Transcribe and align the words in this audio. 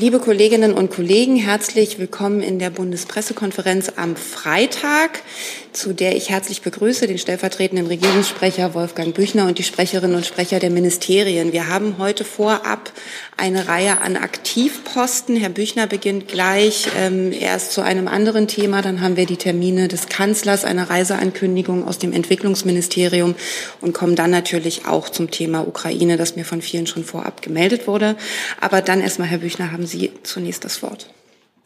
Liebe 0.00 0.20
Kolleginnen 0.20 0.74
und 0.74 0.92
Kollegen, 0.92 1.34
herzlich 1.34 1.98
willkommen 1.98 2.40
in 2.40 2.60
der 2.60 2.70
Bundespressekonferenz 2.70 3.90
am 3.96 4.14
Freitag, 4.14 5.24
zu 5.72 5.92
der 5.92 6.14
ich 6.14 6.30
herzlich 6.30 6.62
begrüße 6.62 7.08
den 7.08 7.18
stellvertretenden 7.18 7.88
Regierungssprecher 7.88 8.74
Wolfgang 8.74 9.12
Büchner 9.12 9.46
und 9.46 9.58
die 9.58 9.64
Sprecherinnen 9.64 10.14
und 10.14 10.24
Sprecher 10.24 10.60
der 10.60 10.70
Ministerien. 10.70 11.52
Wir 11.52 11.66
haben 11.66 11.96
heute 11.98 12.24
vorab 12.24 12.92
eine 13.36 13.66
Reihe 13.66 14.00
an 14.00 14.16
Aktivposten. 14.16 15.34
Herr 15.34 15.48
Büchner 15.48 15.88
beginnt 15.88 16.28
gleich 16.28 16.86
ähm, 16.96 17.32
erst 17.32 17.72
zu 17.72 17.80
einem 17.80 18.06
anderen 18.06 18.46
Thema. 18.46 18.82
Dann 18.82 19.00
haben 19.00 19.16
wir 19.16 19.26
die 19.26 19.36
Termine 19.36 19.88
des 19.88 20.08
Kanzlers, 20.08 20.64
eine 20.64 20.90
Reiseankündigung 20.90 21.86
aus 21.86 21.98
dem 21.98 22.12
Entwicklungsministerium 22.12 23.34
und 23.80 23.94
kommen 23.94 24.14
dann 24.14 24.30
natürlich 24.30 24.86
auch 24.86 25.08
zum 25.08 25.32
Thema 25.32 25.66
Ukraine, 25.66 26.16
das 26.16 26.36
mir 26.36 26.44
von 26.44 26.62
vielen 26.62 26.86
schon 26.86 27.04
vorab 27.04 27.42
gemeldet 27.42 27.88
wurde. 27.88 28.16
Aber 28.60 28.80
dann 28.80 29.00
erstmal, 29.00 29.28
Herr 29.28 29.38
Büchner, 29.38 29.72
haben 29.72 29.87
Sie 29.88 30.10
zunächst 30.22 30.64
das 30.64 30.82
Wort. 30.82 31.08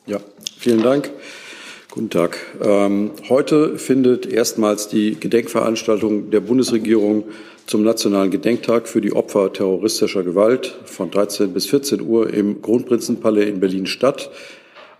Ja, 0.06 0.20
vielen 0.56 0.82
Dank. 0.82 1.10
Guten 1.90 2.08
Tag. 2.08 2.38
Ähm, 2.62 3.10
heute 3.28 3.78
findet 3.78 4.26
erstmals 4.26 4.88
die 4.88 5.18
Gedenkveranstaltung 5.18 6.30
der 6.30 6.40
Bundesregierung 6.40 7.24
zum 7.66 7.82
Nationalen 7.82 8.30
Gedenktag 8.30 8.88
für 8.88 9.00
die 9.00 9.12
Opfer 9.12 9.52
terroristischer 9.52 10.22
Gewalt 10.22 10.78
von 10.84 11.10
13 11.10 11.52
bis 11.52 11.66
14 11.66 12.00
Uhr 12.00 12.32
im 12.32 12.62
Kronprinzenpalais 12.62 13.48
in 13.48 13.58
Berlin 13.58 13.86
statt. 13.86 14.30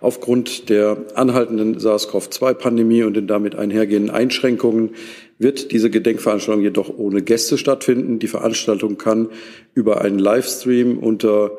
Aufgrund 0.01 0.69
der 0.69 0.97
anhaltenden 1.15 1.79
SARS-CoV-2-Pandemie 1.79 3.05
und 3.05 3.15
den 3.15 3.29
damit 3.29 3.55
einhergehenden 3.55 4.11
Einschränkungen 4.11 4.97
wird 5.39 5.71
diese 5.71 5.91
Gedenkveranstaltung 5.91 6.63
jedoch 6.65 6.91
ohne 6.99 7.23
Gäste 7.23 7.57
stattfinden. 7.57 8.19
Die 8.19 8.27
Veranstaltung 8.27 8.99
kann 8.99 9.29
über 9.75 10.01
einen 10.01 10.19
Livestream 10.19 10.99
unter 10.99 11.53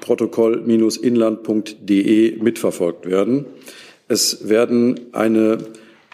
www.protokoll-inland.de 0.00 2.42
mitverfolgt 2.42 3.06
werden. 3.06 3.46
Es 4.08 4.48
werden 4.48 5.00
eine 5.12 5.58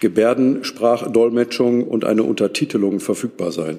Gebärdensprachdolmetschung 0.01 1.87
und 1.87 2.05
eine 2.05 2.25
Untertitelung 2.25 3.01
verfügbar 3.01 3.53
sein. 3.53 3.79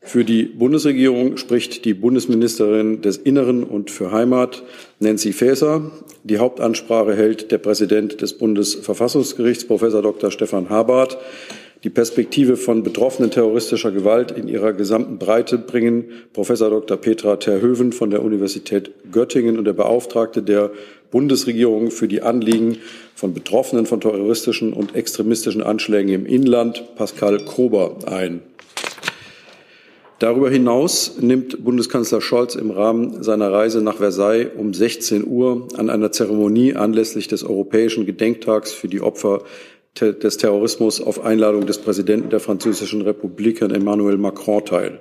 Für 0.00 0.24
die 0.24 0.44
Bundesregierung 0.44 1.36
spricht 1.36 1.84
die 1.84 1.92
Bundesministerin 1.92 3.02
des 3.02 3.18
Inneren 3.18 3.64
und 3.64 3.90
für 3.90 4.12
Heimat, 4.12 4.62
Nancy 5.00 5.32
Faeser. 5.32 5.90
Die 6.24 6.38
Hauptansprache 6.38 7.14
hält 7.14 7.50
der 7.50 7.58
Präsident 7.58 8.22
des 8.22 8.38
Bundesverfassungsgerichts, 8.38 9.66
Professor 9.66 10.00
Dr. 10.00 10.30
Stefan 10.30 10.70
Habart. 10.70 11.18
Die 11.84 11.90
Perspektive 11.90 12.56
von 12.56 12.82
Betroffenen 12.82 13.30
terroristischer 13.30 13.92
Gewalt 13.92 14.32
in 14.32 14.48
ihrer 14.48 14.72
gesamten 14.72 15.18
Breite 15.18 15.58
bringen 15.58 16.06
Professor 16.32 16.70
Dr. 16.70 16.96
Petra 16.96 17.36
Terhöven 17.36 17.92
von 17.92 18.10
der 18.10 18.24
Universität 18.24 18.90
Göttingen 19.12 19.58
und 19.58 19.64
der 19.64 19.74
Beauftragte 19.74 20.42
der 20.42 20.72
Bundesregierung 21.12 21.92
für 21.92 22.08
die 22.08 22.20
Anliegen 22.20 22.78
von 23.14 23.32
Betroffenen 23.32 23.86
von 23.86 24.00
terroristischen 24.00 24.72
und 24.72 24.96
extremistischen 24.96 25.62
Anschlägen 25.62 26.12
im 26.12 26.26
Inland, 26.26 26.96
Pascal 26.96 27.38
Krober, 27.38 27.98
ein. 28.06 28.40
Darüber 30.18 30.50
hinaus 30.50 31.18
nimmt 31.20 31.64
Bundeskanzler 31.64 32.20
Scholz 32.20 32.56
im 32.56 32.72
Rahmen 32.72 33.22
seiner 33.22 33.52
Reise 33.52 33.80
nach 33.82 33.98
Versailles 33.98 34.50
um 34.56 34.74
16 34.74 35.24
Uhr 35.24 35.68
an 35.76 35.90
einer 35.90 36.10
Zeremonie 36.10 36.74
anlässlich 36.74 37.28
des 37.28 37.44
Europäischen 37.44 38.04
Gedenktags 38.04 38.72
für 38.72 38.88
die 38.88 39.00
Opfer 39.00 39.44
des 40.00 40.36
Terrorismus 40.36 41.00
auf 41.00 41.24
Einladung 41.24 41.66
des 41.66 41.78
Präsidenten 41.78 42.30
der 42.30 42.40
Französischen 42.40 43.02
Republik, 43.02 43.60
Herrn 43.60 43.74
Emmanuel 43.74 44.16
Macron, 44.16 44.64
teil. 44.64 45.00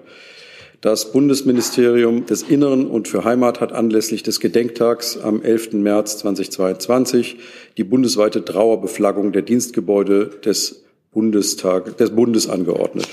Das 0.82 1.12
Bundesministerium 1.12 2.28
des 2.28 2.44
Inneren 2.44 2.88
und 2.88 3.08
für 3.08 3.24
Heimat 3.24 3.62
hat 3.62 3.74
anlässlich 3.74 4.22
des 4.22 4.40
Gedenktags 4.40 5.18
am 5.18 5.42
11. 5.42 5.74
März 5.74 6.20
2022 6.20 7.38
die 7.78 7.84
bundesweite 7.84 8.46
Trauerbeflaggung 8.46 9.32
der 9.32 9.42
Dienstgebäude 9.42 10.28
des, 10.46 10.84
Bundestag, 11.12 11.98
des 11.98 12.12
Bundes 12.12 12.48
angeordnet. 12.48 13.08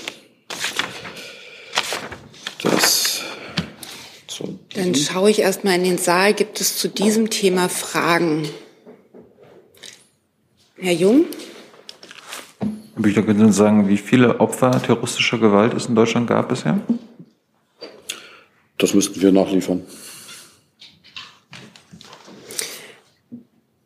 Das 2.61 3.23
Dann 4.75 4.93
schaue 4.93 5.31
ich 5.31 5.39
erst 5.39 5.63
mal 5.63 5.73
in 5.73 5.83
den 5.85 5.97
Saal. 5.97 6.35
Gibt 6.35 6.61
es 6.61 6.77
zu 6.77 6.87
diesem 6.87 7.31
Thema 7.31 7.67
Fragen? 7.67 8.47
Herr 10.77 10.93
Jung? 10.93 11.25
Herr 12.95 13.01
Büchler, 13.01 13.23
können 13.23 13.39
Sie 13.39 13.45
uns 13.45 13.57
sagen, 13.57 13.89
wie 13.89 13.97
viele 13.97 14.39
Opfer 14.39 14.81
terroristischer 14.81 15.37
Gewalt 15.37 15.73
es 15.73 15.87
in 15.87 15.95
Deutschland 15.95 16.27
gab 16.27 16.47
bisher? 16.47 16.79
Das 18.77 18.93
müssten 18.93 19.21
wir 19.21 19.33
nachliefern. 19.33 19.81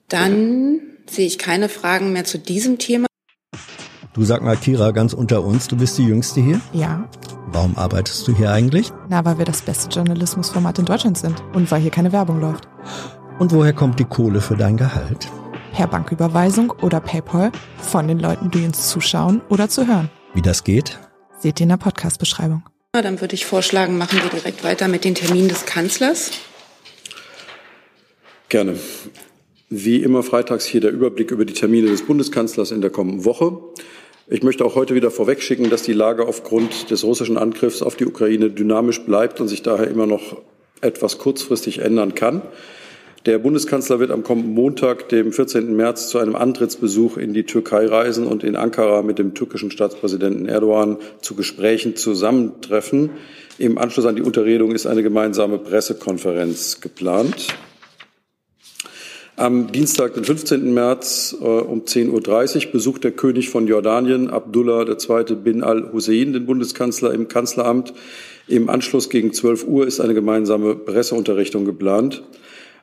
Dann 0.07 0.79
sehe 1.07 1.25
ich 1.25 1.39
keine 1.39 1.69
Fragen 1.69 2.13
mehr 2.13 2.23
zu 2.23 2.37
diesem 2.37 2.77
Thema. 2.77 3.07
Du 4.13 4.23
sag 4.23 4.43
mal, 4.43 4.57
Kira, 4.57 4.91
ganz 4.91 5.13
unter 5.13 5.43
uns, 5.43 5.67
du 5.67 5.77
bist 5.77 5.97
die 5.97 6.05
Jüngste 6.05 6.41
hier? 6.41 6.61
Ja. 6.73 7.09
Warum 7.51 7.77
arbeitest 7.77 8.27
du 8.27 8.35
hier 8.35 8.51
eigentlich? 8.51 8.91
Na, 9.07 9.25
weil 9.25 9.39
wir 9.39 9.45
das 9.45 9.63
beste 9.63 9.89
Journalismusformat 9.89 10.77
in 10.77 10.85
Deutschland 10.85 11.17
sind 11.17 11.41
und 11.53 11.71
weil 11.71 11.81
hier 11.81 11.91
keine 11.91 12.11
Werbung 12.11 12.39
läuft. 12.39 12.67
Und 13.39 13.53
woher 13.53 13.73
kommt 13.73 13.99
die 13.99 14.05
Kohle 14.05 14.41
für 14.41 14.55
dein 14.55 14.77
Gehalt? 14.77 15.31
Per 15.71 15.87
Banküberweisung 15.87 16.71
oder 16.81 16.99
PayPal 16.99 17.51
von 17.77 18.07
den 18.07 18.19
Leuten, 18.19 18.51
die 18.51 18.65
uns 18.65 18.89
zuschauen 18.89 19.41
oder 19.49 19.69
zu 19.69 19.87
hören. 19.87 20.09
Wie 20.33 20.41
das 20.41 20.63
geht? 20.63 20.99
Seht 21.39 21.59
ihr 21.59 21.63
in 21.63 21.69
der 21.69 21.77
Podcast-Beschreibung. 21.77 22.63
Dann 22.91 23.21
würde 23.21 23.35
ich 23.35 23.45
vorschlagen, 23.45 23.97
machen 23.97 24.19
wir 24.21 24.29
direkt 24.29 24.63
weiter 24.63 24.87
mit 24.87 25.05
den 25.05 25.15
Terminen 25.15 25.47
des 25.47 25.65
Kanzlers. 25.65 26.31
Gerne. 28.49 28.75
Wie 29.69 29.97
immer 29.97 30.23
freitags 30.23 30.65
hier 30.65 30.81
der 30.81 30.91
Überblick 30.91 31.29
über 31.29 31.45
die 31.45 31.53
Termine 31.53 31.89
des 31.89 32.05
Bundeskanzlers 32.05 32.71
in 32.71 32.81
der 32.81 32.89
kommenden 32.89 33.25
Woche. 33.25 33.59
Ich 34.27 34.43
möchte 34.43 34.65
auch 34.65 34.75
heute 34.75 34.95
wieder 34.95 35.11
vorwegschicken, 35.11 35.69
dass 35.69 35.83
die 35.83 35.93
Lage 35.93 36.27
aufgrund 36.27 36.89
des 36.89 37.03
russischen 37.03 37.37
Angriffs 37.37 37.81
auf 37.81 37.95
die 37.95 38.05
Ukraine 38.05 38.49
dynamisch 38.49 39.01
bleibt 39.03 39.39
und 39.39 39.47
sich 39.47 39.61
daher 39.61 39.87
immer 39.87 40.07
noch 40.07 40.37
etwas 40.81 41.19
kurzfristig 41.19 41.79
ändern 41.79 42.15
kann. 42.15 42.41
Der 43.25 43.37
Bundeskanzler 43.37 43.99
wird 43.99 44.11
am 44.11 44.23
kommenden 44.23 44.53
Montag, 44.53 45.09
dem 45.09 45.33
14. 45.33 45.75
März, 45.75 46.07
zu 46.07 46.19
einem 46.19 46.37
Antrittsbesuch 46.37 47.17
in 47.17 47.33
die 47.33 47.43
Türkei 47.43 47.85
reisen 47.85 48.25
und 48.25 48.45
in 48.45 48.55
Ankara 48.55 49.01
mit 49.01 49.19
dem 49.19 49.33
türkischen 49.33 49.71
Staatspräsidenten 49.71 50.47
Erdogan 50.47 50.97
zu 51.19 51.35
Gesprächen 51.35 51.97
zusammentreffen. 51.97 53.09
Im 53.57 53.77
Anschluss 53.77 54.05
an 54.05 54.15
die 54.15 54.21
Unterredung 54.21 54.71
ist 54.71 54.87
eine 54.87 55.03
gemeinsame 55.03 55.57
Pressekonferenz 55.57 56.79
geplant. 56.79 57.47
Am 59.35 59.69
Dienstag, 59.69 60.13
den 60.13 60.23
15. 60.23 60.73
März 60.73 61.35
äh, 61.41 61.45
um 61.45 61.83
10.30 61.83 62.67
Uhr 62.67 62.71
besucht 62.71 63.03
der 63.03 63.11
König 63.11 63.49
von 63.49 63.67
Jordanien, 63.67 64.29
Abdullah 64.29 64.85
II. 64.85 65.35
bin 65.35 65.63
al-Hussein, 65.63 66.31
den 66.31 66.45
Bundeskanzler 66.45 67.13
im 67.13 67.27
Kanzleramt. 67.27 67.93
Im 68.47 68.69
Anschluss 68.69 69.09
gegen 69.09 69.33
12 69.33 69.65
Uhr 69.65 69.87
ist 69.87 69.99
eine 69.99 70.13
gemeinsame 70.13 70.75
Presseunterrichtung 70.75 71.65
geplant. 71.65 72.23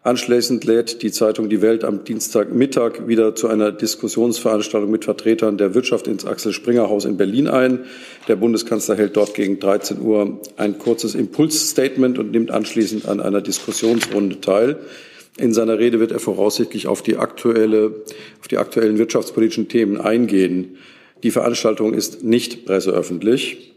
Anschließend 0.06 0.65
lädt 0.65 1.03
die 1.03 1.11
Zeitung 1.11 1.49
Die 1.49 1.62
Welt 1.62 1.83
am 1.83 2.05
Dienstagmittag 2.05 3.09
wieder 3.09 3.34
zu 3.34 3.49
einer 3.49 3.72
Diskussionsveranstaltung 3.72 4.89
mit 4.89 5.05
Vertretern 5.05 5.59
der 5.59 5.75
Wirtschaft 5.75 6.06
ins 6.06 6.25
Axel 6.25 6.53
Springer 6.53 6.89
Haus 6.89 7.05
in 7.05 7.17
Berlin 7.17 7.49
ein. 7.49 7.87
Der 8.28 8.37
Bundeskanzler 8.37 8.94
hält 8.94 9.17
dort 9.17 9.34
gegen 9.34 9.59
13 9.59 10.00
Uhr 10.00 10.41
ein 10.59 10.78
kurzes 10.78 11.17
Impulsstatement 11.17 12.21
und 12.21 12.31
nimmt 12.31 12.53
anschließend 12.53 13.09
an 13.09 13.19
einer 13.19 13.41
Diskussionsrunde 13.41 14.41
teil. 14.41 14.78
In 15.39 15.53
seiner 15.53 15.81
Rede 15.81 15.99
wird 15.99 16.12
er 16.12 16.21
voraussichtlich 16.21 16.87
auf 16.87 17.03
die, 17.03 17.17
aktuelle, 17.17 18.05
auf 18.41 18.47
die 18.47 18.59
aktuellen 18.59 18.99
wirtschaftspolitischen 18.99 19.67
Themen 19.67 20.00
eingehen. 20.00 20.77
Die 21.25 21.33
Veranstaltung 21.33 21.94
ist 21.94 22.23
nicht 22.23 22.65
presseöffentlich. 22.65 23.75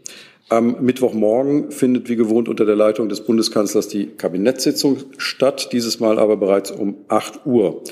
Am 0.50 0.78
Mittwochmorgen 0.80 1.70
findet 1.70 2.08
wie 2.08 2.16
gewohnt 2.16 2.48
unter 2.48 2.64
der 2.64 2.74
Leitung 2.74 3.08
des 3.08 3.20
Bundeskanzlers 3.20 3.86
die 3.86 4.08
Kabinettssitzung 4.08 4.96
statt, 5.16 5.68
dieses 5.72 6.00
Mal 6.00 6.18
aber 6.18 6.36
bereits 6.36 6.72
um 6.72 6.96
8 7.06 7.46
Uhr. 7.46 7.84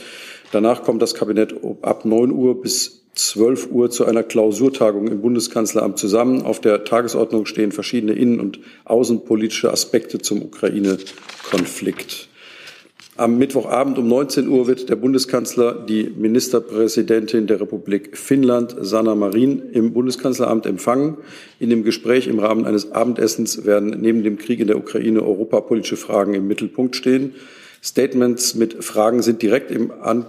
Danach 0.51 0.83
kommt 0.83 1.01
das 1.01 1.15
Kabinett 1.15 1.55
ab 1.83 2.05
9 2.05 2.33
Uhr 2.33 2.61
bis 2.61 3.05
12 3.15 3.71
Uhr 3.71 3.91
zu 3.91 4.07
einer 4.07 4.25
Klausurtagung 4.25 5.07
im 5.07 5.21
Bundeskanzleramt 5.21 5.99
zusammen. 5.99 6.43
Auf 6.43 6.61
der 6.61 6.83
Tagesordnung 6.83 7.47
stehen 7.47 7.71
verschiedene 7.71 8.15
innen- 8.15 8.41
und 8.41 8.59
außenpolitische 8.87 9.73
Aspekte 9.73 10.19
zum 10.19 10.43
Ukraine-Konflikt. 10.43 12.28
Am 13.19 13.37
Mittwochabend 13.37 13.99
um 13.99 14.07
19 14.07 14.47
Uhr 14.47 14.69
wird 14.69 14.89
der 14.89 14.95
Bundeskanzler 14.95 15.75
die 15.75 16.05
Ministerpräsidentin 16.05 17.49
der 17.49 17.61
Republik 17.61 18.17
Finnland, 18.17 18.77
Sanna 18.81 19.17
Marin, 19.17 19.61
im 19.73 19.93
Bundeskanzleramt 19.93 20.67
empfangen. 20.67 21.17
In 21.59 21.69
dem 21.69 21.83
Gespräch 21.83 22.29
im 22.29 22.39
Rahmen 22.39 22.65
eines 22.65 22.93
Abendessens 22.93 23.67
werden 23.67 23.97
neben 24.01 24.23
dem 24.23 24.39
Krieg 24.39 24.61
in 24.61 24.69
der 24.69 24.79
Ukraine 24.79 25.25
europapolitische 25.25 25.97
Fragen 25.97 26.35
im 26.35 26.47
Mittelpunkt 26.47 26.95
stehen. 26.95 27.35
Statements 27.83 28.55
mit 28.55 28.85
Fragen 28.85 29.21
sind 29.21 29.43
direkt 29.43 29.73
An 30.01 30.27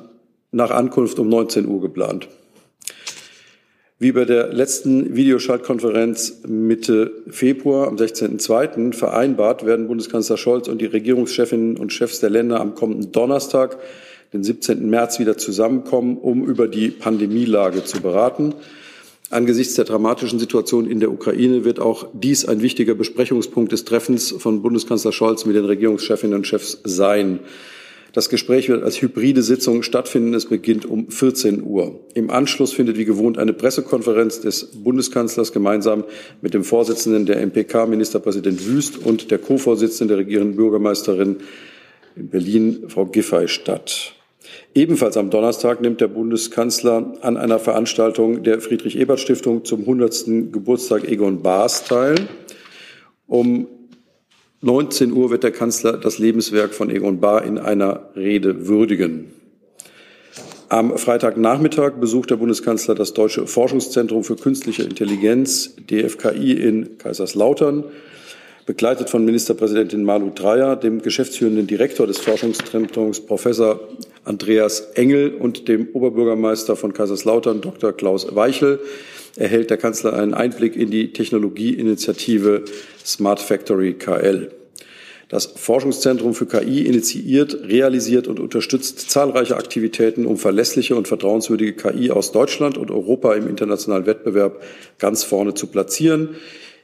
nach 0.52 0.72
Ankunft 0.72 1.20
um 1.20 1.30
19 1.30 1.68
Uhr 1.68 1.82
geplant. 1.82 2.28
Wie 4.02 4.14
bei 4.14 4.24
der 4.24 4.54
letzten 4.54 5.14
Videoschaltkonferenz 5.18 6.44
Mitte 6.48 7.12
Februar 7.28 7.90
am 7.90 7.98
16.02. 7.98 8.94
vereinbart, 8.94 9.66
werden 9.66 9.90
Bundeskanzler 9.90 10.38
Scholz 10.38 10.70
und 10.70 10.80
die 10.80 10.86
Regierungschefinnen 10.86 11.76
und 11.76 11.92
Chefs 11.92 12.22
der 12.22 12.30
Länder 12.30 12.62
am 12.62 12.76
kommenden 12.76 13.12
Donnerstag, 13.12 13.78
den 14.32 14.42
17. 14.42 14.90
März, 14.90 15.20
wieder 15.20 15.36
zusammenkommen, 15.36 16.18
um 16.18 16.46
über 16.46 16.70
die 16.70 16.88
Pandemielage 16.88 17.84
zu 17.84 18.00
beraten. 18.00 18.56
Angesichts 19.32 19.74
der 19.74 19.84
dramatischen 19.84 20.40
Situation 20.40 20.90
in 20.90 21.02
der 21.02 21.12
Ukraine 21.12 21.66
wird 21.66 21.82
auch 21.82 22.08
dies 22.14 22.46
ein 22.46 22.62
wichtiger 22.62 22.96
Besprechungspunkt 22.96 23.74
des 23.74 23.84
Treffens 23.84 24.32
von 24.32 24.62
Bundeskanzler 24.62 25.12
Scholz 25.12 25.46
mit 25.46 25.58
den 25.58 25.66
Regierungschefinnen 25.66 26.38
und 26.38 26.48
Chefs 26.48 26.80
sein. 26.86 27.42
Das 28.14 28.30
Gespräch 28.30 28.70
wird 28.70 28.84
als 28.84 29.02
hybride 29.02 29.44
Sitzung 29.44 29.84
stattfinden. 29.84 30.34
Es 30.34 30.48
beginnt 30.48 30.86
um 30.86 31.10
14 31.10 31.64
Uhr. 31.64 32.00
Im 32.14 32.30
Anschluss 32.30 32.74
findet 32.74 32.98
wie 32.98 33.06
gewohnt 33.06 33.38
eine 33.38 33.54
Pressekonferenz 33.54 34.42
des 34.42 34.66
Bundeskanzlers 34.84 35.52
gemeinsam 35.52 36.04
mit 36.42 36.54
dem 36.54 36.64
Vorsitzenden 36.64 37.26
der 37.26 37.46
MPK, 37.46 37.86
Ministerpräsident 37.86 38.66
Wüst, 38.66 38.98
und 38.98 39.32
der 39.32 39.38
Co-Vorsitzenden 39.38 40.08
der 40.10 40.18
regierenden 40.18 40.56
Bürgermeisterin 40.56 41.38
in 42.16 42.30
Berlin, 42.30 42.86
Frau 42.88 43.06
Giffey, 43.06 43.48
statt. 43.48 44.16
Ebenfalls 44.74 45.18
am 45.18 45.30
Donnerstag 45.30 45.82
nimmt 45.82 46.02
der 46.02 46.08
Bundeskanzler 46.08 47.14
an 47.22 47.38
einer 47.38 47.60
Veranstaltung 47.60 48.44
der 48.44 48.62
Friedrich-Ebert-Stiftung 48.62 49.66
zum 49.66 49.82
100. 49.82 50.52
Geburtstag 50.52 51.08
Egon 51.08 51.42
Baas 51.42 51.84
teil. 51.84 52.16
Um 53.28 53.68
19 54.62 55.14
Uhr 55.14 55.30
wird 55.30 55.44
der 55.44 55.52
Kanzler 55.52 55.94
das 55.94 56.18
Lebenswerk 56.18 56.74
von 56.74 56.90
Egon 56.90 57.22
Bahr 57.22 57.46
in 57.46 57.58
einer 57.58 58.10
Rede 58.16 58.68
würdigen. 58.68 59.32
Am 60.68 60.98
Freitagnachmittag 60.98 61.94
besucht 61.94 62.30
der 62.30 62.36
Bundeskanzler 62.36 62.94
das 62.94 63.14
Deutsche 63.14 63.48
Forschungszentrum 63.48 64.26
für 64.26 64.36
künstliche 64.36 64.84
Intelligenz, 64.84 65.76
DFKI, 65.90 66.52
in 66.54 66.98
Kaiserslautern, 66.98 67.86
begleitet 68.70 69.10
von 69.10 69.26
Ministerpräsidentin 69.26 70.04
Malu 70.04 70.30
Dreyer, 70.30 70.76
dem 70.76 71.02
geschäftsführenden 71.02 71.66
Direktor 71.66 72.06
des 72.06 72.20
Forschungszentrums, 72.20 73.22
Professor 73.22 73.80
Andreas 74.26 74.92
Engel 74.94 75.34
und 75.34 75.68
dem 75.68 75.88
Oberbürgermeister 75.92 76.76
von 76.76 76.94
Kaiserslautern, 76.94 77.62
Dr. 77.62 77.94
Klaus 77.94 78.36
Weichel, 78.36 78.80
erhält 79.38 79.72
der 79.72 79.78
Kanzler 79.78 80.14
einen 80.14 80.36
Einblick 80.36 80.76
in 80.76 80.92
die 80.92 81.14
Technologieinitiative 81.14 82.64
Smart 83.04 83.40
Factory 83.40 83.96
KL. 83.96 84.52
Das 85.30 85.48
Forschungszentrum 85.48 86.36
für 86.36 86.46
KI 86.46 86.86
initiiert, 86.86 87.58
realisiert 87.64 88.28
und 88.28 88.40
unterstützt 88.40 89.10
zahlreiche 89.10 89.58
Aktivitäten, 89.58 90.28
um 90.28 90.38
verlässliche 90.38 90.96
und 90.96 91.08
vertrauenswürdige 91.08 91.74
KI 91.74 92.12
aus 92.12 92.32
Deutschland 92.32 92.78
und 92.78 92.92
Europa 92.92 93.34
im 93.34 93.48
internationalen 93.48 94.06
Wettbewerb 94.06 94.62
ganz 95.00 95.24
vorne 95.24 95.56
zu 95.56 95.66
platzieren. 95.66 96.36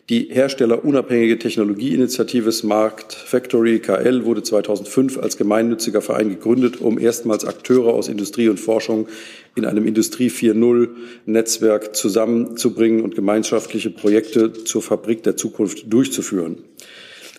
Die 0.09 0.27
herstellerunabhängige 0.29 1.39
Technologieinitiative 1.39 2.51
Smart 2.51 3.11
Factory 3.11 3.79
KL 3.79 4.23
wurde 4.23 4.43
2005 4.43 5.17
als 5.17 5.35
gemeinnütziger 5.35 5.99
Verein 5.99 6.29
gegründet, 6.29 6.79
um 6.79 6.99
erstmals 6.99 7.43
Akteure 7.43 7.91
aus 7.91 8.07
Industrie 8.07 8.47
und 8.47 8.59
Forschung 8.59 9.07
in 9.55 9.65
einem 9.65 9.87
Industrie 9.87 10.29
4.0 10.29 10.89
Netzwerk 11.25 11.95
zusammenzubringen 11.95 13.01
und 13.01 13.15
gemeinschaftliche 13.15 13.89
Projekte 13.89 14.53
zur 14.53 14.83
Fabrik 14.83 15.23
der 15.23 15.37
Zukunft 15.37 15.91
durchzuführen. 15.91 16.59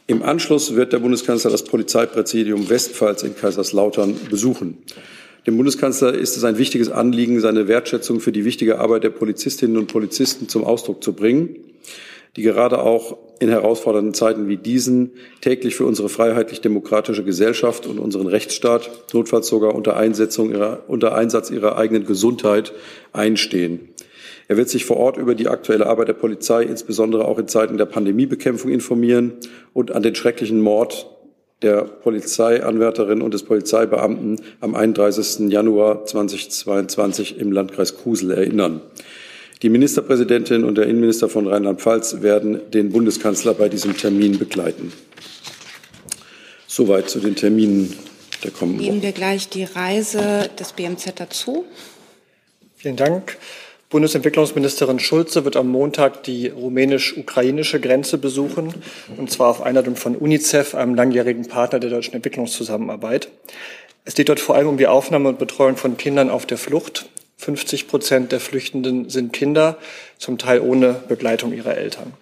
Im 0.09 0.25
Anschluss 0.25 0.75
wird 0.75 0.93
der 0.93 0.99
Bundeskanzler 0.99 1.53
das 1.53 1.63
Polizeipräsidium 1.63 2.69
Westpfalz 2.69 3.23
in 3.23 3.37
Kaiserslautern 3.37 4.17
besuchen. 4.29 4.79
Dem 5.47 5.57
Bundeskanzler 5.57 6.15
ist 6.15 6.37
es 6.37 6.43
ein 6.43 6.59
wichtiges 6.59 6.91
Anliegen, 6.91 7.39
seine 7.39 7.69
Wertschätzung 7.69 8.19
für 8.19 8.33
die 8.33 8.45
wichtige 8.45 8.81
Arbeit 8.81 9.05
der 9.05 9.11
Polizistinnen 9.11 9.77
und 9.77 9.87
Polizisten 9.87 10.49
zum 10.49 10.65
Ausdruck 10.65 11.05
zu 11.05 11.13
bringen 11.13 11.55
die 12.37 12.43
gerade 12.43 12.79
auch 12.79 13.17
in 13.39 13.49
herausfordernden 13.49 14.15
Zeiten 14.15 14.49
wie 14.49 14.57
diesen 14.57 15.13
täglich 15.41 15.75
für 15.75 15.85
unsere 15.85 16.09
freiheitlich-demokratische 16.09 17.25
Gesellschaft 17.25 17.87
und 17.87 17.99
unseren 17.99 18.27
Rechtsstaat, 18.27 18.91
notfalls 19.13 19.49
sogar 19.49 19.75
unter, 19.75 19.97
Einsetzung 19.97 20.51
ihrer, 20.51 20.85
unter 20.87 21.15
Einsatz 21.15 21.51
ihrer 21.51 21.77
eigenen 21.77 22.07
Gesundheit 22.07 22.73
einstehen. 23.13 23.89
Er 24.49 24.57
wird 24.57 24.69
sich 24.69 24.85
vor 24.85 24.97
Ort 24.97 25.17
über 25.17 25.35
die 25.35 25.49
aktuelle 25.49 25.87
Arbeit 25.87 26.09
der 26.09 26.15
Polizei, 26.15 26.63
insbesondere 26.63 27.27
auch 27.27 27.39
in 27.39 27.49
Zeiten 27.49 27.79
der 27.79 27.87
Pandemiebekämpfung, 27.87 28.71
informieren 28.71 29.35
und 29.73 29.93
an 29.93 30.03
den 30.03 30.15
schrecklichen 30.15 30.61
Mord 30.61 31.11
der 31.63 31.83
Polizeianwärterin 31.83 33.23
und 33.23 33.35
des 33.35 33.43
Polizeibeamten 33.43 34.41
am 34.61 34.75
31. 34.75 35.51
Januar 35.51 36.05
2022 36.05 37.41
im 37.41 37.51
Landkreis 37.51 37.97
Kusel 37.97 38.31
erinnern. 38.31 38.83
Die 39.63 39.71
Ministerpräsidentin 39.71 40.65
und 40.65 40.77
der 40.77 40.87
Innenminister 40.87 41.29
von 41.29 41.47
Rheinland-Pfalz 41.47 42.21
werden 42.21 42.61
den 42.73 42.91
Bundeskanzler 42.91 43.55
bei 43.55 43.69
diesem 43.69 43.97
Termin 43.97 44.39
begleiten. 44.39 44.93
Soweit 46.67 47.09
zu 47.09 47.21
den 47.21 47.37
Terminen 47.37 47.97
der 48.45 48.51
kommenden 48.51 48.85
Nehmen 48.85 49.03
wir 49.03 49.13
gleich 49.13 49.49
die 49.49 49.65
Reise 49.65 50.51
des 50.59 50.73
BMZ 50.73 51.15
dazu. 51.17 51.65
Vielen 52.77 52.97
Dank. 52.97 53.39
Bundesentwicklungsministerin 53.89 54.99
Schulze 54.99 55.45
wird 55.45 55.57
am 55.57 55.69
Montag 55.69 56.25
die 56.25 56.49
rumänisch-ukrainische 56.49 57.81
Grenze 57.81 58.19
besuchen, 58.19 58.75
und 59.17 59.31
zwar 59.31 59.49
auf 59.49 59.63
Einladung 59.63 59.97
von 59.97 60.17
UNICEF, 60.17 60.75
einem 60.75 60.95
langjährigen 60.95 61.47
Partner 61.47 61.79
der 61.79 61.91
deutschen 61.91 62.15
Entwicklungszusammenarbeit. 62.15 63.29
Es 64.05 64.15
geht 64.15 64.29
dort 64.29 64.41
vor 64.41 64.57
allem 64.57 64.69
um 64.69 64.77
die 64.77 64.87
Aufnahme 64.87 65.29
und 65.29 65.39
Betreuung 65.39 65.77
von 65.77 65.97
Kindern 65.97 66.31
auf 66.31 66.47
der 66.47 66.59
Flucht. 66.59 67.09
50 67.37 67.89
Prozent 67.89 68.33
der 68.33 68.41
Flüchtenden 68.41 69.11
sind 69.11 69.33
Kinder, 69.33 69.79
zum 70.19 70.39
Teil 70.39 70.61
ohne 70.61 70.95
Begleitung 71.09 71.53
ihrer 71.53 71.77
Eltern. 71.77 72.15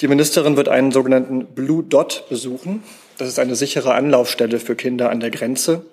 Die 0.00 0.08
Ministerin 0.08 0.56
wird 0.56 0.68
einen 0.68 0.90
sogenannten 0.90 1.46
Blue 1.46 1.82
Dot 1.82 2.24
besuchen. 2.28 2.82
Das 3.18 3.28
ist 3.28 3.38
eine 3.38 3.54
sichere 3.54 3.94
Anlaufstelle 3.94 4.58
für 4.58 4.74
Kinder 4.74 5.10
an 5.10 5.20
der 5.20 5.30
Grenze. 5.30 5.86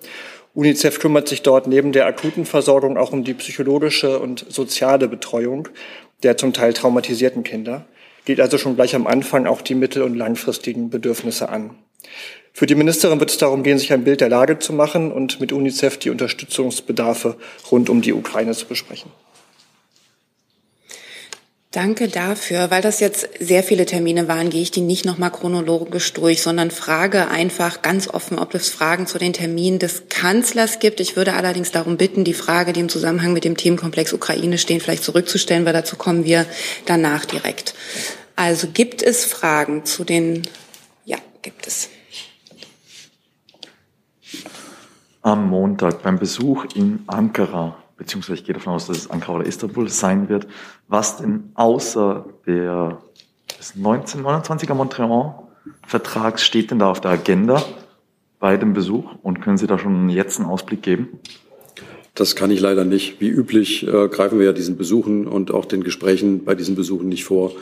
UNICEF 0.54 0.98
kümmert 0.98 1.28
sich 1.28 1.42
dort 1.42 1.68
neben 1.68 1.92
der 1.92 2.06
akuten 2.06 2.44
Versorgung 2.44 2.96
auch 2.96 3.12
um 3.12 3.22
die 3.22 3.34
psychologische 3.34 4.18
und 4.18 4.44
soziale 4.48 5.06
Betreuung 5.06 5.68
der 6.22 6.36
zum 6.36 6.52
Teil 6.52 6.72
traumatisierten 6.72 7.42
Kinder, 7.42 7.86
geht 8.24 8.40
also 8.40 8.58
schon 8.58 8.76
gleich 8.76 8.94
am 8.94 9.06
Anfang 9.06 9.46
auch 9.46 9.62
die 9.62 9.74
mittel- 9.74 10.02
und 10.02 10.14
langfristigen 10.14 10.90
Bedürfnisse 10.90 11.48
an. 11.48 11.70
Für 12.52 12.66
die 12.66 12.74
Ministerin 12.74 13.20
wird 13.20 13.30
es 13.30 13.38
darum 13.38 13.62
gehen, 13.62 13.78
sich 13.78 13.92
ein 13.92 14.04
Bild 14.04 14.20
der 14.20 14.28
Lage 14.28 14.58
zu 14.58 14.72
machen 14.72 15.12
und 15.12 15.40
mit 15.40 15.52
UNICEF 15.52 15.98
die 15.98 16.10
Unterstützungsbedarfe 16.10 17.36
rund 17.70 17.88
um 17.88 18.02
die 18.02 18.12
Ukraine 18.12 18.52
zu 18.52 18.66
besprechen. 18.66 19.10
Danke 21.70 22.08
dafür. 22.08 22.72
Weil 22.72 22.82
das 22.82 22.98
jetzt 22.98 23.28
sehr 23.38 23.62
viele 23.62 23.86
Termine 23.86 24.26
waren, 24.26 24.50
gehe 24.50 24.62
ich 24.62 24.72
die 24.72 24.80
nicht 24.80 25.04
nochmal 25.04 25.30
chronologisch 25.30 26.12
durch, 26.14 26.42
sondern 26.42 26.72
frage 26.72 27.28
einfach 27.28 27.80
ganz 27.80 28.08
offen, 28.08 28.40
ob 28.40 28.54
es 28.54 28.68
Fragen 28.68 29.06
zu 29.06 29.18
den 29.18 29.32
Terminen 29.32 29.78
des 29.78 30.08
Kanzlers 30.08 30.80
gibt. 30.80 30.98
Ich 30.98 31.14
würde 31.14 31.34
allerdings 31.34 31.70
darum 31.70 31.96
bitten, 31.96 32.24
die 32.24 32.34
Frage, 32.34 32.72
die 32.72 32.80
im 32.80 32.88
Zusammenhang 32.88 33.32
mit 33.32 33.44
dem 33.44 33.56
Themenkomplex 33.56 34.12
Ukraine 34.12 34.58
stehen, 34.58 34.80
vielleicht 34.80 35.04
zurückzustellen, 35.04 35.64
weil 35.64 35.72
dazu 35.72 35.94
kommen 35.94 36.24
wir 36.24 36.44
danach 36.86 37.24
direkt. 37.24 37.74
Also 38.34 38.66
gibt 38.66 39.00
es 39.00 39.24
Fragen 39.24 39.84
zu 39.84 40.02
den, 40.02 40.42
ja, 41.04 41.18
gibt 41.42 41.68
es. 41.68 41.88
Am 45.22 45.48
Montag 45.48 46.02
beim 46.02 46.18
Besuch 46.18 46.66
in 46.74 47.00
Ankara, 47.06 47.76
beziehungsweise 47.96 48.40
ich 48.40 48.44
gehe 48.44 48.54
davon 48.54 48.74
aus, 48.74 48.86
dass 48.86 48.98
es 48.98 49.10
Ankara 49.10 49.38
oder 49.38 49.46
Istanbul 49.46 49.88
sein 49.88 50.28
wird, 50.28 50.46
was 50.88 51.18
denn 51.18 51.50
außer 51.54 52.24
der, 52.46 52.98
des 53.58 53.76
1929er 53.76 54.74
Montreal-Vertrags 54.74 56.42
steht 56.42 56.70
denn 56.70 56.78
da 56.78 56.90
auf 56.90 57.00
der 57.00 57.12
Agenda 57.12 57.62
bei 58.38 58.56
dem 58.56 58.72
Besuch 58.72 59.14
und 59.22 59.42
können 59.42 59.58
Sie 59.58 59.66
da 59.66 59.78
schon 59.78 60.08
jetzt 60.08 60.40
einen 60.40 60.48
Ausblick 60.48 60.82
geben? 60.82 61.20
Das 62.14 62.34
kann 62.34 62.50
ich 62.50 62.60
leider 62.60 62.84
nicht. 62.84 63.20
Wie 63.20 63.28
üblich 63.28 63.86
äh, 63.86 64.08
greifen 64.08 64.38
wir 64.38 64.46
ja 64.46 64.52
diesen 64.52 64.76
Besuchen 64.76 65.26
und 65.26 65.52
auch 65.52 65.64
den 65.64 65.84
Gesprächen 65.84 66.44
bei 66.44 66.54
diesen 66.54 66.74
Besuchen 66.74 67.08
nicht 67.08 67.24
vor. 67.24 67.52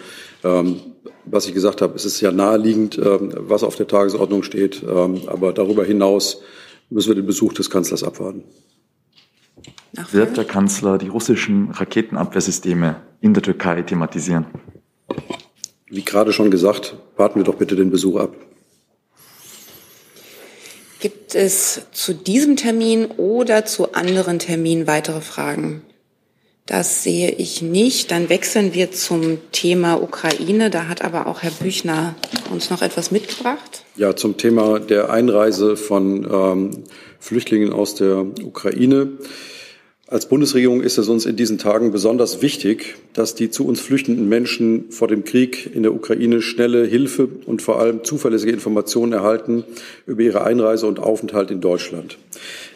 Ähm, 0.43 0.81
was 1.27 1.47
ich 1.47 1.55
gesagt 1.55 1.83
habe, 1.83 1.95
es 1.97 2.05
ist 2.05 2.21
ja 2.21 2.33
naheliegend, 2.33 2.99
ähm, 2.99 3.35
was 3.37 3.63
auf 3.63 3.77
der 3.77 3.87
Tagesordnung 3.87 4.43
steht. 4.43 4.83
Ähm, 4.83 5.23
aber 5.27 5.53
darüber 5.53 5.85
hinaus 5.85 6.43
müssen 6.91 7.09
wir 7.09 7.15
den 7.15 7.27
Besuch 7.27 7.53
des 7.53 7.71
Kanzlers 7.71 8.03
abwarten. 8.03 8.45
Wird 10.13 10.37
der 10.37 10.45
Kanzler 10.45 10.99
die 10.99 11.09
russischen 11.09 11.71
Raketenabwehrsysteme 11.71 13.03
in 13.21 13.35
der 13.35 13.43
Türkei 13.43 13.83
thematisieren? 13.83 14.47
Wie 15.87 16.05
gerade 16.05 16.33
schon 16.33 16.51
gesagt, 16.51 16.97
warten 17.17 17.41
wir 17.41 17.45
doch 17.45 17.57
bitte 17.57 17.75
den 17.75 17.91
Besuch 17.91 18.21
ab. 18.21 18.37
Gibt 21.01 21.35
es 21.35 21.83
zu 21.93 22.13
diesem 22.13 22.57
Termin 22.57 23.07
oder 23.07 23.65
zu 23.65 23.93
anderen 23.93 24.39
Terminen 24.39 24.87
weitere 24.87 25.21
Fragen? 25.21 25.83
Das 26.69 27.03
sehe 27.03 27.31
ich 27.31 27.63
nicht. 27.63 28.11
Dann 28.11 28.29
wechseln 28.29 28.75
wir 28.75 28.93
zum 28.93 29.39
Thema 29.53 30.03
Ukraine. 30.03 30.69
Da 30.69 30.87
hat 30.87 31.03
aber 31.03 31.27
auch 31.27 31.43
Herr 31.43 31.51
Büchner 31.51 32.15
uns 32.53 32.69
noch 32.69 32.83
etwas 32.83 33.11
mitgebracht. 33.11 33.85
Ja, 33.97 34.15
zum 34.15 34.37
Thema 34.37 34.79
der 34.79 35.11
Einreise 35.11 35.79
von 35.79 36.29
ähm, 36.31 36.85
Flüchtlingen 37.21 37.73
aus 37.73 37.95
der 37.95 38.27
Ukraine. 38.45 39.09
Als 40.11 40.25
Bundesregierung 40.25 40.81
ist 40.81 40.97
es 40.97 41.11
uns 41.11 41.27
in 41.27 41.37
diesen 41.37 41.59
Tagen 41.59 41.93
besonders 41.93 42.41
wichtig, 42.41 42.95
dass 43.13 43.35
die 43.35 43.51
zu 43.51 43.67
uns 43.67 43.83
flüchtenden 43.83 44.27
Menschen 44.27 44.91
vor 44.91 45.07
dem 45.07 45.23
Krieg 45.23 45.71
in 45.75 45.83
der 45.83 45.93
Ukraine 45.93 46.41
schnelle 46.41 46.87
Hilfe 46.87 47.29
und 47.45 47.61
vor 47.61 47.79
allem 47.79 48.05
zuverlässige 48.05 48.51
Informationen 48.51 49.13
erhalten 49.13 49.65
über 50.07 50.23
ihre 50.23 50.45
Einreise 50.45 50.87
und 50.87 50.99
Aufenthalt 50.99 51.51
in 51.51 51.61
Deutschland. 51.61 52.17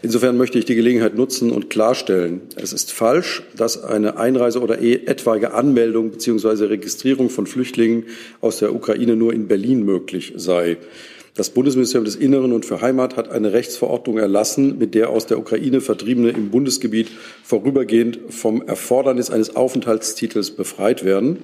Insofern 0.03 0.37
möchte 0.37 0.59
ich 0.59 0.67
die 0.67 0.75
Gelegenheit 0.75 1.17
nutzen 1.17 1.53
und 1.53 1.71
klarstellen, 1.71 2.43
es 2.57 2.75
ist 2.75 2.93
falsch, 2.93 3.43
dass 3.57 3.83
eine 3.83 4.19
Einreise 4.19 4.61
oder 4.61 4.83
eh 4.83 5.07
etwaige 5.07 5.55
Anmeldung 5.55 6.11
bzw. 6.11 6.67
Registrierung 6.67 7.31
von 7.31 7.47
Flüchtlingen 7.47 8.05
aus 8.43 8.59
der 8.59 8.75
Ukraine 8.75 9.17
nur 9.17 9.33
in 9.33 9.49
Berlin 9.49 9.87
möglich 9.87 10.35
sei. 10.37 10.77
Das 11.35 11.49
Bundesministerium 11.49 12.05
des 12.05 12.17
Inneren 12.17 12.53
und 12.53 12.67
für 12.67 12.83
Heimat 12.83 13.17
hat 13.17 13.31
eine 13.31 13.55
Rechtsverordnung 13.55 14.19
erlassen, 14.19 14.77
mit 14.77 14.95
der 14.95 15.09
aus 15.09 15.25
der 15.25 15.39
Ukraine 15.39 15.81
Vertriebene 15.81 16.29
im 16.29 16.51
Bundesgebiet 16.51 17.09
vorübergehend 17.43 18.19
vom 18.29 18.61
Erfordernis 18.61 19.31
eines 19.31 19.57
Aufenthaltstitels 19.57 20.51
befreit 20.51 21.07
werden. 21.07 21.39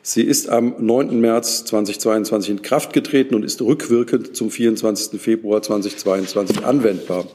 Sie 0.00 0.22
ist 0.22 0.48
am 0.48 0.76
9. 0.78 1.20
März 1.20 1.64
2022 1.64 2.50
in 2.50 2.62
Kraft 2.62 2.92
getreten 2.92 3.34
und 3.34 3.44
ist 3.44 3.60
rückwirkend 3.60 4.36
zum 4.36 4.48
24. 4.48 5.20
Februar 5.20 5.60
2022 5.60 6.64
anwendbar. 6.64 7.26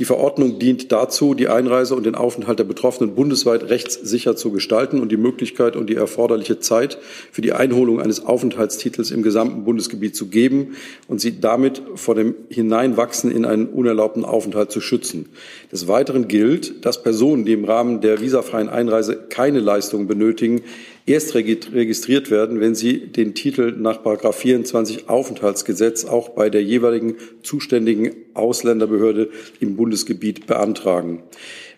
Die 0.00 0.06
Verordnung 0.06 0.58
dient 0.58 0.92
dazu, 0.92 1.34
die 1.34 1.48
Einreise 1.48 1.94
und 1.94 2.06
den 2.06 2.14
Aufenthalt 2.14 2.58
der 2.58 2.64
Betroffenen 2.64 3.14
bundesweit 3.14 3.68
rechtssicher 3.68 4.34
zu 4.34 4.50
gestalten 4.50 4.98
und 4.98 5.12
die 5.12 5.18
Möglichkeit 5.18 5.76
und 5.76 5.90
die 5.90 5.94
erforderliche 5.94 6.58
Zeit 6.58 6.96
für 7.30 7.42
die 7.42 7.52
Einholung 7.52 8.00
eines 8.00 8.24
Aufenthaltstitels 8.24 9.10
im 9.10 9.22
gesamten 9.22 9.62
Bundesgebiet 9.64 10.16
zu 10.16 10.28
geben 10.28 10.74
und 11.06 11.20
sie 11.20 11.38
damit 11.38 11.82
vor 11.96 12.14
dem 12.14 12.34
Hineinwachsen 12.48 13.30
in 13.30 13.44
einen 13.44 13.66
unerlaubten 13.66 14.24
Aufenthalt 14.24 14.72
zu 14.72 14.80
schützen. 14.80 15.28
Des 15.70 15.86
Weiteren 15.86 16.28
gilt, 16.28 16.86
dass 16.86 17.02
Personen, 17.02 17.44
die 17.44 17.52
im 17.52 17.66
Rahmen 17.66 18.00
der 18.00 18.22
visafreien 18.22 18.70
Einreise 18.70 19.26
keine 19.28 19.60
Leistungen 19.60 20.06
benötigen, 20.06 20.62
erst 21.10 21.34
registriert 21.34 22.30
werden, 22.30 22.60
wenn 22.60 22.74
sie 22.74 23.06
den 23.08 23.34
Titel 23.34 23.74
nach 23.78 24.00
24 24.32 25.08
Aufenthaltsgesetz 25.08 26.04
auch 26.04 26.30
bei 26.30 26.50
der 26.50 26.62
jeweiligen 26.62 27.16
zuständigen 27.42 28.12
Ausländerbehörde 28.34 29.30
im 29.60 29.76
Bundesgebiet 29.76 30.46
beantragen. 30.46 31.22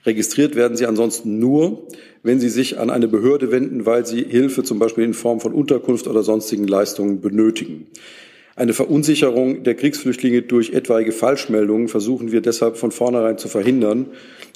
Registriert 0.05 0.57
werden 0.57 0.77
sie 0.77 0.87
ansonsten 0.87 1.39
nur, 1.39 1.87
wenn 2.23 2.41
sie 2.41 2.49
sich 2.49 2.79
an 2.79 2.91
eine 2.91 3.09
Behörde 3.09 3.51
wenden, 3.51 3.87
weil 3.87 4.05
sie 4.05 4.23
Hilfe 4.23 4.65
zum 4.65 4.79
Beispiel 4.79 5.05
in 5.05 5.15
Form 5.15 5.41
von 5.41 5.53
Unterkunft 5.53 6.07
oder 6.07 6.23
sonstigen 6.23 6.67
Leistungen 6.67 7.21
benötigen. 7.21 7.87
Eine 8.55 8.75
Verunsicherung 8.75 9.63
der 9.63 9.75
Kriegsflüchtlinge 9.75 10.43
durch 10.43 10.75
etwaige 10.75 11.13
Falschmeldungen 11.13 11.89
versuchen 11.89 12.33
wir 12.33 12.43
deshalb 12.43 12.77
von 12.77 12.91
vornherein 12.91 13.39
zu 13.39 13.49
verhindern 13.49 14.09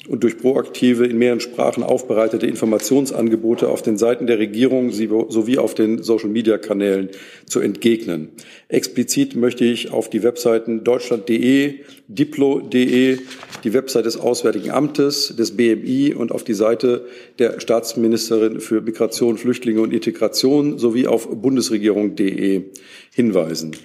und 0.07 0.23
durch 0.23 0.37
proaktive, 0.37 1.05
in 1.05 1.17
mehreren 1.17 1.39
Sprachen 1.39 1.83
aufbereitete 1.83 2.47
Informationsangebote 2.47 3.67
auf 3.67 3.81
den 3.81 3.97
Seiten 3.97 4.27
der 4.27 4.39
Regierung 4.39 4.91
sowie 4.91 5.57
auf 5.57 5.75
den 5.75 6.01
Social-Media-Kanälen 6.01 7.09
zu 7.45 7.59
entgegnen. 7.59 8.29
Explizit 8.69 9.35
möchte 9.35 9.65
ich 9.65 9.91
auf 9.91 10.09
die 10.09 10.23
Webseiten 10.23 10.83
deutschland.de, 10.83 11.79
diplo.de, 12.07 13.17
die 13.63 13.73
Website 13.73 14.05
des 14.05 14.17
Auswärtigen 14.17 14.71
Amtes, 14.71 15.35
des 15.35 15.57
BMI 15.57 16.13
und 16.13 16.31
auf 16.31 16.43
die 16.43 16.53
Seite 16.53 17.05
der 17.39 17.59
Staatsministerin 17.59 18.59
für 18.59 18.81
Migration, 18.81 19.37
Flüchtlinge 19.37 19.81
und 19.81 19.93
Integration 19.93 20.77
sowie 20.77 21.07
auf 21.07 21.27
bundesregierung.de 21.27 22.63
hinweisen. 23.13 23.75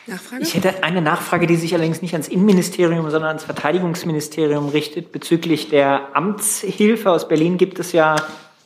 Nachfrage? 0.09 0.43
Ich 0.43 0.53
hätte 0.53 0.83
eine 0.83 1.01
Nachfrage, 1.01 1.47
die 1.47 1.55
sich 1.55 1.73
allerdings 1.73 2.01
nicht 2.01 2.13
ans 2.13 2.27
Innenministerium, 2.27 3.09
sondern 3.09 3.29
ans 3.29 3.43
Verteidigungsministerium 3.43 4.69
richtet. 4.69 5.11
Bezüglich 5.11 5.69
der 5.69 6.15
Amtshilfe 6.15 7.11
aus 7.11 7.27
Berlin 7.27 7.57
gibt 7.57 7.79
es 7.79 7.91
ja 7.91 8.15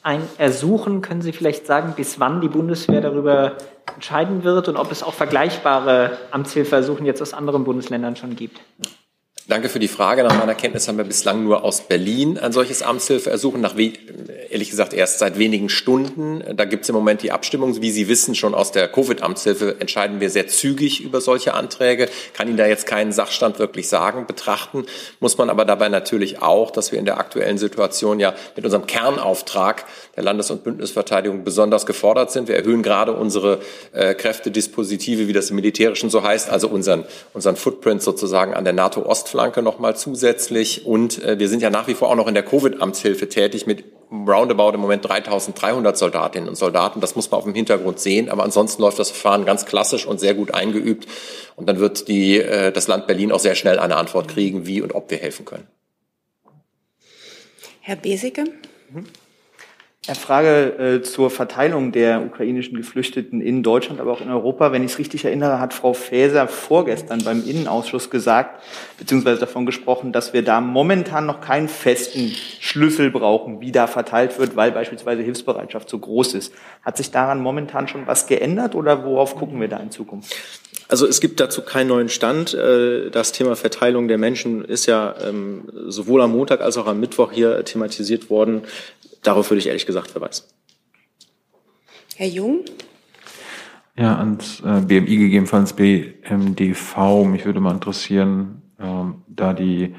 ein 0.02 0.22
Ersuchen. 0.38 1.02
Können 1.02 1.22
Sie 1.22 1.32
vielleicht 1.32 1.66
sagen, 1.66 1.94
bis 1.96 2.20
wann 2.20 2.42
die 2.42 2.50
Bundeswehr 2.50 3.02
darüber 3.02 3.58
entscheiden 3.96 4.44
wird 4.44 4.68
und 4.68 4.78
ob 4.78 4.92
es 4.92 5.04
auch 5.04 5.14
vergleichbare 5.14 6.18
Amtshilfeersuchen 6.32 7.06
jetzt 7.06 7.22
aus 7.22 7.34
anderen 7.34 7.64
Bundesländern 7.64 8.16
schon 8.16 8.36
gibt? 8.36 8.60
Danke 9.46 9.68
für 9.68 9.80
die 9.80 9.90
Frage. 9.90 10.24
Nach 10.24 10.38
meiner 10.38 10.56
Kenntnis 10.56 10.88
haben 10.88 10.96
wir 10.98 11.04
bislang 11.04 11.44
nur 11.44 11.66
aus 11.66 11.82
Berlin 11.82 12.38
ein 12.38 12.54
solches 12.54 12.82
Amtshilfeersuchen, 12.82 13.60
nach 13.60 13.76
ehrlich 13.78 14.70
gesagt 14.70 14.94
erst 14.94 15.20
seit 15.20 15.38
wenigen 15.38 15.68
Stunden. 15.68 16.42
Da 16.56 16.64
gibt 16.64 16.84
es 16.84 16.90
im 16.90 16.96
Moment 16.96 17.24
die 17.24 17.34
Abstimmung. 17.34 17.82
Wie 17.82 17.92
Sie 17.92 18.08
wissen, 18.08 18.36
schon 18.36 18.56
aus 18.56 18.72
der 18.72 18.88
Covid-Amtshilfe 18.88 19.82
entscheiden 19.82 20.22
wir 20.22 20.30
sehr 20.30 20.48
zügig 20.48 21.02
über 21.02 21.20
solche 21.20 21.56
Anträge. 21.56 22.08
Kann 22.34 22.48
Ihnen 22.48 22.56
da 22.56 22.68
jetzt 22.68 22.88
keinen 22.88 23.12
Sachstand 23.12 23.60
wirklich 23.60 23.90
sagen. 23.90 24.28
Betrachten 24.28 24.86
muss 25.20 25.38
man 25.38 25.50
aber 25.50 25.66
dabei 25.66 25.90
natürlich 25.90 26.42
auch, 26.42 26.72
dass 26.72 26.94
wir 26.94 27.00
in 27.00 27.06
der 27.06 27.18
aktuellen 27.18 27.58
Situation 27.58 28.22
ja 28.22 28.34
mit 28.56 28.64
unserem 28.64 28.88
Kernauftrag 28.88 29.84
der 30.16 30.24
Landes- 30.24 30.52
und 30.52 30.64
Bündnisverteidigung 30.64 31.44
besonders 31.44 31.86
gefordert 31.86 32.32
sind. 32.32 32.48
Wir 32.48 32.56
erhöhen 32.56 32.82
gerade 32.82 33.12
unsere 33.12 33.60
äh, 33.92 34.14
Kräftedispositive, 34.14 35.28
wie 35.28 35.34
das 35.34 35.50
im 35.50 35.58
Militärischen 35.58 36.10
so 36.10 36.24
heißt, 36.24 36.50
also 36.50 36.70
unseren, 36.70 37.04
unseren 37.34 37.58
Footprint 37.58 38.02
sozusagen 38.02 38.54
an 38.54 38.64
der 38.64 38.74
NATO-Ost 38.74 39.33
Ostflanke 39.34 39.64
nochmal 39.64 39.96
zusätzlich. 39.96 40.86
Und 40.86 41.24
äh, 41.24 41.40
wir 41.40 41.50
sind 41.50 41.62
ja 41.62 41.72
nach 41.72 41.88
wie 41.88 41.96
vor 41.96 42.10
auch 42.10 42.16
noch 42.16 42.28
in 42.28 42.36
der 42.36 42.44
Covid-Amtshilfe 42.44 43.30
tätig 43.30 43.66
mit 43.66 43.84
roundabout 44.12 44.76
im 44.76 44.80
Moment 44.80 45.08
3300 45.08 45.98
Soldatinnen 45.98 46.48
und 46.48 46.56
Soldaten. 46.56 47.02
Das 47.02 47.16
muss 47.16 47.32
man 47.32 47.40
auf 47.40 47.44
dem 47.46 47.56
Hintergrund 47.56 48.00
sehen. 48.00 48.30
Aber 48.30 48.44
ansonsten 48.44 48.84
läuft 48.84 49.00
das 49.00 49.10
Verfahren 49.10 49.44
ganz 49.44 49.66
klassisch 49.66 50.06
und 50.06 50.20
sehr 50.20 50.36
gut 50.36 50.54
eingeübt. 50.54 51.08
Und 51.56 51.68
dann 51.68 51.80
wird 51.80 52.08
die, 52.08 52.38
äh, 52.38 52.72
das 52.72 52.88
Land 52.88 53.08
Berlin 53.08 53.32
auch 53.32 53.40
sehr 53.40 53.56
schnell 53.56 53.80
eine 53.80 53.96
Antwort 53.96 54.28
kriegen, 54.28 54.68
wie 54.68 54.82
und 54.82 54.94
ob 54.94 55.10
wir 55.10 55.18
helfen 55.18 55.46
können. 55.46 55.68
Herr 57.82 57.96
Besicke? 57.96 58.44
Mhm. 58.92 59.06
Eine 60.06 60.18
Frage 60.18 60.98
äh, 60.98 61.02
zur 61.02 61.30
Verteilung 61.30 61.94
der 61.94 62.26
ukrainischen 62.26 62.76
Geflüchteten 62.76 63.40
in 63.40 63.64
Deutschland, 63.64 64.02
aber 64.02 64.12
auch 64.12 64.20
in 64.20 64.30
Europa. 64.30 64.74
Wenn 64.74 64.84
ich 64.84 64.92
es 64.92 65.00
richtig 65.00 65.24
erinnere, 65.24 65.62
hat 65.62 65.74
Frau 65.74 65.94
Faeser 65.94 66.50
vorgestern 66.50 67.24
beim 67.24 67.48
Innenausschuss 67.48 68.10
gesagt, 68.10 68.62
beziehungsweise 69.00 69.40
davon 69.40 69.66
gesprochen, 69.66 70.12
dass 70.12 70.34
wir 70.34 70.44
da 70.44 70.60
momentan 70.60 71.26
noch 71.26 71.40
keinen 71.40 71.70
festen 71.70 72.34
Schlüssel 72.60 73.12
brauchen, 73.12 73.62
wie 73.62 73.72
da 73.72 73.88
verteilt 73.88 74.38
wird, 74.40 74.58
weil 74.58 74.74
beispielsweise 74.74 75.22
Hilfsbereitschaft 75.22 75.90
so 75.90 76.00
groß 76.00 76.34
ist. 76.34 76.54
Hat 76.82 76.98
sich 76.98 77.12
daran 77.12 77.40
momentan 77.42 77.88
schon 77.88 78.06
was 78.06 78.28
geändert 78.28 78.76
oder 78.76 79.06
worauf 79.06 79.38
gucken 79.38 79.62
wir 79.62 79.70
da 79.70 79.78
in 79.78 79.90
Zukunft? 79.90 80.36
Also 80.90 81.08
es 81.08 81.22
gibt 81.22 81.40
dazu 81.40 81.62
keinen 81.62 81.88
neuen 81.88 82.10
Stand. 82.10 82.54
Äh, 82.54 83.10
das 83.10 83.32
Thema 83.32 83.56
Verteilung 83.56 84.10
der 84.10 84.18
Menschen 84.18 84.66
ist 84.66 84.86
ja 84.86 85.16
ähm, 85.26 85.64
sowohl 85.88 86.22
am 86.22 86.34
Montag 86.34 86.60
als 86.60 86.78
auch 86.78 86.88
am 86.88 87.00
Mittwoch 87.00 87.32
hier 87.32 87.64
thematisiert 87.64 88.30
worden. 88.30 88.64
Darauf 89.24 89.50
würde 89.50 89.60
ich 89.60 89.68
ehrlich 89.68 89.86
gesagt 89.86 90.12
verweisen. 90.12 90.46
Herr 92.16 92.28
Jung? 92.28 92.66
Ja, 93.96 94.18
ans 94.18 94.60
äh, 94.62 94.82
BMI 94.82 95.18
gegebenenfalls 95.18 95.74
BMDV. 95.74 97.26
Mich 97.26 97.46
würde 97.46 97.60
mal 97.60 97.74
interessieren, 97.74 98.62
ähm, 98.80 99.24
da 99.28 99.54
die 99.54 99.96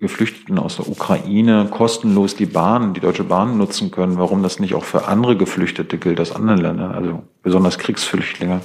Geflüchteten 0.00 0.58
aus 0.58 0.76
der 0.76 0.88
Ukraine 0.88 1.68
kostenlos 1.70 2.36
die 2.36 2.46
Bahn, 2.46 2.94
die 2.94 3.00
Deutsche 3.00 3.24
Bahn 3.24 3.58
nutzen 3.58 3.90
können, 3.90 4.16
warum 4.16 4.42
das 4.42 4.60
nicht 4.60 4.74
auch 4.74 4.84
für 4.84 5.06
andere 5.06 5.36
Geflüchtete 5.36 5.98
gilt 5.98 6.20
aus 6.20 6.30
anderen 6.30 6.60
Ländern, 6.60 6.92
also 6.92 7.24
besonders 7.42 7.78
Kriegsflüchtlinge. 7.78 8.60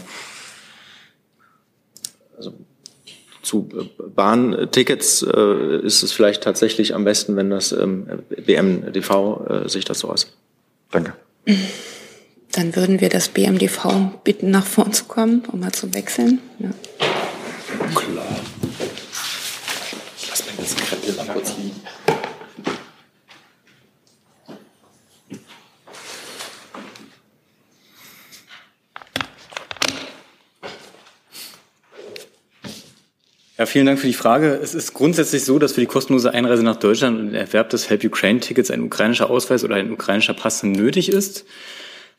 Also 2.38 2.54
zu 3.44 3.70
Bahntickets 4.16 5.22
äh, 5.22 5.86
ist 5.86 6.02
es 6.02 6.12
vielleicht 6.12 6.44
tatsächlich 6.44 6.96
am 6.96 7.04
besten, 7.04 7.36
wenn 7.36 7.50
das 7.50 7.72
ähm, 7.72 8.08
BMDV 8.46 9.66
äh, 9.66 9.70
sich 9.70 9.86
dazu 9.86 10.10
äußert. 10.10 10.34
Danke. 10.92 11.14
Dann 12.54 12.76
würden 12.76 13.02
wir 13.02 13.10
das 13.10 13.30
BMDV 13.30 14.22
bitten, 14.24 14.50
nach 14.52 14.66
vorn 14.66 14.94
zu 14.94 15.06
kommen, 15.06 15.44
um 15.52 15.60
mal 15.60 15.72
zu 15.72 15.94
wechseln. 15.94 16.40
Ja. 16.60 16.70
Klar. 17.96 18.26
Lass 20.30 20.46
mir 20.46 20.52
das 20.58 20.76
Krempel 20.76 21.14
mal 21.16 21.34
kurz 21.34 21.58
liegen. 21.58 21.82
Ja, 33.64 33.68
vielen 33.68 33.86
Dank 33.86 33.98
für 33.98 34.08
die 34.08 34.14
Frage. 34.14 34.60
Es 34.62 34.76
ist 34.76 34.94
grundsätzlich 34.94 35.46
so, 35.46 35.58
dass 35.58 35.72
für 35.72 35.80
die 35.80 35.88
kostenlose 35.88 36.34
Einreise 36.34 36.64
nach 36.64 36.76
Deutschland 36.76 37.18
und 37.18 37.26
den 37.28 37.36
Erwerb 37.36 37.70
des 37.70 37.90
Help 37.90 38.04
Ukraine 38.04 38.42
Tickets 38.42 38.70
ein 38.70 38.82
ukrainischer 38.82 39.30
Ausweis 39.30 39.64
oder 39.64 39.76
ein 39.76 39.90
ukrainischer 39.90 40.34
Pass 40.34 40.64
nötig 40.64 41.08
ist. 41.08 41.46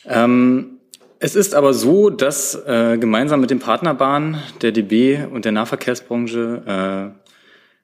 Ähm, 0.07 0.79
es 1.19 1.35
ist 1.35 1.55
aber 1.55 1.75
so, 1.75 2.09
dass 2.09 2.55
äh, 2.55 2.97
gemeinsam 2.97 3.43
mit 3.43 3.51
den 3.51 3.59
Partnerbahnen 3.59 4.39
der 4.63 4.73
DB 4.73 5.23
und 5.31 5.45
der 5.45 5.53
Nahverkehrsbranche 5.53 7.13
äh, 7.13 7.29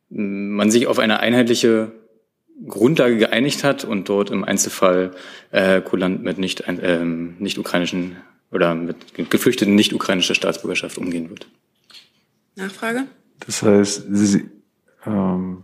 man 0.09 0.71
sich 0.71 0.87
auf 0.87 0.99
eine 0.99 1.21
einheitliche 1.21 1.93
Grundlage 2.67 3.19
geeinigt 3.19 3.63
hat 3.63 3.85
und 3.85 4.09
dort 4.09 4.31
im 4.31 4.43
Einzelfall 4.43 5.11
äh, 5.51 5.83
kulant 5.83 6.23
mit 6.23 6.39
nicht, 6.39 6.63
äh, 6.63 7.05
nicht 7.05 7.59
ukrainischen 7.59 8.17
oder 8.53 8.75
mit 8.75 8.97
Geflüchteten 9.29 9.75
nicht 9.75 9.93
ukrainischer 9.93 10.35
Staatsbürgerschaft 10.35 10.97
umgehen 10.97 11.29
wird. 11.29 11.47
Nachfrage? 12.57 13.05
Das 13.47 13.63
heißt, 13.63 14.05
Sie, 14.11 14.51
ähm, 15.07 15.63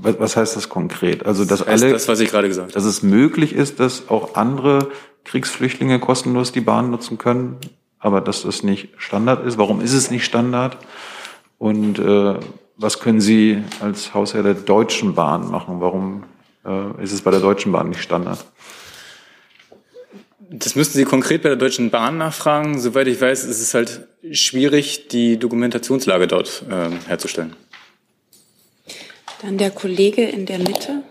was 0.00 0.36
heißt 0.36 0.56
das 0.56 0.68
konkret? 0.68 1.26
Also, 1.26 1.44
dass 1.44 1.60
das 1.60 1.68
alle, 1.68 1.92
das, 1.92 2.08
was 2.08 2.20
ich 2.20 2.30
gerade 2.30 2.48
gesagt 2.48 2.68
habe. 2.68 2.72
dass 2.72 2.84
es 2.84 3.02
möglich 3.02 3.54
ist, 3.54 3.80
dass 3.80 4.08
auch 4.08 4.34
andere 4.34 4.88
Kriegsflüchtlinge 5.24 5.98
kostenlos 5.98 6.52
die 6.52 6.60
Bahn 6.60 6.90
nutzen 6.90 7.18
können, 7.18 7.58
aber 7.98 8.20
dass 8.20 8.42
das 8.42 8.62
nicht 8.62 8.90
Standard 8.96 9.44
ist. 9.44 9.58
Warum 9.58 9.80
ist 9.80 9.92
es 9.92 10.10
nicht 10.10 10.24
Standard? 10.24 10.78
Und 11.58 11.98
äh, 11.98 12.34
was 12.76 13.00
können 13.00 13.20
Sie 13.20 13.62
als 13.80 14.14
Hausherr 14.14 14.42
der 14.42 14.54
Deutschen 14.54 15.14
Bahn 15.14 15.50
machen? 15.50 15.80
Warum 15.80 16.22
äh, 16.64 17.02
ist 17.02 17.12
es 17.12 17.22
bei 17.22 17.30
der 17.30 17.40
Deutschen 17.40 17.72
Bahn 17.72 17.90
nicht 17.90 18.00
Standard? 18.00 18.44
Das 20.50 20.74
müssten 20.76 20.96
Sie 20.96 21.04
konkret 21.04 21.42
bei 21.42 21.50
der 21.50 21.56
Deutschen 21.56 21.90
Bahn 21.90 22.16
nachfragen. 22.16 22.78
Soweit 22.78 23.06
ich 23.06 23.20
weiß, 23.20 23.44
ist 23.44 23.60
es 23.60 23.74
halt 23.74 24.08
schwierig, 24.32 25.08
die 25.08 25.38
Dokumentationslage 25.38 26.26
dort 26.26 26.64
äh, 26.70 26.90
herzustellen. 27.06 27.54
Dann 29.42 29.58
der 29.58 29.70
Kollege 29.70 30.22
in 30.22 30.46
der 30.46 30.58
Mitte. 30.58 31.02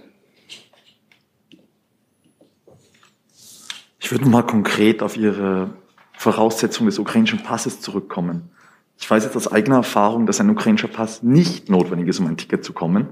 Ich 4.00 4.12
würde 4.12 4.26
mal 4.26 4.42
konkret 4.42 5.04
auf 5.04 5.18
Ihre 5.18 5.70
Voraussetzung 6.18 6.88
des 6.88 6.98
ukrainischen 6.98 7.44
Passes 7.44 7.80
zurückkommen. 7.80 8.50
Ich 8.98 9.10
weiß 9.10 9.24
jetzt 9.24 9.36
aus 9.36 9.52
eigener 9.52 9.78
Erfahrung, 9.78 10.26
dass 10.26 10.40
ein 10.40 10.50
ukrainischer 10.50 10.88
Pass 10.88 11.22
nicht 11.22 11.70
notwendig 11.70 12.08
ist, 12.08 12.20
um 12.20 12.26
ein 12.26 12.38
Ticket 12.38 12.64
zu 12.64 12.74
kommen. 12.74 13.10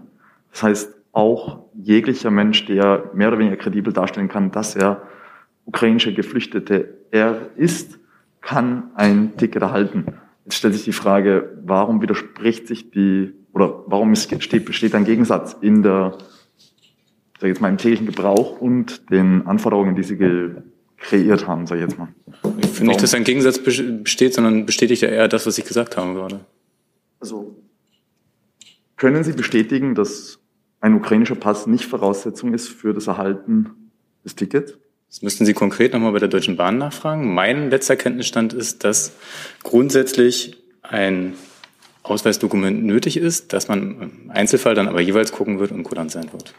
Das 0.51 0.63
heißt, 0.63 0.93
auch 1.11 1.59
jeglicher 1.73 2.31
Mensch, 2.31 2.65
der 2.65 3.11
mehr 3.13 3.27
oder 3.27 3.37
weniger 3.37 3.57
kredibel 3.57 3.93
darstellen 3.93 4.27
kann, 4.27 4.51
dass 4.51 4.75
er 4.75 5.03
ukrainische 5.65 6.13
Geflüchtete 6.13 6.97
er 7.11 7.49
ist, 7.55 7.99
kann 8.41 8.91
ein 8.95 9.35
Ticket 9.37 9.61
erhalten. 9.61 10.05
Jetzt 10.45 10.55
stellt 10.55 10.75
sich 10.75 10.83
die 10.83 10.91
Frage, 10.91 11.57
warum 11.63 12.01
widerspricht 12.01 12.67
sich 12.67 12.91
die, 12.91 13.33
oder 13.53 13.83
warum 13.87 14.11
besteht, 14.11 14.65
besteht 14.65 14.93
ein 14.93 15.05
Gegensatz 15.05 15.55
in 15.59 15.81
der, 15.81 16.17
sag 17.39 17.43
ich 17.43 17.47
jetzt 17.47 17.61
mal, 17.61 17.69
im 17.69 17.77
täglichen 17.77 18.05
Gebrauch 18.05 18.61
und 18.61 19.09
den 19.09 19.47
Anforderungen, 19.47 19.95
die 19.95 20.03
Sie 20.03 20.17
kreiert 20.97 21.47
haben, 21.47 21.65
sag 21.65 21.77
ich 21.77 21.81
jetzt 21.81 21.97
mal. 21.97 22.09
Ich 22.59 22.69
finde 22.69 22.91
nicht, 22.91 23.01
dass 23.01 23.15
ein 23.15 23.23
Gegensatz 23.23 23.59
besteht, 23.59 24.35
sondern 24.35 24.65
bestätigt 24.65 25.01
ja 25.01 25.09
eher 25.09 25.27
das, 25.27 25.47
was 25.47 25.57
ich 25.57 25.65
gesagt 25.65 25.97
habe 25.97 26.13
gerade. 26.13 26.41
Also, 27.19 27.55
können 28.97 29.23
Sie 29.23 29.33
bestätigen, 29.33 29.95
dass 29.95 30.39
ein 30.79 30.93
ukrainischer 30.93 31.35
Pass 31.35 31.65
nicht 31.65 31.85
Voraussetzung 31.85 32.53
ist 32.53 32.67
für 32.67 32.93
das 32.93 33.07
Erhalten 33.07 33.91
des 34.23 34.35
Tickets? 34.35 34.77
Das 35.09 35.21
müssten 35.21 35.45
Sie 35.45 35.53
konkret 35.53 35.93
nochmal 35.93 36.11
bei 36.11 36.19
der 36.19 36.27
Deutschen 36.27 36.57
Bahn 36.57 36.77
nachfragen. 36.77 37.33
Mein 37.33 37.69
letzter 37.69 37.95
Kenntnisstand 37.95 38.53
ist, 38.53 38.83
dass 38.83 39.13
grundsätzlich 39.63 40.57
ein 40.81 41.35
Ausweisdokument 42.03 42.83
nötig 42.83 43.17
ist, 43.17 43.53
dass 43.53 43.67
man 43.67 44.01
im 44.01 44.31
Einzelfall 44.31 44.75
dann 44.75 44.87
aber 44.87 45.01
jeweils 45.01 45.31
gucken 45.31 45.59
wird 45.59 45.71
und 45.71 45.83
kulant 45.83 46.11
sein 46.11 46.31
wird. 46.33 46.53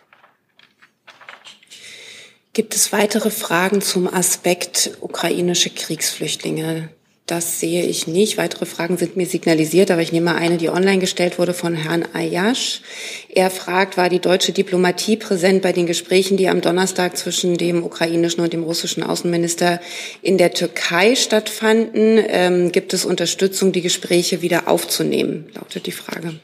Gibt 2.53 2.75
es 2.75 2.91
weitere 2.93 3.31
Fragen 3.31 3.83
zum 3.83 4.13
Aspekt 4.13 4.97
ukrainische 5.01 5.71
Kriegsflüchtlinge? 5.71 6.89
Das 7.27 7.59
sehe 7.59 7.85
ich 7.85 8.07
nicht. 8.07 8.39
Weitere 8.39 8.67
Fragen 8.67 8.99
sind 8.99 9.17
mir 9.17 9.27
signalisiert, 9.27 9.91
aber 9.91 10.01
ich 10.01 10.13
nehme 10.13 10.27
mal 10.27 10.37
eine, 10.37 10.59
die 10.59 10.69
online 10.69 11.01
gestellt 11.01 11.41
wurde 11.41 11.55
von 11.55 11.75
Herrn 11.75 12.05
Ayash. 12.13 12.83
Er 13.29 13.51
fragt, 13.51 13.97
war 13.97 14.09
die 14.09 14.21
deutsche 14.21 14.53
Diplomatie 14.53 15.17
präsent 15.17 15.61
bei 15.61 15.73
den 15.73 15.87
Gesprächen, 15.87 16.37
die 16.37 16.49
am 16.49 16.61
Donnerstag 16.61 17.17
zwischen 17.17 17.57
dem 17.57 17.83
ukrainischen 17.83 18.45
und 18.45 18.53
dem 18.53 18.63
russischen 18.63 19.03
Außenminister 19.03 19.81
in 20.23 20.39
der 20.39 20.53
Türkei 20.53 21.17
stattfanden? 21.17 22.21
Ähm, 22.29 22.71
gibt 22.71 22.95
es 22.95 23.05
Unterstützung, 23.05 23.73
die 23.73 23.83
Gespräche 23.83 24.41
wieder 24.41 24.69
aufzunehmen? 24.69 25.47
Lautet 25.55 25.87
die 25.87 25.93
Frage. 25.93 26.39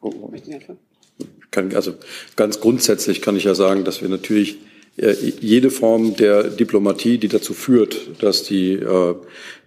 Oh, 0.00 0.12
oh. 0.20 0.32
Kann, 1.52 1.76
also 1.76 1.94
ganz 2.34 2.58
grundsätzlich 2.58 3.22
kann 3.22 3.36
ich 3.36 3.44
ja 3.44 3.54
sagen, 3.54 3.84
dass 3.84 4.02
wir 4.02 4.08
natürlich 4.08 4.58
jede 5.40 5.70
Form 5.70 6.16
der 6.16 6.44
Diplomatie, 6.44 7.18
die 7.18 7.28
dazu 7.28 7.54
führt, 7.54 8.22
dass, 8.22 8.42
die, 8.42 8.72
äh, 8.74 9.14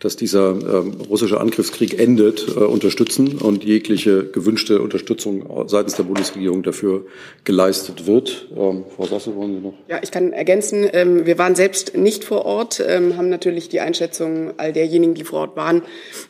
dass 0.04 0.18
dieser 0.18 0.50
ähm, 0.50 0.98
russische 1.10 1.40
Angriffskrieg 1.40 1.98
endet, 1.98 2.46
äh, 2.50 2.60
unterstützen 2.60 3.38
und 3.38 3.64
jegliche 3.64 4.26
gewünschte 4.26 4.82
Unterstützung 4.82 5.46
seitens 5.68 5.96
der 5.96 6.04
Bundesregierung 6.04 6.62
dafür 6.62 7.06
geleistet 7.46 8.06
wird. 8.06 8.50
Ähm, 8.54 8.84
Frau 8.94 9.06
Sasse, 9.06 9.34
wollen 9.34 9.56
Sie 9.56 9.62
noch? 9.62 9.74
Ja, 9.88 10.00
ich 10.04 10.12
kann 10.12 10.34
ergänzen, 10.34 10.86
ähm, 10.92 11.26
wir 11.26 11.38
waren 11.38 11.56
selbst 11.56 11.96
nicht 11.96 12.26
vor 12.26 12.46
Ort, 12.46 12.84
haben 12.84 13.30
natürlich 13.30 13.70
die 13.70 13.80
Einschätzung 13.80 14.54
all 14.58 14.74
derjenigen, 14.74 15.14
die 15.14 15.24
vor 15.24 15.40
Ort 15.40 15.56
waren, 15.56 15.84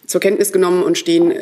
zur 0.06 0.22
Kenntnis 0.22 0.52
genommen 0.52 0.84
und 0.84 0.98
stehen 0.98 1.34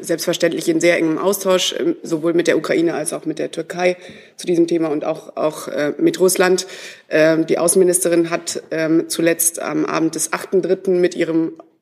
selbstverständlich 0.00 0.68
in 0.68 0.80
sehr 0.80 0.96
engem 0.96 1.18
Austausch, 1.18 1.74
sowohl 2.02 2.34
mit 2.34 2.46
der 2.46 2.56
Ukraine 2.56 2.94
als 2.94 3.12
auch 3.12 3.24
mit 3.24 3.38
der 3.38 3.50
Türkei 3.50 3.96
zu 4.36 4.46
diesem 4.46 4.66
Thema 4.66 4.88
und 4.88 5.04
auch, 5.04 5.36
auch 5.36 5.68
mit 5.98 6.20
Russland. 6.20 6.66
Ähm, 7.14 7.46
die 7.46 7.58
Außenministerin 7.58 8.30
hat 8.30 8.62
ähm, 8.70 9.04
zuletzt 9.08 9.60
am 9.60 9.84
Abend 9.84 10.14
des 10.14 10.32
8.3. 10.32 10.92
mit 10.92 11.14
ihrem 11.14 11.31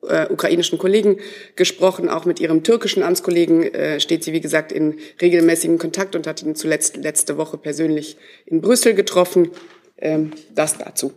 äh, 0.07 0.27
ukrainischen 0.29 0.77
Kollegen 0.77 1.17
gesprochen, 1.55 2.09
auch 2.09 2.25
mit 2.25 2.39
ihrem 2.39 2.63
türkischen 2.63 3.03
Amtskollegen 3.03 3.63
äh, 3.63 3.99
steht 3.99 4.23
sie, 4.23 4.33
wie 4.33 4.41
gesagt, 4.41 4.71
in 4.71 4.97
regelmäßigem 5.21 5.77
Kontakt 5.77 6.15
und 6.15 6.27
hat 6.27 6.41
ihn 6.41 6.55
zuletzt 6.55 6.97
letzte 6.97 7.37
Woche 7.37 7.57
persönlich 7.57 8.17
in 8.45 8.61
Brüssel 8.61 8.93
getroffen. 8.93 9.51
Ähm, 9.97 10.31
das 10.55 10.77
dazu. 10.77 11.13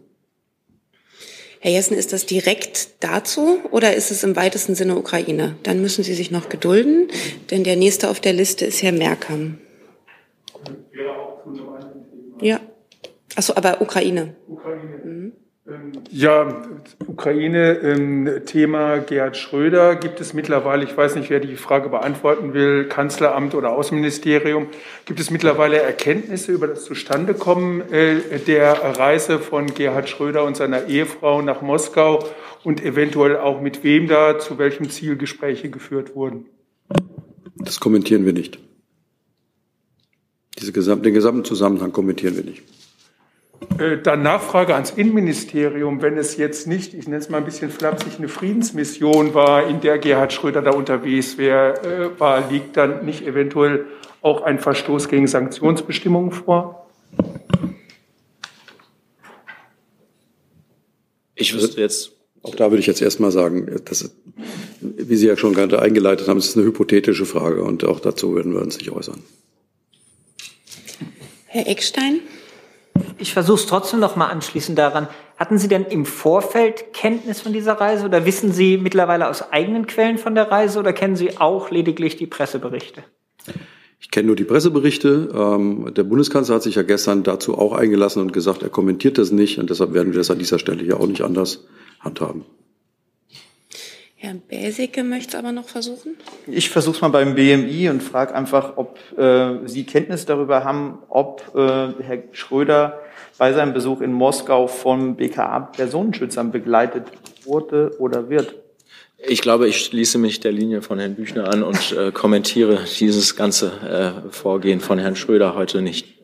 Herr 1.60 1.72
Jessen, 1.72 1.96
ist 1.96 2.12
das 2.12 2.26
direkt 2.26 2.88
dazu 3.00 3.58
oder 3.70 3.94
ist 3.94 4.10
es 4.10 4.22
im 4.22 4.36
weitesten 4.36 4.74
Sinne 4.74 4.98
Ukraine? 4.98 5.56
Dann 5.62 5.80
müssen 5.80 6.04
Sie 6.04 6.12
sich 6.12 6.30
noch 6.30 6.50
gedulden, 6.50 7.08
denn 7.50 7.64
der 7.64 7.76
nächste 7.76 8.10
auf 8.10 8.20
der 8.20 8.34
Liste 8.34 8.66
ist 8.66 8.82
Herr 8.82 8.92
Merkam. 8.92 9.56
Ja. 12.42 12.60
Achso, 13.34 13.54
aber 13.56 13.80
Ukraine. 13.80 14.36
Ukraine. 14.46 15.00
Mhm. 15.02 15.32
Ja, 16.10 16.62
Ukraine-Thema 17.06 18.96
ähm, 18.96 19.06
Gerhard 19.06 19.38
Schröder 19.38 19.96
gibt 19.96 20.20
es 20.20 20.34
mittlerweile, 20.34 20.84
ich 20.84 20.94
weiß 20.94 21.14
nicht, 21.14 21.30
wer 21.30 21.40
die 21.40 21.56
Frage 21.56 21.88
beantworten 21.88 22.52
will, 22.52 22.84
Kanzleramt 22.84 23.54
oder 23.54 23.70
Außenministerium, 23.70 24.66
gibt 25.06 25.20
es 25.20 25.30
mittlerweile 25.30 25.80
Erkenntnisse 25.80 26.52
über 26.52 26.66
das 26.66 26.84
Zustandekommen 26.84 27.80
äh, 27.90 28.38
der 28.46 28.74
Reise 28.74 29.38
von 29.38 29.68
Gerhard 29.68 30.10
Schröder 30.10 30.44
und 30.44 30.54
seiner 30.54 30.86
Ehefrau 30.86 31.40
nach 31.40 31.62
Moskau 31.62 32.22
und 32.62 32.84
eventuell 32.84 33.38
auch 33.38 33.62
mit 33.62 33.82
wem 33.82 34.06
da, 34.06 34.38
zu 34.38 34.58
welchem 34.58 34.90
Ziel 34.90 35.16
Gespräche 35.16 35.70
geführt 35.70 36.14
wurden? 36.14 36.44
Das 37.56 37.80
kommentieren 37.80 38.26
wir 38.26 38.34
nicht. 38.34 38.58
Diese 40.58 40.72
Gesam 40.72 41.02
den 41.02 41.14
gesamten 41.14 41.44
Zusammenhang 41.46 41.92
kommentieren 41.92 42.36
wir 42.36 42.44
nicht. 42.44 42.62
Äh, 43.78 43.98
dann 44.02 44.22
Nachfrage 44.22 44.74
ans 44.74 44.90
Innenministerium, 44.90 46.02
wenn 46.02 46.16
es 46.16 46.36
jetzt 46.36 46.66
nicht, 46.66 46.94
ich 46.94 47.06
nenne 47.06 47.18
es 47.18 47.28
mal 47.28 47.38
ein 47.38 47.44
bisschen 47.44 47.70
flapsig, 47.70 48.18
eine 48.18 48.28
Friedensmission 48.28 49.34
war, 49.34 49.68
in 49.68 49.80
der 49.80 49.98
Gerhard 49.98 50.32
Schröder 50.32 50.62
da 50.62 50.70
unterwegs 50.70 51.38
wär, 51.38 51.82
äh, 51.84 52.20
war, 52.20 52.50
liegt 52.50 52.76
dann 52.76 53.04
nicht 53.04 53.26
eventuell 53.26 53.86
auch 54.22 54.42
ein 54.42 54.58
Verstoß 54.58 55.08
gegen 55.08 55.26
Sanktionsbestimmungen 55.26 56.32
vor? 56.32 56.88
Ich 61.34 61.54
wüsste 61.54 61.80
jetzt. 61.80 62.12
Auch 62.42 62.54
da 62.54 62.70
würde 62.70 62.80
ich 62.80 62.86
jetzt 62.86 63.00
erstmal 63.00 63.30
sagen, 63.30 63.80
dass, 63.86 64.14
wie 64.80 65.16
Sie 65.16 65.26
ja 65.26 65.36
schon 65.36 65.54
gerade 65.54 65.80
eingeleitet 65.80 66.28
haben, 66.28 66.36
es 66.36 66.48
ist 66.48 66.56
eine 66.56 66.66
hypothetische 66.66 67.24
Frage 67.24 67.62
und 67.62 67.84
auch 67.84 68.00
dazu 68.00 68.34
werden 68.36 68.52
wir 68.52 68.60
uns 68.60 68.76
nicht 68.76 68.90
äußern. 68.90 69.22
Herr 71.46 71.66
Eckstein? 71.66 72.20
Ich 73.24 73.32
versuche 73.32 73.56
es 73.56 73.66
trotzdem 73.66 74.00
noch 74.00 74.16
mal 74.16 74.26
anschließend 74.26 74.76
daran. 74.76 75.08
Hatten 75.38 75.56
Sie 75.56 75.66
denn 75.66 75.86
im 75.86 76.04
Vorfeld 76.04 76.92
Kenntnis 76.92 77.40
von 77.40 77.54
dieser 77.54 77.72
Reise 77.72 78.04
oder 78.04 78.26
wissen 78.26 78.52
Sie 78.52 78.76
mittlerweile 78.76 79.30
aus 79.30 79.50
eigenen 79.50 79.86
Quellen 79.86 80.18
von 80.18 80.34
der 80.34 80.50
Reise 80.50 80.78
oder 80.78 80.92
kennen 80.92 81.16
Sie 81.16 81.38
auch 81.38 81.70
lediglich 81.70 82.16
die 82.16 82.26
Presseberichte? 82.26 83.02
Ich 83.98 84.10
kenne 84.10 84.26
nur 84.26 84.36
die 84.36 84.44
Presseberichte. 84.44 85.30
Ähm, 85.34 85.94
der 85.94 86.02
Bundeskanzler 86.02 86.56
hat 86.56 86.64
sich 86.64 86.74
ja 86.74 86.82
gestern 86.82 87.22
dazu 87.22 87.56
auch 87.56 87.72
eingelassen 87.72 88.20
und 88.20 88.34
gesagt, 88.34 88.62
er 88.62 88.68
kommentiert 88.68 89.16
das 89.16 89.30
nicht 89.32 89.58
und 89.58 89.70
deshalb 89.70 89.94
werden 89.94 90.12
wir 90.12 90.18
das 90.18 90.30
an 90.30 90.38
dieser 90.38 90.58
Stelle 90.58 90.84
hier 90.84 91.00
auch 91.00 91.06
nicht 91.06 91.22
anders 91.22 91.64
handhaben. 92.00 92.44
Herr 94.16 94.34
Bäsicke 94.34 95.02
möchte 95.02 95.38
es 95.38 95.42
aber 95.42 95.52
noch 95.52 95.68
versuchen. 95.68 96.18
Ich 96.46 96.68
versuche 96.68 96.96
es 96.96 97.00
mal 97.00 97.08
beim 97.08 97.34
BMI 97.34 97.88
und 97.88 98.02
frage 98.02 98.34
einfach, 98.34 98.74
ob 98.76 98.98
äh, 99.16 99.66
Sie 99.66 99.84
Kenntnis 99.84 100.26
darüber 100.26 100.62
haben, 100.64 100.98
ob 101.08 101.54
äh, 101.54 102.02
Herr 102.02 102.22
Schröder 102.32 103.00
bei 103.38 103.52
seinem 103.52 103.72
Besuch 103.72 104.00
in 104.00 104.12
Moskau 104.12 104.66
vom 104.66 105.16
BKA 105.16 105.60
Personenschützern 105.60 106.52
begleitet 106.52 107.06
wurde 107.44 107.94
oder 107.98 108.28
wird. 108.30 108.54
Ich 109.26 109.40
glaube, 109.40 109.68
ich 109.68 109.78
schließe 109.78 110.18
mich 110.18 110.40
der 110.40 110.52
Linie 110.52 110.82
von 110.82 110.98
Herrn 110.98 111.14
Büchner 111.14 111.48
an 111.48 111.62
und 111.62 111.92
äh, 111.92 112.12
kommentiere 112.12 112.80
dieses 112.98 113.36
ganze 113.36 114.24
äh, 114.26 114.30
Vorgehen 114.30 114.80
von 114.80 114.98
Herrn 114.98 115.16
Schröder 115.16 115.54
heute 115.54 115.80
nicht. 115.80 116.14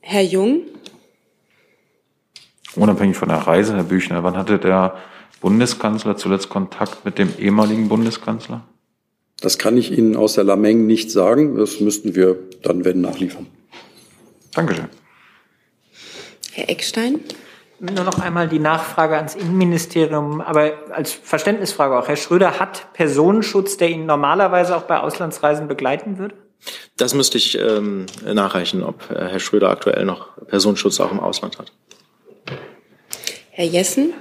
Herr 0.00 0.22
Jung? 0.22 0.62
Unabhängig 2.76 3.16
von 3.16 3.28
der 3.28 3.38
Reise, 3.38 3.74
Herr 3.74 3.84
Büchner, 3.84 4.22
wann 4.22 4.36
hatte 4.36 4.58
der 4.58 4.96
Bundeskanzler 5.40 6.16
zuletzt 6.16 6.50
Kontakt 6.50 7.04
mit 7.04 7.18
dem 7.18 7.30
ehemaligen 7.38 7.88
Bundeskanzler? 7.88 8.62
Das 9.40 9.58
kann 9.58 9.76
ich 9.76 9.96
Ihnen 9.96 10.16
aus 10.16 10.34
der 10.34 10.44
Lameng 10.44 10.86
nicht 10.86 11.10
sagen. 11.10 11.56
Das 11.56 11.80
müssten 11.80 12.14
wir 12.14 12.38
dann, 12.62 12.84
wenn, 12.84 13.00
nachliefern. 13.00 13.46
Dankeschön. 14.56 14.88
Herr 16.52 16.68
Eckstein? 16.68 17.20
Nur 17.78 18.04
noch 18.04 18.18
einmal 18.18 18.48
die 18.48 18.58
Nachfrage 18.58 19.16
ans 19.16 19.34
Innenministerium, 19.34 20.40
aber 20.40 20.72
als 20.90 21.12
Verständnisfrage 21.12 21.98
auch. 21.98 22.08
Herr 22.08 22.16
Schröder 22.16 22.58
hat 22.58 22.92
Personenschutz, 22.94 23.76
der 23.76 23.90
ihn 23.90 24.06
normalerweise 24.06 24.76
auch 24.76 24.84
bei 24.84 24.98
Auslandsreisen 24.98 25.68
begleiten 25.68 26.18
würde? 26.18 26.34
Das 26.96 27.12
müsste 27.12 27.36
ich 27.36 27.58
ähm, 27.58 28.06
nachreichen, 28.24 28.82
ob 28.82 29.10
äh, 29.10 29.28
Herr 29.28 29.40
Schröder 29.40 29.68
aktuell 29.68 30.06
noch 30.06 30.28
Personenschutz 30.46 30.98
auch 31.00 31.12
im 31.12 31.20
Ausland 31.20 31.58
hat. 31.58 31.72
Herr 33.50 33.66
Jessen? 33.66 34.14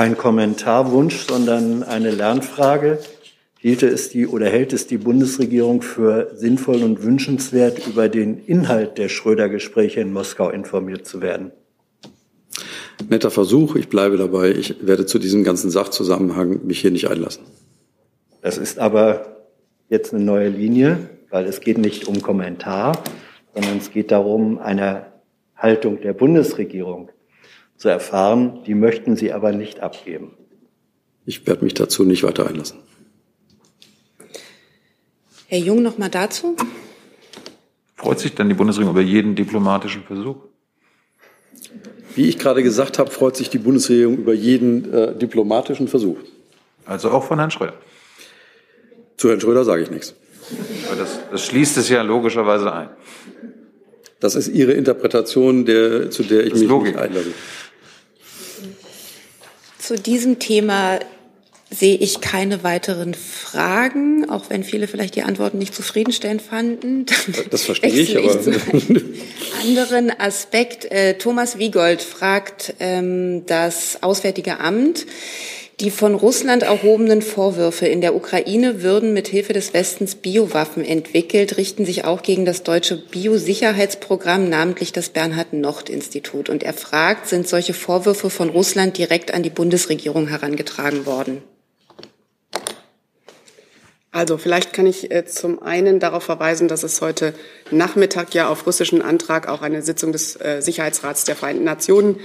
kein 0.00 0.16
Kommentarwunsch, 0.16 1.26
sondern 1.28 1.82
eine 1.82 2.10
Lernfrage. 2.10 3.00
Hielte 3.62 3.88
es 3.88 4.08
die 4.08 4.26
oder 4.26 4.46
hält 4.46 4.72
es 4.72 4.86
die 4.86 4.96
Bundesregierung 4.96 5.82
für 5.82 6.30
sinnvoll 6.34 6.82
und 6.82 7.02
wünschenswert, 7.02 7.86
über 7.86 8.08
den 8.08 8.38
Inhalt 8.38 8.96
der 8.96 9.10
Schröder-Gespräche 9.10 10.00
in 10.00 10.14
Moskau 10.14 10.48
informiert 10.48 11.06
zu 11.06 11.20
werden? 11.20 11.52
Netter 13.10 13.30
Versuch, 13.30 13.76
ich 13.76 13.90
bleibe 13.90 14.16
dabei. 14.16 14.52
Ich 14.52 14.86
werde 14.86 15.04
zu 15.04 15.18
diesem 15.18 15.44
ganzen 15.44 15.70
Sachzusammenhang 15.70 16.66
mich 16.66 16.80
hier 16.80 16.90
nicht 16.90 17.10
einlassen. 17.10 17.42
Das 18.40 18.56
ist 18.56 18.78
aber 18.78 19.44
jetzt 19.90 20.14
eine 20.14 20.24
neue 20.24 20.48
Linie, 20.48 21.10
weil 21.28 21.44
es 21.44 21.60
geht 21.60 21.76
nicht 21.76 22.08
um 22.08 22.22
Kommentar, 22.22 23.04
sondern 23.54 23.76
es 23.76 23.90
geht 23.90 24.10
darum, 24.10 24.58
eine 24.58 25.04
Haltung 25.54 26.00
der 26.00 26.14
Bundesregierung 26.14 27.10
zu 27.76 27.90
erfahren. 27.90 28.60
Die 28.66 28.74
möchten 28.74 29.16
sie 29.16 29.34
aber 29.34 29.52
nicht 29.52 29.80
abgeben. 29.80 30.32
Ich 31.26 31.46
werde 31.46 31.62
mich 31.62 31.74
dazu 31.74 32.04
nicht 32.04 32.22
weiter 32.22 32.48
einlassen. 32.48 32.78
Herr 35.50 35.58
Jung, 35.58 35.82
noch 35.82 35.98
mal 35.98 36.08
dazu. 36.08 36.56
Freut 37.96 38.20
sich 38.20 38.36
denn 38.36 38.48
die 38.48 38.54
Bundesregierung 38.54 38.94
über 38.94 39.02
jeden 39.02 39.34
diplomatischen 39.34 40.04
Versuch? 40.04 40.36
Wie 42.14 42.28
ich 42.28 42.38
gerade 42.38 42.62
gesagt 42.62 43.00
habe, 43.00 43.10
freut 43.10 43.34
sich 43.36 43.50
die 43.50 43.58
Bundesregierung 43.58 44.16
über 44.16 44.32
jeden 44.32 44.94
äh, 44.94 45.12
diplomatischen 45.16 45.88
Versuch. 45.88 46.18
Also 46.86 47.10
auch 47.10 47.24
von 47.24 47.40
Herrn 47.40 47.50
Schröder? 47.50 47.74
Zu 49.16 49.28
Herrn 49.28 49.40
Schröder 49.40 49.64
sage 49.64 49.82
ich 49.82 49.90
nichts. 49.90 50.14
Das, 50.96 51.18
das 51.32 51.46
schließt 51.46 51.78
es 51.78 51.88
ja 51.88 52.02
logischerweise 52.02 52.72
ein. 52.72 52.90
Das 54.20 54.36
ist 54.36 54.46
Ihre 54.46 54.74
Interpretation, 54.74 55.64
der, 55.64 56.12
zu 56.12 56.22
der 56.22 56.46
ich 56.46 56.54
mich 56.54 56.68
Logik. 56.68 56.94
nicht 56.94 57.02
einlasse. 57.02 57.32
Zu 59.80 59.96
diesem 59.96 60.38
Thema 60.38 61.00
sehe 61.70 61.96
ich 61.96 62.20
keine 62.20 62.64
weiteren 62.64 63.14
Fragen, 63.14 64.28
auch 64.28 64.50
wenn 64.50 64.64
viele 64.64 64.88
vielleicht 64.88 65.14
die 65.14 65.22
Antworten 65.22 65.58
nicht 65.58 65.74
zufriedenstellend 65.74 66.42
fanden. 66.42 67.06
das 67.50 67.62
verstehe 67.62 67.90
ich, 67.90 68.18
aber. 68.18 68.34
Ich 68.34 68.42
zu 68.42 68.52
anderen 69.62 70.10
Aspekt. 70.10 70.90
Äh, 70.90 71.14
Thomas 71.14 71.58
Wiegold 71.58 72.02
fragt 72.02 72.74
ähm, 72.80 73.46
das 73.46 74.02
Auswärtige 74.02 74.58
Amt. 74.58 75.06
Die 75.78 75.90
von 75.90 76.14
Russland 76.14 76.62
erhobenen 76.62 77.22
Vorwürfe 77.22 77.86
in 77.86 78.02
der 78.02 78.14
Ukraine 78.14 78.82
würden 78.82 79.14
mit 79.14 79.28
Hilfe 79.28 79.54
des 79.54 79.72
Westens 79.72 80.14
Biowaffen 80.14 80.84
entwickelt, 80.84 81.56
richten 81.56 81.86
sich 81.86 82.04
auch 82.04 82.20
gegen 82.20 82.44
das 82.44 82.64
deutsche 82.64 82.96
Biosicherheitsprogramm, 82.96 84.50
namentlich 84.50 84.92
das 84.92 85.08
Bernhard-Nocht-Institut. 85.08 86.50
Und 86.50 86.62
er 86.62 86.74
fragt, 86.74 87.28
sind 87.28 87.48
solche 87.48 87.72
Vorwürfe 87.72 88.28
von 88.28 88.50
Russland 88.50 88.98
direkt 88.98 89.32
an 89.32 89.42
die 89.42 89.48
Bundesregierung 89.48 90.28
herangetragen 90.28 91.06
worden? 91.06 91.42
Also 94.12 94.38
vielleicht 94.38 94.72
kann 94.72 94.86
ich 94.86 95.12
äh, 95.12 95.24
zum 95.24 95.62
einen 95.62 96.00
darauf 96.00 96.24
verweisen, 96.24 96.66
dass 96.66 96.82
es 96.82 97.00
heute 97.00 97.32
Nachmittag 97.70 98.34
ja 98.34 98.48
auf 98.48 98.66
russischen 98.66 99.02
Antrag 99.02 99.48
auch 99.48 99.62
eine 99.62 99.82
Sitzung 99.82 100.10
des 100.10 100.34
äh, 100.40 100.60
Sicherheitsrats 100.60 101.24
der 101.24 101.36
Vereinten 101.36 101.62
Nationen 101.62 102.18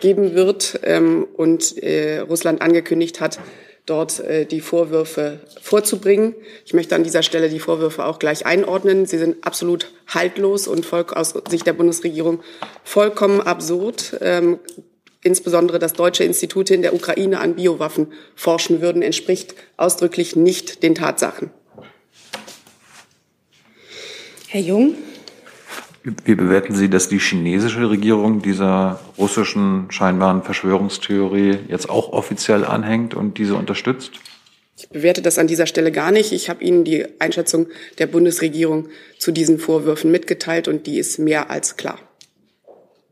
geben 0.00 0.34
wird 0.34 0.80
ähm, 0.82 1.28
und 1.36 1.80
äh, 1.80 2.20
Russland 2.20 2.60
angekündigt 2.60 3.20
hat, 3.20 3.38
dort 3.86 4.22
die 4.50 4.60
Vorwürfe 4.60 5.40
vorzubringen. 5.62 6.34
Ich 6.66 6.74
möchte 6.74 6.94
an 6.94 7.04
dieser 7.04 7.22
Stelle 7.22 7.48
die 7.48 7.58
Vorwürfe 7.58 8.04
auch 8.04 8.18
gleich 8.18 8.44
einordnen. 8.44 9.06
Sie 9.06 9.16
sind 9.16 9.46
absolut 9.46 9.90
haltlos 10.06 10.68
und 10.68 10.92
aus 10.92 11.32
Sicht 11.48 11.66
der 11.66 11.72
Bundesregierung 11.72 12.42
vollkommen 12.84 13.40
absurd. 13.40 14.18
Ähm, 14.20 14.58
insbesondere 15.22 15.78
dass 15.78 15.92
deutsche 15.92 16.24
Institute 16.24 16.74
in 16.74 16.82
der 16.82 16.94
Ukraine 16.94 17.40
an 17.40 17.56
Biowaffen 17.56 18.12
forschen 18.34 18.80
würden, 18.80 19.02
entspricht 19.02 19.54
ausdrücklich 19.76 20.36
nicht 20.36 20.82
den 20.82 20.94
Tatsachen. 20.94 21.50
Herr 24.48 24.60
Jung. 24.60 24.94
Wie 26.24 26.34
bewerten 26.34 26.74
Sie, 26.74 26.88
dass 26.88 27.08
die 27.08 27.18
chinesische 27.18 27.90
Regierung 27.90 28.40
dieser 28.40 29.00
russischen 29.18 29.90
scheinbaren 29.90 30.42
Verschwörungstheorie 30.42 31.58
jetzt 31.68 31.90
auch 31.90 32.12
offiziell 32.12 32.64
anhängt 32.64 33.14
und 33.14 33.36
diese 33.36 33.56
unterstützt? 33.56 34.12
Ich 34.78 34.88
bewerte 34.88 35.20
das 35.20 35.38
an 35.38 35.48
dieser 35.48 35.66
Stelle 35.66 35.90
gar 35.92 36.12
nicht. 36.12 36.32
Ich 36.32 36.48
habe 36.48 36.62
Ihnen 36.62 36.84
die 36.84 37.04
Einschätzung 37.20 37.66
der 37.98 38.06
Bundesregierung 38.06 38.88
zu 39.18 39.32
diesen 39.32 39.58
Vorwürfen 39.58 40.10
mitgeteilt 40.10 40.68
und 40.68 40.86
die 40.86 40.98
ist 40.98 41.18
mehr 41.18 41.50
als 41.50 41.76
klar. 41.76 41.98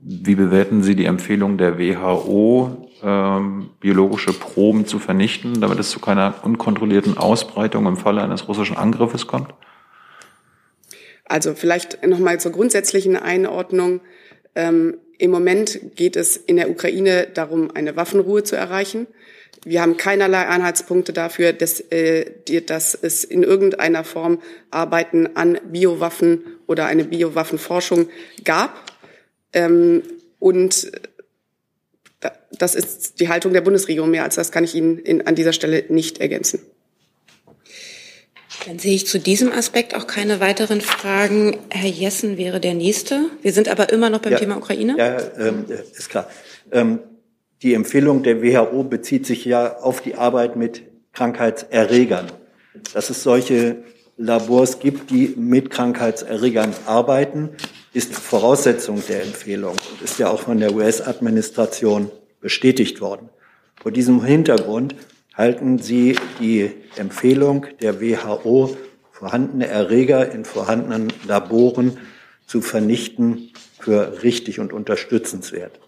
Wie 0.09 0.37
bewerten 0.37 0.85
Sie 0.85 0.95
die 0.95 1.07
Empfehlung 1.07 1.59
der 1.59 1.81
WHO, 1.81 2.88
ähm, 3.03 3.71
biologische 3.81 4.33
Proben 4.33 4.87
zu 4.87 5.01
vernichten, 5.01 5.61
damit 5.61 5.81
es 5.81 5.90
zu 5.90 5.99
keiner 5.99 6.33
unkontrollierten 6.45 7.19
Ausbreitung 7.19 7.87
im 7.87 7.97
Falle 7.97 8.23
eines 8.23 8.47
russischen 8.47 8.77
Angriffes 8.77 9.27
kommt? 9.27 9.53
Also 11.25 11.55
vielleicht 11.55 12.07
nochmal 12.07 12.38
zur 12.38 12.53
grundsätzlichen 12.53 13.16
Einordnung. 13.16 14.01
Ähm, 14.55 14.99
Im 15.19 15.33
Moment 15.33 15.81
geht 15.97 16.14
es 16.14 16.37
in 16.37 16.55
der 16.55 16.71
Ukraine 16.71 17.27
darum, 17.35 17.73
eine 17.75 17.97
Waffenruhe 17.97 18.45
zu 18.45 18.55
erreichen. 18.55 19.09
Wir 19.64 19.83
haben 19.83 19.97
keinerlei 19.97 20.47
Anhaltspunkte 20.47 21.12
dafür, 21.12 21.53
dass, 21.53 21.81
äh, 21.81 22.31
dass 22.64 22.95
es 22.95 23.25
in 23.25 23.42
irgendeiner 23.42 24.05
Form 24.05 24.40
Arbeiten 24.71 25.31
an 25.35 25.59
Biowaffen 25.64 26.45
oder 26.69 26.87
eine 26.87 27.03
Biowaffenforschung 27.03 28.09
gab. 28.45 28.81
Ähm, 29.57 30.03
und 30.38 30.92
das 32.53 32.75
ist 32.75 33.21
die 33.21 33.29
Haltung 33.29 33.53
der 33.53 33.62
Bundesregierung. 33.62 34.11
Mehr 34.11 34.25
als 34.25 34.37
das 34.37 34.53
kann 34.53 34.64
ich 34.64 34.75
Ihnen 34.75 34.99
in, 34.99 35.27
an 35.27 35.35
dieser 35.35 35.53
Stelle 35.53 35.85
nicht 35.88 36.19
ergänzen. 36.19 36.61
Dann 38.66 38.79
sehe 38.79 38.95
ich 38.95 39.07
zu 39.07 39.19
diesem 39.19 39.53
Aspekt 39.53 39.95
auch 39.95 40.07
keine 40.07 40.40
weiteren 40.40 40.81
Fragen. 40.81 41.57
Herr 41.71 41.88
Jessen 41.88 42.37
wäre 42.37 42.61
der 42.61 42.75
Nächste. 42.75 43.31
Wir 43.42 43.53
sind 43.53 43.69
aber 43.69 43.92
immer 43.92 44.11
noch 44.11 44.21
beim 44.21 44.33
ja, 44.33 44.38
Thema 44.38 44.57
Ukraine. 44.57 44.97
Ja, 44.99 45.19
ähm, 45.38 45.64
ist 45.69 46.11
klar. 46.11 46.29
Ähm, 46.73 46.99
die 47.62 47.75
Empfehlung 47.75 48.23
der 48.23 48.42
WHO 48.42 48.83
bezieht 48.83 49.25
sich 49.25 49.45
ja 49.45 49.79
auf 49.79 50.03
die 50.03 50.16
Arbeit 50.16 50.57
mit 50.57 50.83
Krankheitserregern. 51.12 52.31
Dass 52.92 53.09
es 53.09 53.23
solche 53.23 53.85
Labors 54.16 54.81
gibt, 54.81 55.11
die 55.11 55.35
mit 55.37 55.71
Krankheitserregern 55.71 56.75
arbeiten, 56.87 57.51
ist 57.97 58.15
Voraussetzung 58.15 59.03
der 59.09 59.23
Empfehlung 59.23 59.79
und 59.91 60.03
ist 60.03 60.19
ja 60.19 60.29
auch 60.29 60.41
von 60.41 60.61
der 60.61 60.75
US-Administration 60.75 62.11
bestätigt 62.43 63.01
worden. 63.01 63.31
Vor 63.81 63.91
diesem 63.91 64.23
Hintergrund 64.23 64.95
halten 65.35 65.79
Sie 65.79 66.15
die 66.39 66.71
Empfehlung 66.97 67.65
der 67.81 67.99
WHO, 68.03 68.77
vorhandene 69.13 69.69
Erreger 69.69 70.31
in 70.31 70.45
vorhandenen 70.45 71.11
Laboren 71.27 71.97
zu 72.47 72.61
vernichten, 72.61 73.53
für 73.81 74.23
richtig 74.23 74.61
und 74.61 74.75
unterstützenswert? 74.75 75.81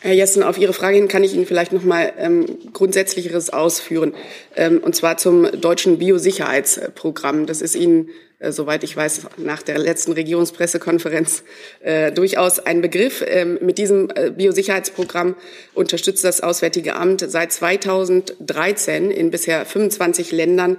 Herr 0.00 0.14
Jessen, 0.14 0.44
auf 0.44 0.58
Ihre 0.58 0.72
Frage 0.72 0.96
hin 0.96 1.08
kann 1.08 1.24
ich 1.24 1.34
Ihnen 1.34 1.44
vielleicht 1.44 1.72
noch 1.72 1.82
mal 1.82 2.12
ähm, 2.18 2.46
Grundsätzlicheres 2.72 3.50
ausführen, 3.50 4.14
ähm, 4.54 4.78
und 4.78 4.94
zwar 4.94 5.16
zum 5.16 5.60
deutschen 5.60 5.98
Biosicherheitsprogramm. 5.98 7.46
Das 7.46 7.60
ist 7.60 7.74
Ihnen, 7.74 8.10
äh, 8.38 8.52
soweit 8.52 8.84
ich 8.84 8.96
weiß, 8.96 9.22
nach 9.38 9.60
der 9.60 9.76
letzten 9.76 10.12
Regierungspressekonferenz 10.12 11.42
äh, 11.80 12.12
durchaus 12.12 12.60
ein 12.60 12.80
Begriff. 12.80 13.24
Ähm, 13.26 13.58
mit 13.60 13.78
diesem 13.78 14.08
äh, 14.14 14.30
Biosicherheitsprogramm 14.30 15.34
unterstützt 15.74 16.22
das 16.22 16.42
Auswärtige 16.42 16.94
Amt 16.94 17.24
seit 17.28 17.50
2013 17.50 19.10
in 19.10 19.32
bisher 19.32 19.66
25 19.66 20.30
Ländern 20.30 20.78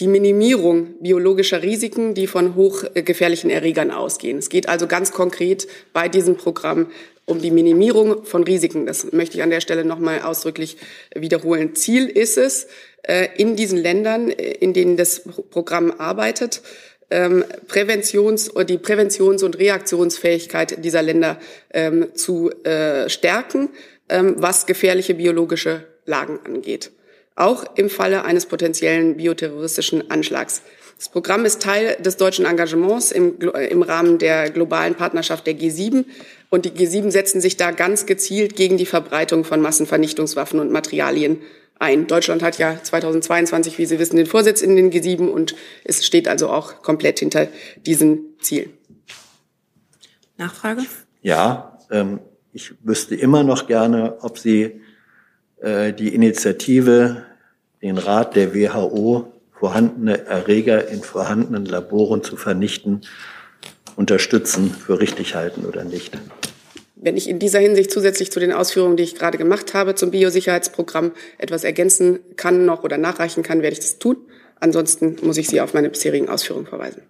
die 0.00 0.08
Minimierung 0.08 0.94
biologischer 1.00 1.62
Risiken, 1.62 2.14
die 2.14 2.26
von 2.26 2.56
hochgefährlichen 2.56 3.50
Erregern 3.50 3.92
ausgehen. 3.92 4.38
Es 4.38 4.48
geht 4.48 4.68
also 4.68 4.88
ganz 4.88 5.12
konkret 5.12 5.68
bei 5.92 6.08
diesem 6.08 6.36
Programm 6.36 6.88
um 7.28 7.40
die 7.40 7.50
Minimierung 7.50 8.24
von 8.24 8.42
Risiken. 8.42 8.86
Das 8.86 9.12
möchte 9.12 9.36
ich 9.36 9.42
an 9.42 9.50
der 9.50 9.60
Stelle 9.60 9.84
nochmal 9.84 10.22
ausdrücklich 10.22 10.78
wiederholen. 11.14 11.74
Ziel 11.74 12.06
ist 12.06 12.38
es, 12.38 12.66
äh, 13.02 13.28
in 13.36 13.54
diesen 13.54 13.78
Ländern, 13.78 14.30
äh, 14.30 14.52
in 14.52 14.72
denen 14.72 14.96
das 14.96 15.22
Programm 15.50 15.92
arbeitet, 15.98 16.62
ähm, 17.10 17.44
Präventions 17.68 18.50
die 18.68 18.78
Präventions- 18.78 19.42
und 19.42 19.58
Reaktionsfähigkeit 19.58 20.84
dieser 20.84 21.02
Länder 21.02 21.38
ähm, 21.72 22.08
zu 22.14 22.50
äh, 22.64 23.08
stärken, 23.08 23.70
ähm, 24.08 24.36
was 24.38 24.66
gefährliche 24.66 25.14
biologische 25.14 25.84
Lagen 26.04 26.38
angeht. 26.44 26.90
Auch 27.34 27.64
im 27.76 27.88
Falle 27.88 28.24
eines 28.24 28.46
potenziellen 28.46 29.16
bioterroristischen 29.16 30.10
Anschlags. 30.10 30.62
Das 30.98 31.08
Programm 31.08 31.44
ist 31.44 31.62
Teil 31.62 31.96
des 32.00 32.16
deutschen 32.16 32.44
Engagements 32.44 33.12
im, 33.12 33.38
im 33.38 33.82
Rahmen 33.82 34.18
der 34.18 34.50
globalen 34.50 34.96
Partnerschaft 34.96 35.46
der 35.46 35.54
G7. 35.54 36.04
Und 36.50 36.64
die 36.64 36.70
G7 36.70 37.10
setzen 37.10 37.40
sich 37.40 37.56
da 37.56 37.70
ganz 37.72 38.06
gezielt 38.06 38.56
gegen 38.56 38.78
die 38.78 38.86
Verbreitung 38.86 39.44
von 39.44 39.60
Massenvernichtungswaffen 39.60 40.60
und 40.60 40.70
Materialien 40.70 41.40
ein. 41.78 42.06
Deutschland 42.06 42.42
hat 42.42 42.58
ja 42.58 42.82
2022, 42.82 43.78
wie 43.78 43.86
Sie 43.86 43.98
wissen, 43.98 44.16
den 44.16 44.26
Vorsitz 44.26 44.62
in 44.62 44.74
den 44.74 44.90
G7 44.90 45.28
und 45.28 45.54
es 45.84 46.04
steht 46.04 46.26
also 46.26 46.48
auch 46.48 46.82
komplett 46.82 47.20
hinter 47.20 47.48
diesen 47.84 48.36
Zielen. 48.40 48.72
Nachfrage? 50.36 50.82
Ja, 51.20 51.78
ähm, 51.90 52.20
ich 52.52 52.72
wüsste 52.82 53.14
immer 53.14 53.42
noch 53.42 53.66
gerne, 53.66 54.18
ob 54.20 54.38
Sie 54.38 54.80
äh, 55.60 55.92
die 55.92 56.14
Initiative, 56.14 57.24
den 57.82 57.98
Rat 57.98 58.36
der 58.36 58.54
WHO 58.54 59.32
vorhandene 59.52 60.26
Erreger 60.26 60.88
in 60.88 61.02
vorhandenen 61.02 61.66
Laboren 61.66 62.22
zu 62.22 62.36
vernichten, 62.36 63.02
unterstützen, 63.98 64.70
für 64.70 65.00
richtig 65.00 65.34
halten 65.34 65.66
oder 65.66 65.82
nicht. 65.82 66.16
Wenn 66.94 67.16
ich 67.16 67.28
in 67.28 67.40
dieser 67.40 67.58
Hinsicht 67.58 67.90
zusätzlich 67.90 68.30
zu 68.30 68.38
den 68.38 68.52
Ausführungen, 68.52 68.96
die 68.96 69.02
ich 69.02 69.16
gerade 69.16 69.38
gemacht 69.38 69.74
habe, 69.74 69.96
zum 69.96 70.12
Biosicherheitsprogramm 70.12 71.10
etwas 71.36 71.64
ergänzen 71.64 72.20
kann 72.36 72.64
noch 72.64 72.84
oder 72.84 72.96
nachreichen 72.96 73.42
kann, 73.42 73.60
werde 73.60 73.74
ich 73.74 73.80
das 73.80 73.98
tun. 73.98 74.16
Ansonsten 74.60 75.16
muss 75.22 75.36
ich 75.36 75.48
Sie 75.48 75.60
auf 75.60 75.74
meine 75.74 75.90
bisherigen 75.90 76.28
Ausführungen 76.28 76.66
verweisen. 76.66 77.02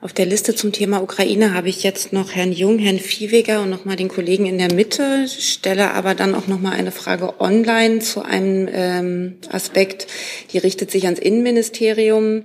Auf 0.00 0.12
der 0.12 0.26
Liste 0.26 0.54
zum 0.54 0.72
Thema 0.72 1.02
Ukraine 1.02 1.54
habe 1.54 1.70
ich 1.70 1.82
jetzt 1.82 2.12
noch 2.12 2.32
Herrn 2.32 2.52
Jung, 2.52 2.78
Herrn 2.78 2.98
Viehweger 2.98 3.62
und 3.62 3.70
nochmal 3.70 3.96
den 3.96 4.08
Kollegen 4.08 4.44
in 4.44 4.58
der 4.58 4.72
Mitte, 4.72 5.26
stelle 5.28 5.92
aber 5.92 6.14
dann 6.14 6.34
auch 6.34 6.46
nochmal 6.46 6.74
eine 6.74 6.92
Frage 6.92 7.40
online 7.40 8.00
zu 8.00 8.22
einem 8.22 8.68
ähm, 8.70 9.36
Aspekt, 9.50 10.06
die 10.52 10.58
richtet 10.58 10.90
sich 10.90 11.04
ans 11.04 11.20
Innenministerium. 11.20 12.44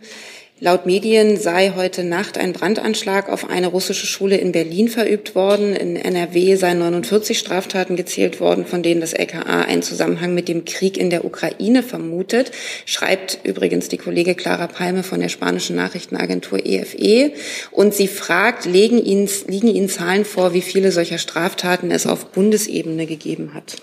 Laut 0.62 0.86
Medien 0.86 1.38
sei 1.38 1.72
heute 1.78 2.04
Nacht 2.04 2.38
ein 2.38 2.52
Brandanschlag 2.52 3.30
auf 3.30 3.50
eine 3.50 3.68
russische 3.68 4.06
Schule 4.06 4.36
in 4.36 4.52
Berlin 4.52 4.90
verübt 4.90 5.34
worden. 5.34 5.74
In 5.74 5.96
NRW 5.96 6.58
seien 6.58 6.80
49 6.80 7.40
Straftaten 7.40 7.96
gezählt 7.96 8.42
worden, 8.42 8.66
von 8.66 8.84
denen 8.84 9.00
das 9.00 9.14
LKA 9.14 9.62
einen 9.62 9.84
Zusammenhang 9.84 10.34
mit 10.34 10.50
dem 10.50 10.66
Krieg 10.66 10.98
in 10.98 11.10
der 11.10 11.24
Ukraine 11.24 11.82
vermutet. 11.82 12.52
Schreibt 12.86 13.40
übrigens 13.44 13.88
die 13.88 13.98
Kollege 13.98 14.36
Clara 14.36 14.68
Palme 14.68 15.04
von 15.04 15.22
der 15.22 15.30
spanischen 15.30 15.78
Nachrichtenagentur 15.78 16.66
EFE. 16.66 16.98
E. 16.98 17.32
Und 17.72 17.94
sie 17.94 18.10
fragt, 18.10 18.66
liegen 18.66 19.02
Ihnen, 19.02 19.30
liegen 19.48 19.70
Ihnen 19.70 19.88
Zahlen 19.88 20.26
vor, 20.26 20.54
wie 20.54 20.62
viele 20.62 20.92
solcher 20.92 21.20
Straftaten 21.20 21.90
es 21.90 22.06
auf 22.06 22.34
Bundesebene 22.34 23.06
gegeben 23.06 23.54
hat? 23.54 23.78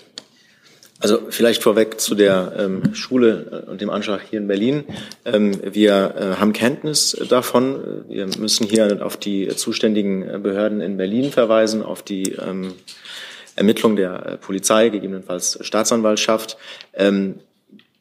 Also 0.99 1.19
vielleicht 1.29 1.61
vorweg 1.61 2.01
zu 2.01 2.15
der 2.15 2.53
ähm, 2.57 2.95
Schule 2.95 3.65
und 3.67 3.81
dem 3.81 3.91
Anschlag 3.91 4.21
hier 4.27 4.39
in 4.39 4.47
Berlin. 4.47 4.83
Ähm, 5.25 5.59
wir 5.63 6.15
äh, 6.17 6.39
haben 6.39 6.53
Kenntnis 6.53 7.15
davon. 7.29 8.03
Wir 8.07 8.25
müssen 8.37 8.65
hier 8.67 9.05
auf 9.05 9.17
die 9.17 9.47
zuständigen 9.49 10.41
Behörden 10.41 10.81
in 10.81 10.97
Berlin 10.97 11.31
verweisen, 11.31 11.83
auf 11.83 12.01
die 12.01 12.31
ähm, 12.33 12.73
Ermittlung 13.55 13.95
der 13.95 14.25
äh, 14.25 14.37
Polizei, 14.37 14.89
gegebenenfalls 14.89 15.59
Staatsanwaltschaft. 15.61 16.57
Ähm, 16.93 17.35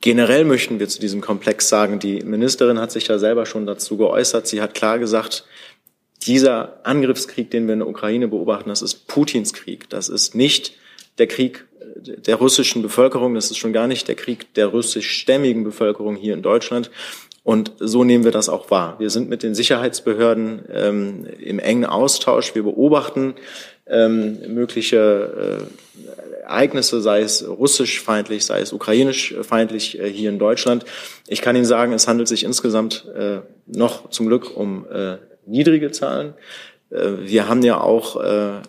generell 0.00 0.44
möchten 0.44 0.78
wir 0.78 0.88
zu 0.88 0.98
diesem 0.98 1.20
Komplex 1.20 1.68
sagen, 1.68 1.98
die 1.98 2.22
Ministerin 2.22 2.78
hat 2.78 2.92
sich 2.92 3.04
da 3.04 3.18
selber 3.18 3.44
schon 3.44 3.66
dazu 3.66 3.98
geäußert. 3.98 4.46
Sie 4.46 4.62
hat 4.62 4.72
klar 4.72 4.98
gesagt, 4.98 5.44
dieser 6.26 6.80
Angriffskrieg, 6.84 7.50
den 7.50 7.66
wir 7.66 7.74
in 7.74 7.80
der 7.80 7.88
Ukraine 7.88 8.28
beobachten, 8.28 8.70
das 8.70 8.80
ist 8.80 9.06
Putins 9.06 9.52
Krieg. 9.52 9.90
Das 9.90 10.08
ist 10.08 10.34
nicht 10.34 10.72
der 11.18 11.26
Krieg 11.26 11.66
der 12.06 12.36
russischen 12.36 12.82
Bevölkerung, 12.82 13.34
das 13.34 13.50
ist 13.50 13.58
schon 13.58 13.72
gar 13.72 13.86
nicht 13.86 14.08
der 14.08 14.14
Krieg 14.14 14.52
der 14.54 14.66
russischstämmigen 14.66 15.64
Bevölkerung 15.64 16.16
hier 16.16 16.34
in 16.34 16.42
Deutschland. 16.42 16.90
Und 17.42 17.72
so 17.78 18.02
nehmen 18.02 18.24
wir 18.24 18.32
das 18.32 18.48
auch 18.48 18.70
wahr. 18.72 18.96
Wir 18.98 19.08
sind 19.08 19.28
mit 19.28 19.44
den 19.44 19.54
Sicherheitsbehörden 19.54 20.62
ähm, 20.72 21.26
im 21.38 21.60
engen 21.60 21.84
Austausch. 21.84 22.56
Wir 22.56 22.64
beobachten 22.64 23.34
ähm, 23.86 24.38
mögliche 24.48 25.68
äh, 25.70 26.42
Ereignisse, 26.42 27.00
sei 27.00 27.20
es 27.20 27.46
russischfeindlich, 27.46 28.44
sei 28.44 28.60
es 28.60 28.72
ukrainischfeindlich 28.72 29.98
äh, 29.98 30.10
hier 30.10 30.30
in 30.30 30.40
Deutschland. 30.40 30.84
Ich 31.28 31.40
kann 31.40 31.54
Ihnen 31.54 31.64
sagen, 31.64 31.92
es 31.92 32.08
handelt 32.08 32.28
sich 32.28 32.42
insgesamt 32.42 33.06
äh, 33.16 33.38
noch 33.66 34.10
zum 34.10 34.26
Glück 34.26 34.56
um 34.56 34.86
äh, 34.90 35.18
niedrige 35.46 35.92
Zahlen. 35.92 36.34
Äh, 36.90 37.12
wir 37.20 37.48
haben 37.48 37.62
ja 37.62 37.80
auch 37.80 38.20
äh, 38.22 38.60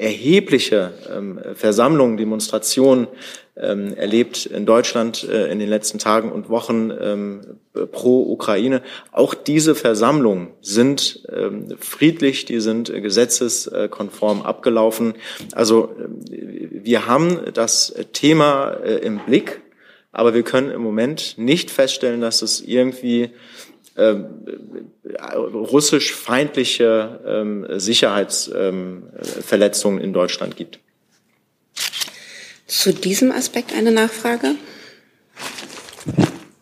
erhebliche 0.00 0.92
ähm, 1.14 1.40
Versammlungen, 1.54 2.16
Demonstrationen 2.16 3.08
ähm, 3.56 3.94
erlebt 3.94 4.46
in 4.46 4.64
Deutschland 4.64 5.28
äh, 5.28 5.52
in 5.52 5.58
den 5.58 5.68
letzten 5.68 5.98
Tagen 5.98 6.32
und 6.32 6.48
Wochen 6.48 6.90
ähm, 6.98 7.40
pro 7.92 8.22
Ukraine. 8.22 8.82
Auch 9.12 9.34
diese 9.34 9.74
Versammlungen 9.74 10.48
sind 10.60 11.28
friedlich, 11.78 12.46
die 12.46 12.60
sind 12.60 12.92
gesetzeskonform 12.92 14.42
abgelaufen. 14.42 15.14
Also 15.52 15.94
äh, 15.98 16.68
wir 16.84 17.06
haben 17.06 17.38
das 17.52 17.94
Thema 18.12 18.78
äh, 18.82 18.96
im 18.96 19.18
Blick, 19.18 19.60
aber 20.12 20.34
wir 20.34 20.42
können 20.42 20.70
im 20.70 20.82
Moment 20.82 21.34
nicht 21.36 21.70
feststellen, 21.70 22.20
dass 22.20 22.42
es 22.42 22.60
irgendwie 22.60 23.30
ähm, 24.00 24.24
russisch 25.54 26.14
feindliche 26.14 27.20
ähm, 27.26 27.66
Sicherheitsverletzungen 27.78 30.00
ähm, 30.00 30.04
in 30.04 30.12
Deutschland 30.12 30.56
gibt. 30.56 30.80
Zu 32.66 32.92
diesem 32.94 33.32
Aspekt 33.32 33.74
eine 33.74 33.92
Nachfrage? 33.92 34.56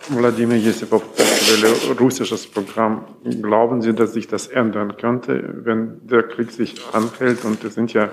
Wladimir 0.08 0.56
Jesipov, 0.56 1.02
russisches 2.00 2.46
Programm. 2.46 3.04
Glauben 3.42 3.82
Sie, 3.82 3.94
dass 3.94 4.14
sich 4.14 4.26
das 4.26 4.48
ändern 4.48 4.96
könnte, 4.96 5.54
wenn 5.64 6.06
der 6.06 6.22
Krieg 6.22 6.50
sich 6.50 6.76
anhält? 6.92 7.44
Und 7.44 7.62
es 7.62 7.74
sind 7.74 7.92
ja 7.92 8.10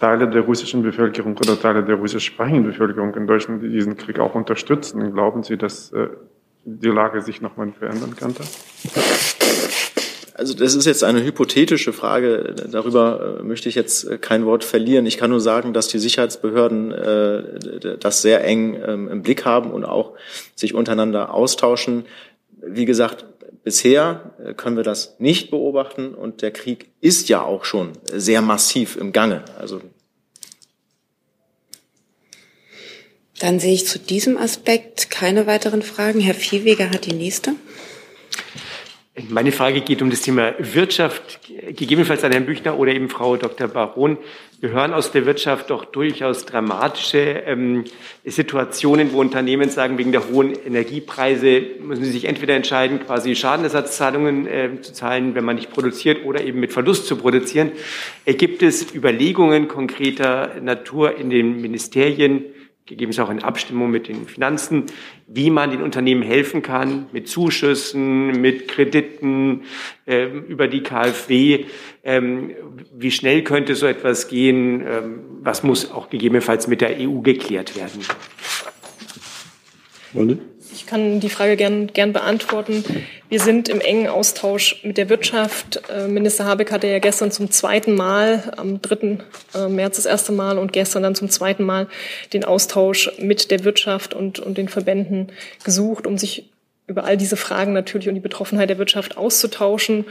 Teile 0.00 0.28
der 0.28 0.42
russischen 0.42 0.82
Bevölkerung 0.82 1.36
oder 1.36 1.60
Teile 1.60 1.84
der 1.84 1.96
russischsprachigen 1.96 2.64
Bevölkerung 2.64 3.14
in 3.14 3.26
Deutschland, 3.26 3.62
die 3.62 3.68
diesen 3.68 3.96
Krieg 3.96 4.18
auch 4.18 4.34
unterstützen. 4.34 5.12
Glauben 5.12 5.42
Sie, 5.42 5.58
dass 5.58 5.92
äh, 5.92 6.08
die 6.64 6.88
Lage 6.88 7.22
sich 7.22 7.40
nochmal 7.40 7.72
verändern 7.72 8.16
könnte? 8.16 8.44
Also 10.34 10.54
das 10.54 10.74
ist 10.74 10.86
jetzt 10.86 11.04
eine 11.04 11.22
hypothetische 11.22 11.92
Frage. 11.92 12.54
Darüber 12.70 13.38
äh, 13.40 13.42
möchte 13.44 13.68
ich 13.68 13.74
jetzt 13.74 14.04
äh, 14.04 14.18
kein 14.18 14.46
Wort 14.46 14.64
verlieren. 14.64 15.06
Ich 15.06 15.18
kann 15.18 15.30
nur 15.30 15.40
sagen, 15.40 15.72
dass 15.72 15.88
die 15.88 15.98
Sicherheitsbehörden 15.98 16.90
äh, 16.90 17.98
das 17.98 18.22
sehr 18.22 18.44
eng 18.44 18.80
ähm, 18.84 19.08
im 19.08 19.22
Blick 19.22 19.44
haben 19.44 19.70
und 19.70 19.84
auch 19.84 20.14
sich 20.54 20.74
untereinander 20.74 21.34
austauschen. 21.34 22.06
Wie 22.60 22.86
gesagt, 22.86 23.26
bisher 23.62 24.32
können 24.56 24.76
wir 24.76 24.84
das 24.84 25.16
nicht 25.18 25.50
beobachten 25.50 26.14
und 26.14 26.42
der 26.42 26.50
Krieg 26.50 26.90
ist 27.00 27.28
ja 27.28 27.42
auch 27.42 27.64
schon 27.64 27.90
sehr 28.12 28.42
massiv 28.42 28.96
im 28.96 29.12
Gange. 29.12 29.44
Also 29.58 29.80
Dann 33.42 33.58
sehe 33.58 33.74
ich 33.74 33.88
zu 33.88 33.98
diesem 33.98 34.38
Aspekt 34.38 35.10
keine 35.10 35.48
weiteren 35.48 35.82
Fragen. 35.82 36.20
Herr 36.20 36.34
Viehweger 36.34 36.90
hat 36.90 37.06
die 37.06 37.12
nächste. 37.12 37.56
Meine 39.28 39.50
Frage 39.50 39.80
geht 39.80 40.00
um 40.00 40.10
das 40.10 40.20
Thema 40.20 40.54
Wirtschaft, 40.60 41.40
gegebenenfalls 41.76 42.22
an 42.22 42.30
Herrn 42.30 42.46
Büchner 42.46 42.78
oder 42.78 42.94
eben 42.94 43.08
Frau 43.08 43.36
Dr. 43.36 43.66
Baron. 43.66 44.16
Wir 44.60 44.70
hören 44.70 44.92
aus 44.92 45.10
der 45.10 45.26
Wirtschaft 45.26 45.70
doch 45.70 45.84
durchaus 45.84 46.46
dramatische 46.46 47.18
ähm, 47.18 47.82
Situationen, 48.24 49.12
wo 49.12 49.20
Unternehmen 49.20 49.70
sagen, 49.70 49.98
wegen 49.98 50.12
der 50.12 50.28
hohen 50.28 50.54
Energiepreise 50.54 51.62
müssen 51.80 52.04
sie 52.04 52.12
sich 52.12 52.26
entweder 52.26 52.54
entscheiden, 52.54 53.00
quasi 53.00 53.34
Schadenersatzzahlungen 53.34 54.46
äh, 54.46 54.80
zu 54.82 54.92
zahlen, 54.92 55.34
wenn 55.34 55.44
man 55.44 55.56
nicht 55.56 55.72
produziert, 55.72 56.24
oder 56.24 56.44
eben 56.44 56.60
mit 56.60 56.72
Verlust 56.72 57.08
zu 57.08 57.16
produzieren. 57.16 57.72
Äh, 58.24 58.34
gibt 58.34 58.62
es 58.62 58.94
Überlegungen 58.94 59.66
konkreter 59.66 60.60
Natur 60.60 61.16
in 61.16 61.28
den 61.28 61.60
Ministerien, 61.60 62.44
gegebenenfalls 62.86 63.28
auch 63.28 63.32
in 63.32 63.42
Abstimmung 63.42 63.90
mit 63.90 64.08
den 64.08 64.26
Finanzen, 64.26 64.86
wie 65.26 65.50
man 65.50 65.70
den 65.70 65.82
Unternehmen 65.82 66.22
helfen 66.22 66.62
kann, 66.62 67.06
mit 67.12 67.28
Zuschüssen, 67.28 68.40
mit 68.40 68.68
Krediten 68.68 69.62
äh, 70.06 70.26
über 70.26 70.68
die 70.68 70.82
KfW. 70.82 71.66
Ähm, 72.02 72.50
wie 72.92 73.10
schnell 73.10 73.42
könnte 73.42 73.74
so 73.74 73.86
etwas 73.86 74.28
gehen? 74.28 74.84
Ähm, 74.86 75.20
was 75.42 75.62
muss 75.62 75.90
auch 75.90 76.10
gegebenenfalls 76.10 76.66
mit 76.66 76.80
der 76.80 76.96
EU 76.98 77.20
geklärt 77.20 77.76
werden? 77.76 78.00
Wolle? 80.12 80.38
Kann 80.92 81.20
die 81.20 81.30
Frage 81.30 81.56
gern, 81.56 81.86
gern 81.86 82.12
beantworten. 82.12 82.84
Wir 83.30 83.40
sind 83.40 83.70
im 83.70 83.80
engen 83.80 84.08
Austausch 84.08 84.84
mit 84.84 84.98
der 84.98 85.08
Wirtschaft. 85.08 85.80
Äh, 85.88 86.06
Minister 86.06 86.44
Habeck 86.44 86.70
hatte 86.70 86.86
ja 86.86 86.98
gestern 86.98 87.30
zum 87.30 87.50
zweiten 87.50 87.94
Mal, 87.94 88.52
am 88.58 88.82
3. 88.82 89.16
Äh, 89.54 89.68
März 89.68 89.96
das 89.96 90.04
erste 90.04 90.32
Mal 90.32 90.58
und 90.58 90.74
gestern 90.74 91.02
dann 91.02 91.14
zum 91.14 91.30
zweiten 91.30 91.64
Mal 91.64 91.86
den 92.34 92.44
Austausch 92.44 93.10
mit 93.18 93.50
der 93.50 93.64
Wirtschaft 93.64 94.12
und, 94.12 94.38
und 94.38 94.58
den 94.58 94.68
Verbänden 94.68 95.32
gesucht, 95.64 96.06
um 96.06 96.18
sich 96.18 96.50
über 96.86 97.04
all 97.04 97.16
diese 97.16 97.38
Fragen 97.38 97.72
natürlich 97.72 98.10
und 98.10 98.14
die 98.14 98.20
Betroffenheit 98.20 98.68
der 98.68 98.76
Wirtschaft 98.76 99.16
auszutauschen. 99.16 100.04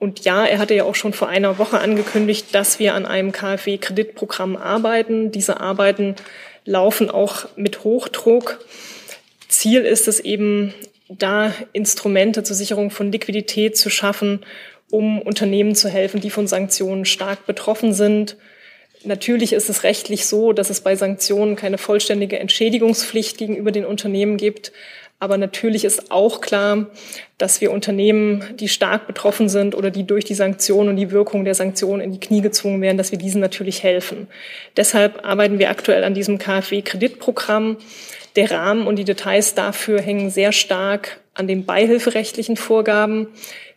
Und 0.00 0.24
ja, 0.24 0.44
er 0.44 0.58
hatte 0.58 0.74
ja 0.74 0.82
auch 0.82 0.96
schon 0.96 1.12
vor 1.12 1.28
einer 1.28 1.58
Woche 1.58 1.78
angekündigt, 1.78 2.52
dass 2.56 2.80
wir 2.80 2.94
an 2.94 3.06
einem 3.06 3.30
KfW-Kreditprogramm 3.30 4.56
arbeiten. 4.56 5.30
Diese 5.30 5.60
Arbeiten 5.60 6.16
laufen 6.64 7.08
auch 7.08 7.46
mit 7.54 7.84
Hochdruck. 7.84 8.58
Ziel 9.48 9.82
ist 9.82 10.08
es 10.08 10.20
eben, 10.20 10.74
da 11.08 11.52
Instrumente 11.72 12.42
zur 12.42 12.56
Sicherung 12.56 12.90
von 12.90 13.12
Liquidität 13.12 13.76
zu 13.76 13.90
schaffen, 13.90 14.44
um 14.90 15.20
Unternehmen 15.20 15.74
zu 15.74 15.88
helfen, 15.88 16.20
die 16.20 16.30
von 16.30 16.46
Sanktionen 16.46 17.04
stark 17.04 17.46
betroffen 17.46 17.92
sind. 17.92 18.36
Natürlich 19.04 19.52
ist 19.52 19.68
es 19.68 19.82
rechtlich 19.82 20.24
so, 20.26 20.52
dass 20.52 20.70
es 20.70 20.80
bei 20.80 20.96
Sanktionen 20.96 21.56
keine 21.56 21.78
vollständige 21.78 22.38
Entschädigungspflicht 22.38 23.36
gegenüber 23.36 23.70
den 23.70 23.84
Unternehmen 23.84 24.38
gibt. 24.38 24.72
Aber 25.20 25.38
natürlich 25.38 25.84
ist 25.84 26.10
auch 26.10 26.40
klar, 26.40 26.86
dass 27.38 27.60
wir 27.60 27.70
Unternehmen, 27.70 28.44
die 28.58 28.68
stark 28.68 29.06
betroffen 29.06 29.48
sind 29.48 29.74
oder 29.74 29.90
die 29.90 30.06
durch 30.06 30.24
die 30.24 30.34
Sanktionen 30.34 30.90
und 30.90 30.96
die 30.96 31.12
Wirkung 31.12 31.44
der 31.44 31.54
Sanktionen 31.54 32.02
in 32.02 32.12
die 32.12 32.20
Knie 32.20 32.40
gezwungen 32.40 32.82
werden, 32.82 32.98
dass 32.98 33.10
wir 33.10 33.18
diesen 33.18 33.40
natürlich 33.40 33.82
helfen. 33.82 34.26
Deshalb 34.76 35.24
arbeiten 35.24 35.58
wir 35.58 35.70
aktuell 35.70 36.04
an 36.04 36.14
diesem 36.14 36.38
KfW-Kreditprogramm. 36.38 37.78
Der 38.36 38.50
Rahmen 38.50 38.86
und 38.86 38.96
die 38.96 39.04
Details 39.04 39.54
dafür 39.54 40.00
hängen 40.00 40.30
sehr 40.30 40.52
stark 40.52 41.20
an 41.34 41.46
den 41.46 41.64
beihilferechtlichen 41.64 42.56
Vorgaben, 42.56 43.28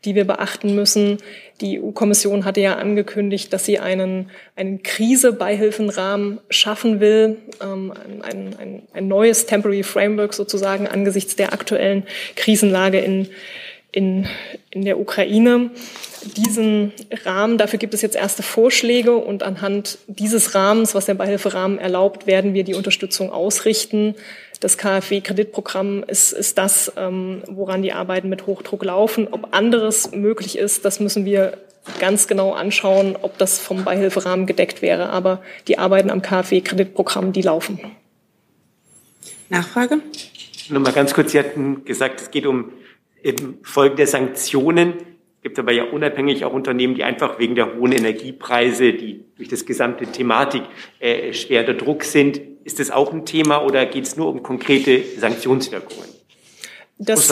die 0.05 0.15
wir 0.15 0.25
beachten 0.25 0.75
müssen. 0.75 1.17
Die 1.61 1.81
EU-Kommission 1.81 2.45
hatte 2.45 2.61
ja 2.61 2.75
angekündigt, 2.75 3.51
dass 3.51 3.65
sie 3.65 3.79
einen, 3.79 4.29
einen 4.55 4.83
Krise-Beihilfenrahmen 4.83 6.39
schaffen 6.49 6.99
will, 6.99 7.37
ähm, 7.61 7.93
ein, 8.21 8.55
ein, 8.59 8.83
ein 8.93 9.07
neues 9.07 9.47
Temporary 9.47 9.83
Framework 9.83 10.33
sozusagen 10.33 10.87
angesichts 10.87 11.35
der 11.35 11.53
aktuellen 11.53 12.03
Krisenlage 12.35 12.99
in, 12.99 13.27
in, 13.91 14.27
in 14.69 14.85
der 14.85 14.99
Ukraine. 14.99 15.71
Diesen 16.35 16.93
Rahmen, 17.25 17.57
dafür 17.57 17.79
gibt 17.79 17.93
es 17.93 18.01
jetzt 18.01 18.15
erste 18.15 18.43
Vorschläge 18.43 19.15
und 19.15 19.43
anhand 19.43 19.97
dieses 20.07 20.53
Rahmens, 20.53 20.93
was 20.93 21.05
der 21.05 21.13
Beihilferahmen 21.15 21.79
erlaubt, 21.79 22.27
werden 22.27 22.53
wir 22.53 22.63
die 22.63 22.75
Unterstützung 22.75 23.31
ausrichten 23.31 24.15
das 24.59 24.77
KfW-Kreditprogramm 24.77 26.03
ist, 26.03 26.31
ist 26.31 26.57
das, 26.57 26.91
ähm, 26.97 27.43
woran 27.47 27.81
die 27.81 27.93
Arbeiten 27.93 28.29
mit 28.29 28.47
Hochdruck 28.47 28.83
laufen. 28.85 29.27
Ob 29.29 29.55
anderes 29.55 30.11
möglich 30.11 30.57
ist, 30.57 30.85
das 30.85 30.99
müssen 30.99 31.25
wir 31.25 31.57
ganz 31.99 32.27
genau 32.27 32.53
anschauen, 32.53 33.15
ob 33.21 33.37
das 33.37 33.59
vom 33.59 33.83
Beihilferahmen 33.83 34.45
gedeckt 34.45 34.81
wäre. 34.81 35.09
Aber 35.09 35.41
die 35.67 35.77
Arbeiten 35.77 36.09
am 36.09 36.21
KfW-Kreditprogramm, 36.21 37.33
die 37.33 37.41
laufen. 37.41 37.79
Nachfrage? 39.49 39.99
Nur 40.69 40.81
mal 40.81 40.91
ganz 40.91 41.13
kurz, 41.13 41.31
Sie 41.31 41.39
hatten 41.39 41.85
gesagt, 41.85 42.21
es 42.21 42.31
geht 42.31 42.45
um 42.45 42.73
Folgen 43.63 43.95
der 43.95 44.07
Sanktionen. 44.07 44.93
Es 45.37 45.43
gibt 45.43 45.59
aber 45.59 45.71
ja 45.71 45.85
unabhängig 45.85 46.43
auch 46.43 46.53
Unternehmen, 46.53 46.95
die 46.95 47.03
einfach 47.03 47.39
wegen 47.39 47.55
der 47.55 47.75
hohen 47.75 47.93
Energiepreise, 47.93 48.93
die 48.93 49.23
durch 49.37 49.47
das 49.47 49.65
gesamte 49.65 50.05
Thematik 50.05 50.63
äh, 50.99 51.31
schwer 51.33 51.61
unter 51.61 51.73
Druck 51.73 52.03
sind, 52.03 52.41
ist 52.67 52.79
das 52.79 52.91
auch 52.91 53.13
ein 53.13 53.25
Thema 53.25 53.63
oder 53.63 53.85
geht 53.85 54.03
es 54.03 54.17
nur 54.17 54.27
um 54.27 54.43
konkrete 54.43 55.01
Sanktionswirkungen? 55.17 56.05
Das, 56.99 57.31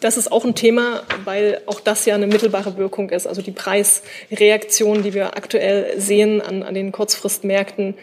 das 0.00 0.16
ist 0.18 0.30
auch 0.30 0.44
ein 0.44 0.54
Thema, 0.54 1.02
weil 1.24 1.62
auch 1.64 1.80
das 1.80 2.04
ja 2.04 2.14
eine 2.14 2.26
mittelbare 2.26 2.76
Wirkung 2.76 3.08
ist. 3.08 3.26
Also 3.26 3.40
die 3.40 3.50
Preisreaktion, 3.50 5.02
die 5.02 5.14
wir 5.14 5.36
aktuell 5.36 5.98
sehen 5.98 6.42
an, 6.42 6.62
an 6.62 6.74
den 6.74 6.92
Kurzfristmärkten, 6.92 7.94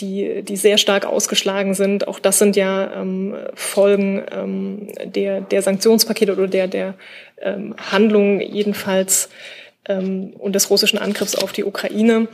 die, 0.00 0.42
die 0.42 0.56
sehr 0.56 0.76
stark 0.76 1.06
ausgeschlagen 1.06 1.72
sind, 1.72 2.06
auch 2.06 2.18
das 2.18 2.38
sind 2.38 2.56
ja 2.56 2.92
ähm, 3.00 3.36
Folgen 3.54 4.22
ähm, 4.30 4.88
der, 5.02 5.40
der 5.40 5.62
Sanktionspakete 5.62 6.32
oder 6.32 6.46
der, 6.46 6.68
der 6.68 6.94
ähm, 7.40 7.74
Handlungen 7.90 8.40
jedenfalls 8.40 9.30
ähm, 9.86 10.34
und 10.38 10.54
des 10.54 10.68
russischen 10.68 10.98
Angriffs 10.98 11.34
auf 11.34 11.52
die 11.52 11.64
Ukraine. 11.64 12.28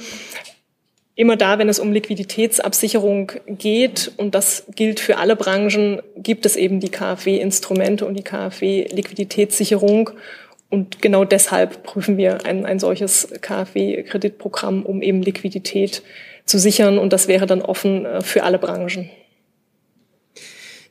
Immer 1.16 1.36
da, 1.36 1.58
wenn 1.58 1.68
es 1.68 1.78
um 1.78 1.92
Liquiditätsabsicherung 1.92 3.32
geht, 3.46 4.10
und 4.16 4.34
das 4.34 4.64
gilt 4.74 4.98
für 4.98 5.18
alle 5.18 5.36
Branchen, 5.36 6.02
gibt 6.16 6.44
es 6.44 6.56
eben 6.56 6.80
die 6.80 6.88
KfW-Instrumente 6.88 8.04
und 8.04 8.14
die 8.14 8.24
KfW-Liquiditätssicherung. 8.24 10.10
Und 10.70 11.00
genau 11.00 11.24
deshalb 11.24 11.84
prüfen 11.84 12.16
wir 12.16 12.44
ein, 12.46 12.66
ein 12.66 12.80
solches 12.80 13.28
KfW-Kreditprogramm, 13.40 14.84
um 14.84 15.02
eben 15.02 15.22
Liquidität 15.22 16.02
zu 16.46 16.58
sichern. 16.58 16.98
Und 16.98 17.12
das 17.12 17.28
wäre 17.28 17.46
dann 17.46 17.62
offen 17.62 18.04
äh, 18.04 18.20
für 18.20 18.42
alle 18.42 18.58
Branchen. 18.58 19.08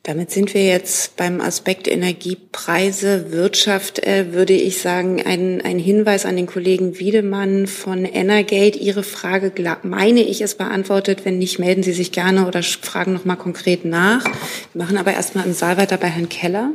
Damit 0.06 0.30
sind 0.30 0.52
wir 0.52 0.66
jetzt 0.66 1.16
beim 1.16 1.40
Aspekt 1.40 1.88
Energiepreise, 1.88 3.32
Wirtschaft, 3.32 4.06
äh, 4.06 4.34
würde 4.34 4.52
ich 4.52 4.82
sagen, 4.82 5.22
ein, 5.24 5.62
ein 5.62 5.78
Hinweis 5.78 6.26
an 6.26 6.36
den 6.36 6.44
Kollegen 6.44 6.98
Wiedemann 6.98 7.66
von 7.66 8.04
Energate. 8.04 8.78
Ihre 8.78 9.02
Frage, 9.02 9.50
meine 9.82 10.20
ich, 10.20 10.42
ist 10.42 10.58
beantwortet. 10.58 11.24
Wenn 11.24 11.38
nicht, 11.38 11.58
melden 11.58 11.82
Sie 11.82 11.94
sich 11.94 12.12
gerne 12.12 12.46
oder 12.46 12.62
fragen 12.62 13.14
noch 13.14 13.24
mal 13.24 13.36
konkret 13.36 13.86
nach. 13.86 14.26
Wir 14.74 14.84
machen 14.84 14.98
aber 14.98 15.14
erstmal 15.14 15.46
im 15.46 15.54
Saal 15.54 15.78
weiter 15.78 15.96
bei 15.96 16.08
Herrn 16.08 16.28
Keller. 16.28 16.72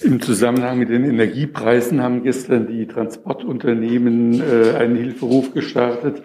Im 0.00 0.20
Zusammenhang 0.22 0.78
mit 0.78 0.90
den 0.90 1.10
Energiepreisen 1.10 2.00
haben 2.00 2.22
gestern 2.22 2.68
die 2.68 2.86
Transportunternehmen 2.86 4.40
äh, 4.40 4.76
einen 4.76 4.94
Hilferuf 4.94 5.52
gestartet 5.52 6.22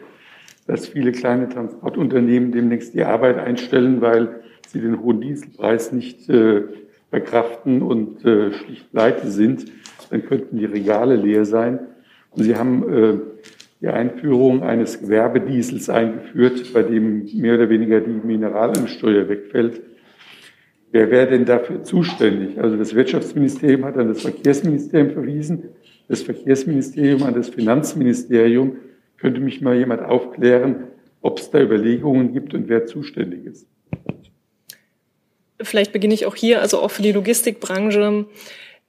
dass 0.68 0.88
viele 0.88 1.12
kleine 1.12 1.50
Transportunternehmen 1.50 2.52
demnächst 2.52 2.94
die 2.94 3.04
Arbeit 3.04 3.38
einstellen, 3.38 4.02
weil 4.02 4.42
sie 4.68 4.82
den 4.82 5.02
hohen 5.02 5.22
Dieselpreis 5.22 5.92
nicht 5.92 6.30
äh, 6.30 6.64
verkraften 7.10 7.82
und 7.82 8.26
äh, 8.26 8.52
schlicht 8.52 8.92
pleite 8.92 9.28
sind. 9.30 9.66
Dann 10.10 10.26
könnten 10.26 10.58
die 10.58 10.66
Regale 10.66 11.16
leer 11.16 11.46
sein. 11.46 11.80
Und 12.32 12.44
sie 12.44 12.56
haben 12.56 12.94
äh, 12.94 13.18
die 13.82 13.88
Einführung 13.88 14.64
eines 14.64 15.00
Gewerbediesels 15.00 15.90
eingeführt, 15.90 16.74
bei 16.74 16.84
dem 16.84 17.26
mehr 17.36 17.56
oder 17.56 17.70
weniger 17.70 18.02
die 18.02 18.12
Mineralölsteuer 18.26 19.30
wegfällt. 19.30 19.82
Wer 20.92 21.12
wäre 21.12 21.28
denn 21.28 21.46
dafür 21.46 21.84
zuständig? 21.84 22.60
Also 22.60 22.78
das 22.78 22.96
Wirtschaftsministerium 22.96 23.86
hat 23.86 23.98
an 23.98 24.08
das 24.08 24.22
Verkehrsministerium 24.22 25.12
verwiesen, 25.12 25.64
das 26.08 26.22
Verkehrsministerium 26.22 27.24
an 27.24 27.34
das 27.34 27.50
Finanzministerium. 27.50 28.78
Könnte 29.18 29.40
mich 29.40 29.62
mal 29.62 29.76
jemand 29.76 30.04
aufklären, 30.04 30.88
ob 31.22 31.40
es 31.40 31.50
da 31.50 31.60
Überlegungen 31.60 32.34
gibt 32.34 32.54
und 32.54 32.68
wer 32.68 32.86
zuständig 32.86 33.46
ist? 33.46 33.68
Vielleicht 35.62 35.94
beginne 35.94 36.14
ich 36.14 36.26
auch 36.26 36.36
hier, 36.36 36.62
also 36.62 36.80
auch 36.80 36.92
für 36.92 37.02
die 37.02 37.14
Logistikbranche 37.14 38.26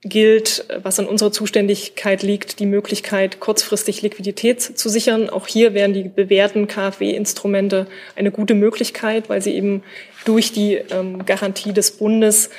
gilt, 0.03 0.67
was 0.83 0.99
an 0.99 1.07
unserer 1.07 1.33
Zuständigkeit 1.33 2.23
liegt, 2.23 2.59
die 2.61 2.67
Möglichkeit, 2.67 3.41
kurzfristig 3.41 4.03
Liquidität 4.03 4.61
zu 4.61 4.89
sichern. 4.89 5.31
Auch 5.31 5.47
hier 5.47 5.75
wären 5.75 5.93
die 5.93 6.05
bewährten 6.05 6.69
KfW-Instrumente 6.69 7.87
eine 8.15 8.31
gute 8.31 8.55
Möglichkeit, 8.55 9.29
weil 9.29 9.43
sie 9.43 9.55
eben 9.55 9.83
durch 10.25 10.53
die 10.53 10.75
ähm, 10.75 11.25
Garantie 11.25 11.73
des 11.73 11.93
Bundes 11.93 12.51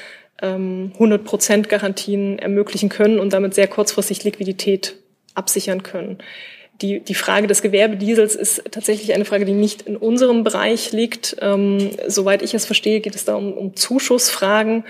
ähm, 0.41 0.91
100 0.93 1.23
Prozent 1.23 1.69
Garantien 1.69 2.39
ermöglichen 2.39 2.89
können 2.89 3.19
und 3.19 3.33
damit 3.33 3.53
sehr 3.53 3.67
kurzfristig 3.67 4.23
Liquidität 4.23 4.95
absichern 5.33 5.83
können. 5.83 6.17
Die, 6.81 6.99
die 6.99 7.15
Frage 7.15 7.47
des 7.47 7.63
Gewerbediesels 7.63 8.35
ist 8.35 8.63
tatsächlich 8.69 9.13
eine 9.13 9.25
Frage, 9.25 9.45
die 9.45 9.53
nicht 9.53 9.83
in 9.83 9.97
unserem 9.97 10.43
Bereich 10.43 10.91
liegt. 10.91 11.35
Ähm, 11.41 11.89
soweit 12.07 12.43
ich 12.43 12.53
es 12.53 12.65
verstehe, 12.65 12.99
geht 12.99 13.15
es 13.15 13.25
da 13.25 13.35
um, 13.35 13.53
um 13.53 13.75
Zuschussfragen. 13.75 14.83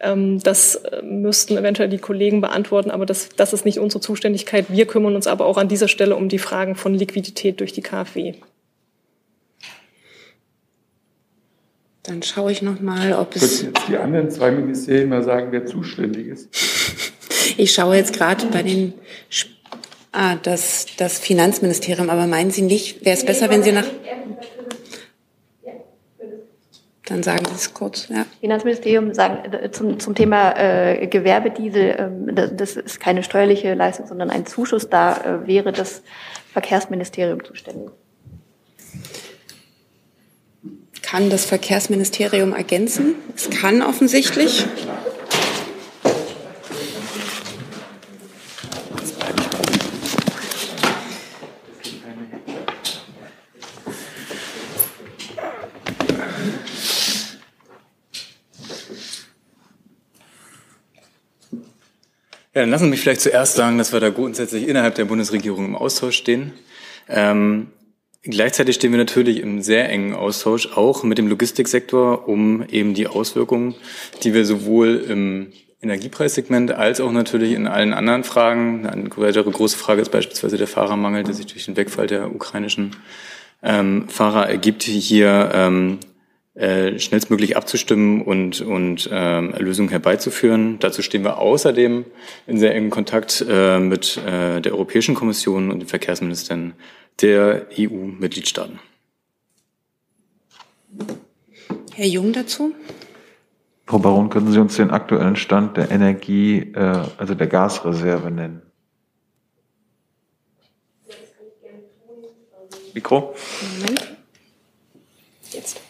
Ähm, 0.00 0.40
das 0.42 0.76
äh, 0.76 1.02
müssten 1.02 1.56
eventuell 1.56 1.88
die 1.88 1.98
Kollegen 1.98 2.40
beantworten, 2.40 2.90
aber 2.90 3.06
das, 3.06 3.28
das 3.36 3.52
ist 3.52 3.64
nicht 3.64 3.78
unsere 3.78 4.00
Zuständigkeit. 4.00 4.66
Wir 4.68 4.86
kümmern 4.86 5.14
uns 5.14 5.26
aber 5.26 5.46
auch 5.46 5.58
an 5.58 5.68
dieser 5.68 5.88
Stelle 5.88 6.16
um 6.16 6.28
die 6.28 6.38
Fragen 6.38 6.74
von 6.74 6.94
Liquidität 6.94 7.60
durch 7.60 7.72
die 7.72 7.82
KfW. 7.82 8.34
Dann 12.02 12.22
schaue 12.22 12.50
ich 12.50 12.62
noch 12.62 12.80
mal, 12.80 13.12
ob 13.12 13.36
es. 13.36 13.60
Können 13.60 13.74
jetzt 13.74 13.88
die 13.88 13.96
anderen 13.96 14.30
zwei 14.30 14.50
Ministerien 14.50 15.10
mal 15.10 15.22
sagen, 15.22 15.48
wer 15.50 15.66
zuständig 15.66 16.28
ist? 16.28 16.48
Ich 17.58 17.72
schaue 17.72 17.96
jetzt 17.96 18.12
gerade 18.12 18.46
bei 18.46 18.62
den 18.62 18.94
Ah, 20.12 20.36
das, 20.36 20.86
das 20.96 21.18
Finanzministerium. 21.18 22.10
Aber 22.10 22.26
meinen 22.26 22.50
Sie 22.50 22.62
nicht, 22.62 23.04
wäre 23.04 23.16
es 23.16 23.24
besser, 23.24 23.50
wenn 23.50 23.62
Sie 23.62 23.72
nach. 23.72 23.86
Dann 27.04 27.22
sagen 27.22 27.46
Sie 27.46 27.54
es 27.54 27.72
kurz. 27.72 28.08
Ja. 28.08 28.26
Finanzministerium 28.40 29.14
sagen 29.14 29.52
äh, 29.52 29.70
zum, 29.70 29.98
zum 29.98 30.14
Thema 30.14 30.52
äh, 30.58 31.06
Gewerbediesel, 31.06 32.28
das, 32.32 32.50
das 32.54 32.76
ist 32.76 33.00
keine 33.00 33.22
steuerliche 33.22 33.72
Leistung, 33.74 34.06
sondern 34.06 34.30
ein 34.30 34.44
Zuschuss. 34.44 34.90
Da 34.90 35.16
äh, 35.16 35.46
wäre 35.46 35.72
das 35.72 36.02
Verkehrsministerium 36.52 37.42
zuständig. 37.44 37.90
Kann 41.02 41.30
das 41.30 41.46
Verkehrsministerium 41.46 42.52
ergänzen? 42.52 43.14
Es 43.34 43.48
kann 43.48 43.80
offensichtlich. 43.80 44.66
Ja, 62.58 62.62
dann 62.62 62.70
lassen 62.70 62.86
Sie 62.86 62.90
mich 62.90 63.02
vielleicht 63.02 63.20
zuerst 63.20 63.54
sagen, 63.54 63.78
dass 63.78 63.92
wir 63.92 64.00
da 64.00 64.10
grundsätzlich 64.10 64.66
innerhalb 64.66 64.96
der 64.96 65.04
Bundesregierung 65.04 65.64
im 65.64 65.76
Austausch 65.76 66.16
stehen. 66.16 66.54
Ähm, 67.08 67.68
gleichzeitig 68.24 68.74
stehen 68.74 68.90
wir 68.90 68.98
natürlich 68.98 69.38
im 69.38 69.62
sehr 69.62 69.88
engen 69.88 70.12
Austausch 70.12 70.66
auch 70.74 71.04
mit 71.04 71.18
dem 71.18 71.28
Logistiksektor, 71.28 72.26
um 72.26 72.64
eben 72.68 72.94
die 72.94 73.06
Auswirkungen, 73.06 73.76
die 74.24 74.34
wir 74.34 74.44
sowohl 74.44 74.96
im 75.08 75.52
Energiepreissegment 75.82 76.72
als 76.72 77.00
auch 77.00 77.12
natürlich 77.12 77.52
in 77.52 77.68
allen 77.68 77.94
anderen 77.94 78.24
Fragen. 78.24 78.88
Eine 78.88 79.08
weitere 79.14 79.48
große 79.48 79.78
Frage 79.78 80.02
ist 80.02 80.10
beispielsweise 80.10 80.56
der 80.56 80.66
Fahrermangel, 80.66 81.22
der 81.22 81.34
sich 81.34 81.46
durch 81.46 81.66
den 81.66 81.76
Wegfall 81.76 82.08
der 82.08 82.34
ukrainischen 82.34 82.96
ähm, 83.62 84.08
Fahrer 84.08 84.48
ergibt, 84.48 84.82
hier 84.82 85.52
ähm, 85.54 86.00
äh, 86.58 86.98
schnellstmöglich 86.98 87.56
abzustimmen 87.56 88.22
und, 88.22 88.60
und 88.60 89.08
ähm, 89.12 89.54
Lösungen 89.58 89.90
herbeizuführen. 89.90 90.78
Dazu 90.80 91.02
stehen 91.02 91.22
wir 91.22 91.38
außerdem 91.38 92.04
in 92.48 92.58
sehr 92.58 92.74
engem 92.74 92.90
Kontakt 92.90 93.44
äh, 93.48 93.78
mit 93.78 94.16
äh, 94.26 94.60
der 94.60 94.72
Europäischen 94.72 95.14
Kommission 95.14 95.70
und 95.70 95.78
den 95.78 95.88
Verkehrsministern 95.88 96.74
der 97.20 97.68
EU-Mitgliedstaaten. 97.78 98.80
Herr 101.94 102.06
Jung 102.06 102.32
dazu? 102.32 102.74
Frau 103.86 104.00
Baron, 104.00 104.28
können 104.28 104.50
Sie 104.50 104.60
uns 104.60 104.74
den 104.74 104.90
aktuellen 104.90 105.36
Stand 105.36 105.76
der 105.76 105.92
Energie, 105.92 106.72
äh, 106.74 107.04
also 107.18 107.34
der 107.34 107.46
Gasreserve 107.46 108.32
nennen? 108.32 108.62
Mikro? 112.94 113.34
Moment. 113.80 114.08
Jetzt. 115.52 115.87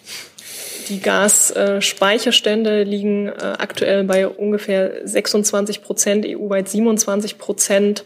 Die 0.88 1.00
Gasspeicherstände 1.00 2.82
liegen 2.82 3.28
äh, 3.28 3.32
aktuell 3.58 4.04
bei 4.04 4.26
ungefähr 4.26 5.06
26 5.06 5.82
Prozent, 5.82 6.26
EU-weit 6.26 6.68
27 6.68 7.36
Prozent. 7.36 8.04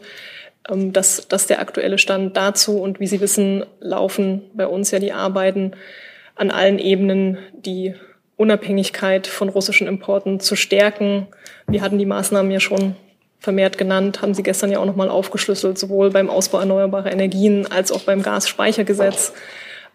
Ähm, 0.68 0.92
das, 0.92 1.28
das 1.28 1.42
ist 1.42 1.50
der 1.50 1.60
aktuelle 1.60 1.98
Stand 1.98 2.36
dazu. 2.36 2.80
Und 2.80 2.98
wie 2.98 3.06
Sie 3.06 3.20
wissen, 3.20 3.64
laufen 3.80 4.42
bei 4.54 4.66
uns 4.66 4.90
ja 4.90 4.98
die 4.98 5.12
Arbeiten 5.12 5.72
an 6.34 6.50
allen 6.50 6.78
Ebenen, 6.78 7.38
die 7.52 7.94
Unabhängigkeit 8.36 9.28
von 9.28 9.48
russischen 9.48 9.86
Importen 9.86 10.40
zu 10.40 10.56
stärken. 10.56 11.28
Wir 11.68 11.82
hatten 11.82 11.98
die 11.98 12.06
Maßnahmen 12.06 12.50
ja 12.50 12.58
schon 12.58 12.96
vermehrt 13.38 13.78
genannt, 13.78 14.22
haben 14.22 14.34
Sie 14.34 14.42
gestern 14.42 14.72
ja 14.72 14.78
auch 14.78 14.86
nochmal 14.86 15.08
aufgeschlüsselt, 15.08 15.78
sowohl 15.78 16.10
beim 16.10 16.30
Ausbau 16.30 16.60
erneuerbarer 16.60 17.12
Energien 17.12 17.66
als 17.70 17.92
auch 17.92 18.02
beim 18.02 18.22
Gasspeichergesetz 18.22 19.32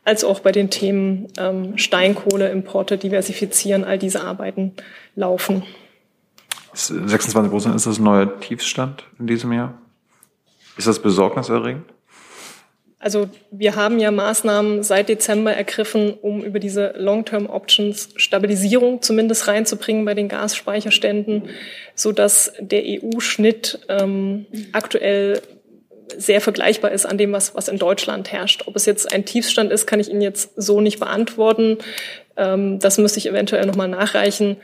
als 0.07 0.23
auch 0.23 0.39
bei 0.39 0.53
den 0.53 0.69
Themen 0.69 1.27
ähm, 1.37 1.77
Steinkohleimporte 1.77 2.97
diversifizieren. 2.97 3.83
All 3.83 3.97
diese 3.97 4.21
Arbeiten 4.21 4.71
laufen. 5.15 5.63
26 6.73 7.51
Prozent 7.51 7.75
ist 7.75 7.87
das 7.87 7.99
ein 7.99 8.05
neuer 8.05 8.39
Tiefstand 8.39 9.03
in 9.19 9.27
diesem 9.27 9.51
Jahr? 9.51 9.77
Ist 10.77 10.87
das 10.87 10.99
besorgniserregend? 10.99 11.83
Also 12.99 13.29
wir 13.51 13.75
haben 13.75 13.99
ja 13.99 14.09
Maßnahmen 14.11 14.81
seit 14.81 15.09
Dezember 15.09 15.51
ergriffen, 15.53 16.13
um 16.13 16.41
über 16.41 16.59
diese 16.59 16.93
Long-Term-Options 16.95 18.11
Stabilisierung 18.15 19.01
zumindest 19.01 19.49
reinzubringen 19.49 20.05
bei 20.05 20.13
den 20.13 20.29
Gasspeicherständen, 20.29 21.49
so 21.95 22.13
dass 22.13 22.53
der 22.59 22.83
EU-Schnitt 22.85 23.79
ähm, 23.89 24.45
aktuell 24.71 25.41
sehr 26.15 26.41
vergleichbar 26.41 26.91
ist 26.91 27.05
an 27.05 27.17
dem, 27.17 27.31
was, 27.31 27.55
was 27.55 27.67
in 27.67 27.77
Deutschland 27.77 28.31
herrscht. 28.31 28.63
Ob 28.65 28.75
es 28.75 28.85
jetzt 28.85 29.11
ein 29.11 29.25
Tiefstand 29.25 29.71
ist, 29.71 29.87
kann 29.87 29.99
ich 29.99 30.09
Ihnen 30.09 30.21
jetzt 30.21 30.51
so 30.55 30.81
nicht 30.81 30.99
beantworten. 30.99 31.77
Ähm, 32.37 32.79
das 32.79 32.97
müsste 32.97 33.19
ich 33.19 33.27
eventuell 33.27 33.65
nochmal 33.65 33.87
nachreichen. 33.87 34.57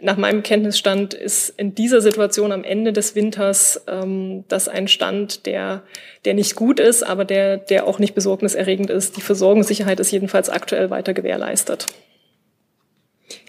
Nach 0.00 0.16
meinem 0.16 0.42
Kenntnisstand 0.42 1.14
ist 1.14 1.50
in 1.50 1.74
dieser 1.74 2.00
Situation 2.00 2.52
am 2.52 2.64
Ende 2.64 2.92
des 2.92 3.14
Winters 3.14 3.82
ähm, 3.86 4.44
das 4.48 4.68
ein 4.68 4.88
Stand, 4.88 5.46
der, 5.46 5.82
der 6.24 6.34
nicht 6.34 6.54
gut 6.54 6.80
ist, 6.80 7.02
aber 7.02 7.24
der, 7.24 7.56
der 7.56 7.86
auch 7.86 7.98
nicht 7.98 8.14
besorgniserregend 8.14 8.90
ist. 8.90 9.16
Die 9.16 9.22
Versorgungssicherheit 9.22 10.00
ist 10.00 10.10
jedenfalls 10.10 10.50
aktuell 10.50 10.90
weiter 10.90 11.14
gewährleistet. 11.14 11.86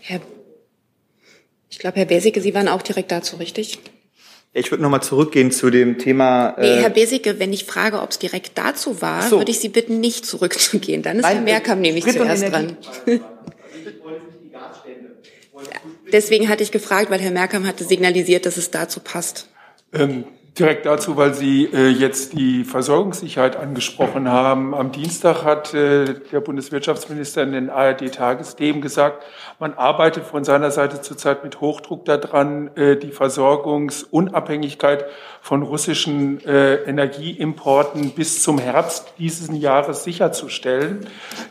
Herr, 0.02 0.20
ich 1.70 1.80
glaube, 1.80 1.98
Herr 1.98 2.06
Besicke, 2.06 2.42
Sie 2.42 2.54
waren 2.54 2.68
auch 2.68 2.82
direkt 2.82 3.12
dazu, 3.12 3.38
richtig? 3.38 3.80
Ich 4.54 4.70
würde 4.70 4.84
nochmal 4.84 5.02
zurückgehen 5.02 5.52
zu 5.52 5.70
dem 5.70 5.98
Thema. 5.98 6.56
Äh 6.58 6.76
nee, 6.76 6.82
Herr 6.82 6.90
Besicke, 6.90 7.40
wenn 7.40 7.54
ich 7.54 7.64
frage, 7.64 8.02
ob 8.02 8.10
es 8.10 8.20
direkt 8.20 8.58
dazu 8.58 9.02
war, 9.02 9.22
so. 9.24 9.38
würde 9.38 9.52
ich 9.52 9.60
Sie 9.60 9.70
bitten, 9.70 10.02
nicht 10.02 10.26
zurückzugehen. 10.26 11.04
Dann 11.04 11.18
ist 11.18 11.24
Nein, 11.24 11.38
Herr 11.38 11.44
Merkam 11.44 11.80
nämlich 11.80 12.06
zuerst 12.06 12.52
dran. 12.52 12.76
Deswegen 16.12 16.50
hatte 16.50 16.64
ich 16.64 16.72
gefragt, 16.72 17.10
weil 17.10 17.22
Herr 17.22 17.32
Merkam 17.32 17.66
hatte 17.66 17.86
signalisiert, 17.86 18.46
dass 18.46 18.58
es 18.58 18.72
dazu 18.72 19.00
passt. 19.00 19.48
Ähm, 19.94 20.26
direkt 20.60 20.86
dazu, 20.86 21.16
weil 21.16 21.34
Sie 21.34 21.66
äh, 21.66 21.88
jetzt 21.88 22.34
die 22.34 22.66
Versorgungssicherheit 22.66 23.56
angesprochen 23.56 24.30
haben. 24.30 24.76
Am 24.76 24.92
Dienstag 24.92 25.44
hat 25.46 25.74
äh, 25.74 26.16
der 26.32 26.42
Bundeswirtschaftsminister 26.42 27.44
in 27.44 27.54
den 27.54 27.70
ARD-Tagesthemen 27.70 28.82
gesagt, 28.82 29.24
man 29.60 29.74
arbeitet 29.76 30.26
von 30.26 30.44
seiner 30.44 30.72
Seite 30.72 31.02
zurzeit 31.02 31.44
mit 31.44 31.62
Hochdruck 31.62 32.04
daran, 32.04 32.76
äh, 32.76 32.98
die 32.98 33.12
Versorgungsunabhängigkeit 33.12 35.06
von 35.42 35.64
russischen 35.64 36.44
äh, 36.46 36.76
Energieimporten 36.84 38.12
bis 38.12 38.44
zum 38.44 38.58
Herbst 38.58 39.14
dieses 39.18 39.50
Jahres 39.58 40.04
sicherzustellen. 40.04 41.08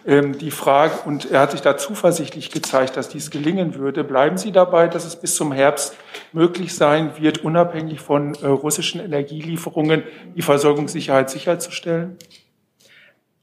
Ähm, 0.06 0.36
die 0.36 0.50
Frage, 0.50 0.92
und 1.06 1.30
er 1.30 1.40
hat 1.40 1.52
sich 1.52 1.62
da 1.62 1.78
zuversichtlich 1.78 2.50
gezeigt, 2.50 2.96
dass 2.96 3.08
dies 3.08 3.30
gelingen 3.30 3.76
würde. 3.76 4.04
Bleiben 4.04 4.36
Sie 4.36 4.52
dabei, 4.52 4.88
dass 4.88 5.06
es 5.06 5.16
bis 5.16 5.34
zum 5.34 5.52
Herbst 5.52 5.96
möglich 6.32 6.74
sein 6.74 7.12
wird, 7.18 7.38
unabhängig 7.44 8.00
von 8.00 8.34
äh, 8.34 8.46
russischen 8.90 9.00
Energielieferungen 9.00 10.02
die 10.36 10.42
Versorgungssicherheit 10.42 11.30
sicherzustellen? 11.30 12.16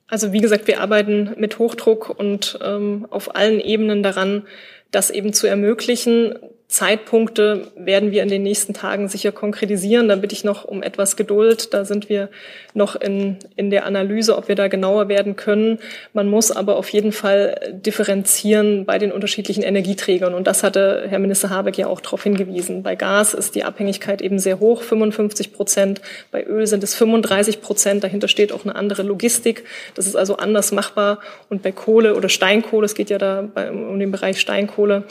Also 0.08 0.32
wie 0.32 0.40
gesagt, 0.40 0.68
wir 0.68 0.82
arbeiten 0.82 1.36
mit 1.38 1.60
Hochdruck 1.60 2.10
und 2.10 2.58
ähm, 2.64 3.08
auf 3.10 3.36
allen 3.36 3.60
Ebenen 3.60 4.04
daran, 4.04 4.48
das 4.92 5.10
eben 5.10 5.34
zu 5.34 5.48
ermöglichen. 5.48 6.36
Zeitpunkte 6.70 7.72
werden 7.78 8.12
wir 8.12 8.22
in 8.24 8.28
den 8.28 8.44
nächsten 8.44 8.74
Tagen 8.74 9.08
sicher 9.08 9.32
konkretisieren. 9.32 10.10
Da 10.10 10.18
bitte 10.18 10.34
ich 10.34 10.44
noch 10.44 10.66
um 10.66 10.84
etwas 10.84 11.16
Geduld. 11.16 11.74
Da 11.74 11.86
sind 11.86 12.10
wir 12.10 12.28
noch 12.74 12.98
in, 12.98 13.38
in 13.56 13.70
der 13.70 13.86
Analyse, 13.86 14.38
ob 14.38 14.50
wir 14.50 14.56
da 14.56 14.68
genauer 14.68 15.08
werden 15.08 15.38
können. 15.38 15.80
Man 16.12 16.28
muss 16.28 16.52
aber 16.52 16.76
auf 16.76 16.90
jeden 16.90 17.14
Fall 17.14 17.58
differenzieren 17.72 18.86
bei 18.86 19.00
den 19.00 19.14
unterschiedlichen 19.14 19.64
Energieträgern. 19.64 20.34
Und 20.34 20.46
das 20.46 20.62
hatte 20.62 21.06
Herr 21.08 21.20
Minister 21.20 21.50
Habeck 21.50 21.78
ja 21.78 21.88
auch 21.88 22.02
darauf 22.02 22.24
hingewiesen. 22.24 22.84
Bei 22.84 22.96
Gas 22.96 23.34
ist 23.34 23.56
die 23.56 23.64
Abhängigkeit 23.64 24.22
eben 24.22 24.38
sehr 24.38 24.60
hoch, 24.60 24.82
55 24.82 25.54
Prozent. 25.54 26.02
Bei 26.32 26.44
Öl 26.44 26.68
sind 26.68 26.84
es 26.84 26.96
35 26.96 27.62
Prozent. 27.62 28.04
Dahinter 28.04 28.28
steht 28.28 28.52
auch 28.52 28.66
eine 28.66 28.76
andere 28.76 29.04
Logistik. 29.04 29.64
Das 29.96 30.06
ist 30.06 30.18
also 30.18 30.36
anders 30.36 30.74
machbar. 30.74 31.20
Und 31.50 31.62
bei 31.62 31.72
Kohle 31.72 32.16
oder 32.16 32.28
Steinkohle, 32.28 32.86
es 32.86 32.94
geht 32.94 33.10
ja 33.10 33.18
da 33.18 33.48
um 33.72 33.98
den 34.00 34.12
Bereich 34.12 34.42
Steinkohle, 34.42 35.06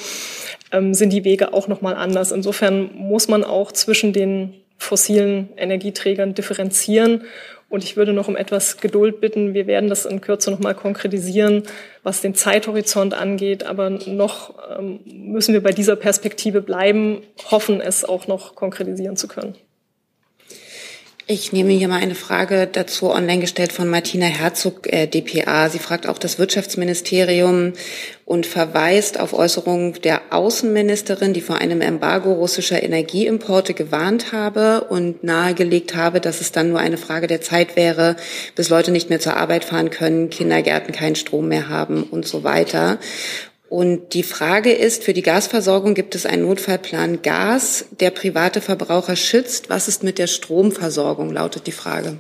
ähm, 0.73 0.95
sind 0.95 1.13
die 1.13 1.25
Wege 1.25 1.53
auch 1.53 1.69
nochmal 1.69 1.95
anders. 1.95 2.33
Insofern 2.33 2.91
muss 2.95 3.29
man 3.29 3.45
auch 3.45 3.73
zwischen 3.73 4.13
den 4.13 4.55
fossilen 4.79 5.49
Energieträgern 5.57 6.35
differenzieren. 6.35 7.25
Und 7.69 7.83
ich 7.83 7.97
würde 7.97 8.13
noch 8.13 8.29
um 8.29 8.37
etwas 8.37 8.77
Geduld 8.77 9.21
bitten. 9.21 9.53
Wir 9.53 9.67
werden 9.67 9.89
das 9.89 10.07
in 10.07 10.21
Kürze 10.21 10.53
nochmal 10.53 10.75
konkretisieren, 10.75 11.65
was 12.05 12.21
den 12.21 12.35
Zeithorizont 12.35 13.13
angeht. 13.13 13.65
Aber 13.65 13.91
noch 13.91 14.55
ähm, 14.79 15.01
müssen 15.05 15.53
wir 15.53 15.63
bei 15.63 15.73
dieser 15.73 15.97
Perspektive 15.97 16.63
bleiben, 16.63 17.23
hoffen 17.51 17.81
es 17.81 18.05
auch 18.05 18.29
noch 18.29 18.55
konkretisieren 18.55 19.17
zu 19.17 19.27
können. 19.27 19.57
Ich 21.29 21.53
nehme 21.53 21.73
hier 21.73 21.89
mal 21.89 22.01
eine 22.01 22.15
Frage 22.15 22.69
dazu 22.71 23.11
online 23.11 23.41
gestellt 23.41 23.73
von 23.73 23.89
Martina 23.89 24.27
Herzog, 24.27 24.87
äh, 24.87 25.09
dpa. 25.09 25.69
Sie 25.69 25.81
fragt 25.81 26.09
auch 26.09 26.19
das 26.19 26.39
Wirtschaftsministerium 26.39 27.73
und 28.25 28.47
verweist 28.47 29.19
auf 29.19 29.33
Äußerungen 29.35 29.95
der 30.03 30.21
Außenministerin, 30.31 31.33
die 31.33 31.41
vor 31.41 31.57
einem 31.57 31.81
Embargo 31.81 32.33
russischer 32.33 32.81
Energieimporte 32.81 33.75
gewarnt 33.75 34.31
habe 34.31 34.87
und 34.89 35.25
nahegelegt 35.25 35.97
habe, 35.97 36.21
dass 36.21 36.41
es 36.41 36.53
dann 36.53 36.69
nur 36.69 36.79
eine 36.79 36.97
Frage 36.97 37.27
der 37.27 37.41
Zeit 37.41 37.75
wäre, 37.75 38.15
bis 38.55 38.69
Leute 38.69 38.93
nicht 38.93 39.11
mehr 39.11 39.19
zur 39.19 39.37
Arbeit 39.37 39.65
fahren 39.65 39.91
können, 39.91 40.31
Kindergärten 40.31 40.95
keinen 40.95 41.17
Strom 41.17 41.49
mehr 41.49 41.69
haben 41.69 42.05
und 42.05 42.25
so 42.25 42.45
weiter. 42.45 43.01
Und 43.69 44.15
die 44.15 44.23
Frage 44.23 44.73
ist, 44.73 45.03
für 45.03 45.13
die 45.13 45.23
Gasversorgung 45.23 45.95
gibt 45.95 46.15
es 46.15 46.25
einen 46.25 46.43
Notfallplan 46.43 47.23
Gas, 47.23 47.87
der 47.99 48.11
private 48.11 48.61
Verbraucher 48.61 49.17
schützt. 49.17 49.71
Was 49.71 49.89
ist 49.89 50.05
mit 50.05 50.19
der 50.19 50.29
Stromversorgung, 50.29 51.33
lautet 51.33 51.67
die 51.67 51.73
Frage. 51.73 52.19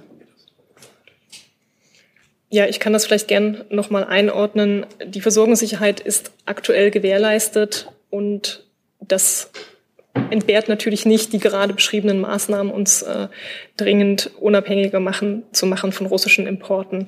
Ja, 2.48 2.66
ich 2.66 2.80
kann 2.80 2.92
das 2.92 3.06
vielleicht 3.06 3.28
gern 3.28 3.64
nochmal 3.70 4.04
einordnen. 4.04 4.86
Die 5.04 5.20
Versorgungssicherheit 5.20 6.00
ist 6.00 6.32
aktuell 6.46 6.90
gewährleistet 6.90 7.92
und 8.10 8.64
das 9.00 9.50
entbehrt 10.30 10.68
natürlich 10.68 11.06
nicht, 11.06 11.32
die 11.32 11.38
gerade 11.38 11.74
beschriebenen 11.74 12.20
Maßnahmen 12.20 12.72
uns 12.72 13.02
äh, 13.02 13.28
dringend 13.76 14.30
unabhängiger 14.40 15.00
machen, 15.00 15.42
zu 15.52 15.66
machen 15.66 15.92
von 15.92 16.06
russischen 16.06 16.46
Importen. 16.46 17.06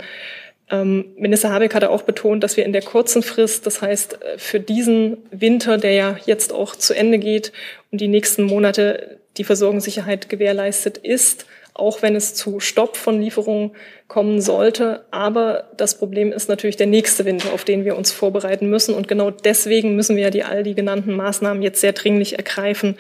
Ähm, 0.71 1.07
Minister 1.17 1.51
Habeck 1.51 1.75
hatte 1.75 1.91
auch 1.91 2.03
betont, 2.03 2.45
dass 2.45 2.57
wir 2.57 2.65
in 2.65 2.73
der 2.73 2.83
kurzen 2.83 3.23
Frist, 3.23 3.67
das 3.67 3.81
heißt 3.81 4.23
äh, 4.23 4.39
für 4.39 4.61
diesen 4.61 5.19
Winter, 5.31 5.79
der 5.79 5.93
ja 5.93 6.17
jetzt 6.27 6.53
auch 6.53 6.77
zu 6.77 6.95
Ende 6.95 7.19
geht 7.19 7.53
und 7.91 8.01
die 8.01 8.09
nächsten 8.09 8.43
Monate 8.43 9.19
die 9.39 9.45
Versorgungssicherheit 9.45 10.29
gewährleistet 10.29 10.99
ist, 10.99 11.47
auch 11.73 12.03
wenn 12.03 12.17
es 12.17 12.35
zu 12.35 12.61
Stopp 12.61 12.97
von 12.97 13.21
Lieferungen 13.23 13.71
kommen 14.09 14.41
sollte. 14.41 15.05
Aber 15.11 15.71
das 15.77 15.97
Problem 15.97 16.33
ist 16.33 16.49
natürlich 16.49 16.77
der 16.77 16.89
nächste 16.89 17.25
Winter, 17.25 17.53
auf 17.53 17.65
den 17.65 17.85
wir 17.85 17.97
uns 17.97 18.11
vorbereiten 18.11 18.69
müssen. 18.69 18.95
Und 18.95 19.07
genau 19.09 19.31
deswegen 19.31 19.95
müssen 19.95 20.17
wir 20.17 20.25
ja 20.25 20.31
die 20.31 20.43
all 20.43 20.65
die 20.65 20.75
genannten 20.75 21.15
Maßnahmen 21.15 21.63
jetzt 21.63 21.81
sehr 21.81 21.93
dringlich 21.93 22.37
ergreifen 22.37 22.97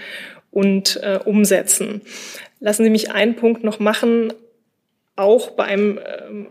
und 0.50 1.00
äh, 1.02 1.18
umsetzen. 1.22 2.02
Lassen 2.60 2.84
Sie 2.84 2.90
mich 2.90 3.10
einen 3.10 3.36
Punkt 3.36 3.64
noch 3.64 3.80
machen. 3.80 4.32
Auch 5.16 5.50
beim 5.50 5.98
ähm, 5.98 6.46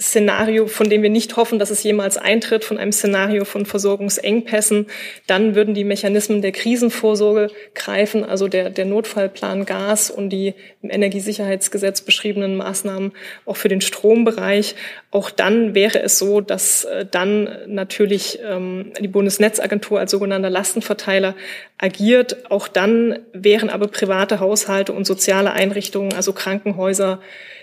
Szenario, 0.00 0.68
von 0.68 0.88
dem 0.88 1.02
wir 1.02 1.10
nicht 1.10 1.36
hoffen, 1.36 1.58
dass 1.58 1.70
es 1.70 1.82
jemals 1.82 2.16
eintritt, 2.16 2.64
von 2.64 2.78
einem 2.78 2.92
Szenario 2.92 3.44
von 3.44 3.66
Versorgungsengpässen, 3.66 4.86
dann 5.26 5.56
würden 5.56 5.74
die 5.74 5.82
Mechanismen 5.82 6.40
der 6.40 6.52
Krisenvorsorge 6.52 7.50
greifen, 7.74 8.22
also 8.24 8.46
der, 8.46 8.70
der 8.70 8.84
Notfallplan 8.84 9.66
Gas 9.66 10.10
und 10.10 10.30
die 10.30 10.54
im 10.82 10.90
Energiesicherheitsgesetz 10.90 12.02
beschriebenen 12.02 12.56
Maßnahmen 12.56 13.12
auch 13.44 13.56
für 13.56 13.68
den 13.68 13.80
Strombereich. 13.80 14.76
Auch 15.10 15.30
dann 15.30 15.74
wäre 15.74 16.00
es 16.00 16.18
so, 16.18 16.40
dass 16.40 16.84
äh, 16.84 17.04
dann 17.04 17.48
natürlich 17.66 18.38
ähm, 18.48 18.92
die 19.00 19.08
Bundesnetzagentur 19.08 19.98
als 19.98 20.12
sogenannter 20.12 20.50
Lastenverteiler 20.50 21.34
agiert. 21.76 22.50
Auch 22.50 22.68
dann 22.68 23.18
wären 23.32 23.68
aber 23.68 23.88
private 23.88 24.38
Haushalte 24.38 24.92
und 24.92 25.06
soziale 25.06 25.52
Einrichtungen, 25.52 26.12
also 26.12 26.32
Krankenhäuser, 26.32 27.20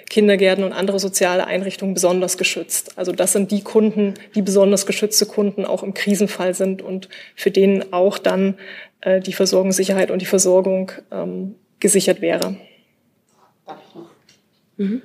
Kindergärten 0.10 0.64
und 0.64 0.72
andere 0.72 0.99
soziale 0.99 1.47
Einrichtungen 1.47 1.93
besonders 1.93 2.38
geschützt. 2.38 2.97
Also 2.97 3.12
das 3.12 3.34
sind 3.34 3.51
die 3.51 3.62
Kunden, 3.62 4.14
die 4.36 4.41
besonders 4.41 4.86
geschützte 4.86 5.26
Kunden 5.26 5.66
auch 5.66 5.84
im 5.84 5.93
Krisenfall 5.93 6.53
sind 6.53 6.82
und 6.82 7.10
für 7.36 7.51
denen 7.51 7.91
auch 7.91 8.18
dann 8.18 8.56
äh, 9.01 9.20
die 9.20 9.34
Versorgungssicherheit 9.34 10.12
und 10.12 10.22
die 10.22 10.28
Versorgung 10.28 10.91
ähm, 11.12 11.56
gesichert 11.80 12.22
wäre. 12.22 12.56
Mhm. 14.78 15.01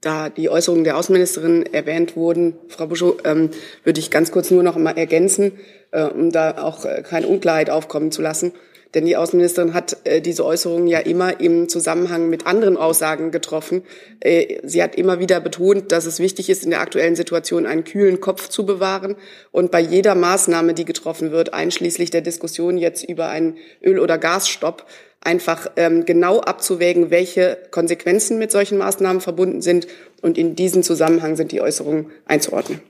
Da 0.00 0.28
die 0.28 0.50
Äußerungen 0.50 0.84
der 0.84 0.98
Außenministerin 0.98 1.64
erwähnt 1.72 2.14
wurden, 2.14 2.54
Frau 2.68 2.86
Buschow, 2.86 3.16
ähm, 3.24 3.50
würde 3.84 4.00
ich 4.00 4.10
ganz 4.10 4.30
kurz 4.30 4.50
nur 4.50 4.62
noch 4.62 4.76
mal 4.76 4.98
ergänzen, 4.98 5.52
äh, 5.92 6.02
um 6.02 6.30
da 6.30 6.62
auch 6.62 6.84
äh, 6.84 7.02
keine 7.02 7.26
Unklarheit 7.26 7.70
aufkommen 7.70 8.12
zu 8.12 8.20
lassen. 8.20 8.52
Denn 8.94 9.06
die 9.06 9.16
Außenministerin 9.16 9.74
hat 9.74 9.96
äh, 10.04 10.20
diese 10.20 10.44
Äußerungen 10.44 10.86
ja 10.86 11.00
immer 11.00 11.40
im 11.40 11.68
Zusammenhang 11.68 12.30
mit 12.30 12.46
anderen 12.46 12.76
Aussagen 12.76 13.32
getroffen. 13.32 13.82
Äh, 14.20 14.60
sie 14.62 14.82
hat 14.82 14.94
immer 14.94 15.18
wieder 15.18 15.40
betont, 15.40 15.90
dass 15.90 16.06
es 16.06 16.20
wichtig 16.20 16.48
ist, 16.48 16.64
in 16.64 16.70
der 16.70 16.80
aktuellen 16.80 17.16
Situation 17.16 17.66
einen 17.66 17.84
kühlen 17.84 18.20
Kopf 18.20 18.48
zu 18.48 18.64
bewahren 18.64 19.16
und 19.50 19.70
bei 19.70 19.80
jeder 19.80 20.14
Maßnahme, 20.14 20.74
die 20.74 20.84
getroffen 20.84 21.32
wird, 21.32 21.52
einschließlich 21.52 22.10
der 22.10 22.20
Diskussion 22.20 22.78
jetzt 22.78 23.02
über 23.08 23.28
einen 23.28 23.56
Öl- 23.82 23.98
oder 23.98 24.16
Gasstopp, 24.16 24.86
einfach 25.20 25.70
ähm, 25.76 26.04
genau 26.04 26.40
abzuwägen, 26.40 27.10
welche 27.10 27.58
Konsequenzen 27.70 28.38
mit 28.38 28.52
solchen 28.52 28.78
Maßnahmen 28.78 29.20
verbunden 29.20 29.62
sind. 29.62 29.86
Und 30.22 30.38
in 30.38 30.54
diesem 30.54 30.82
Zusammenhang 30.82 31.36
sind 31.36 31.50
die 31.50 31.60
Äußerungen 31.60 32.10
einzuordnen. 32.26 32.80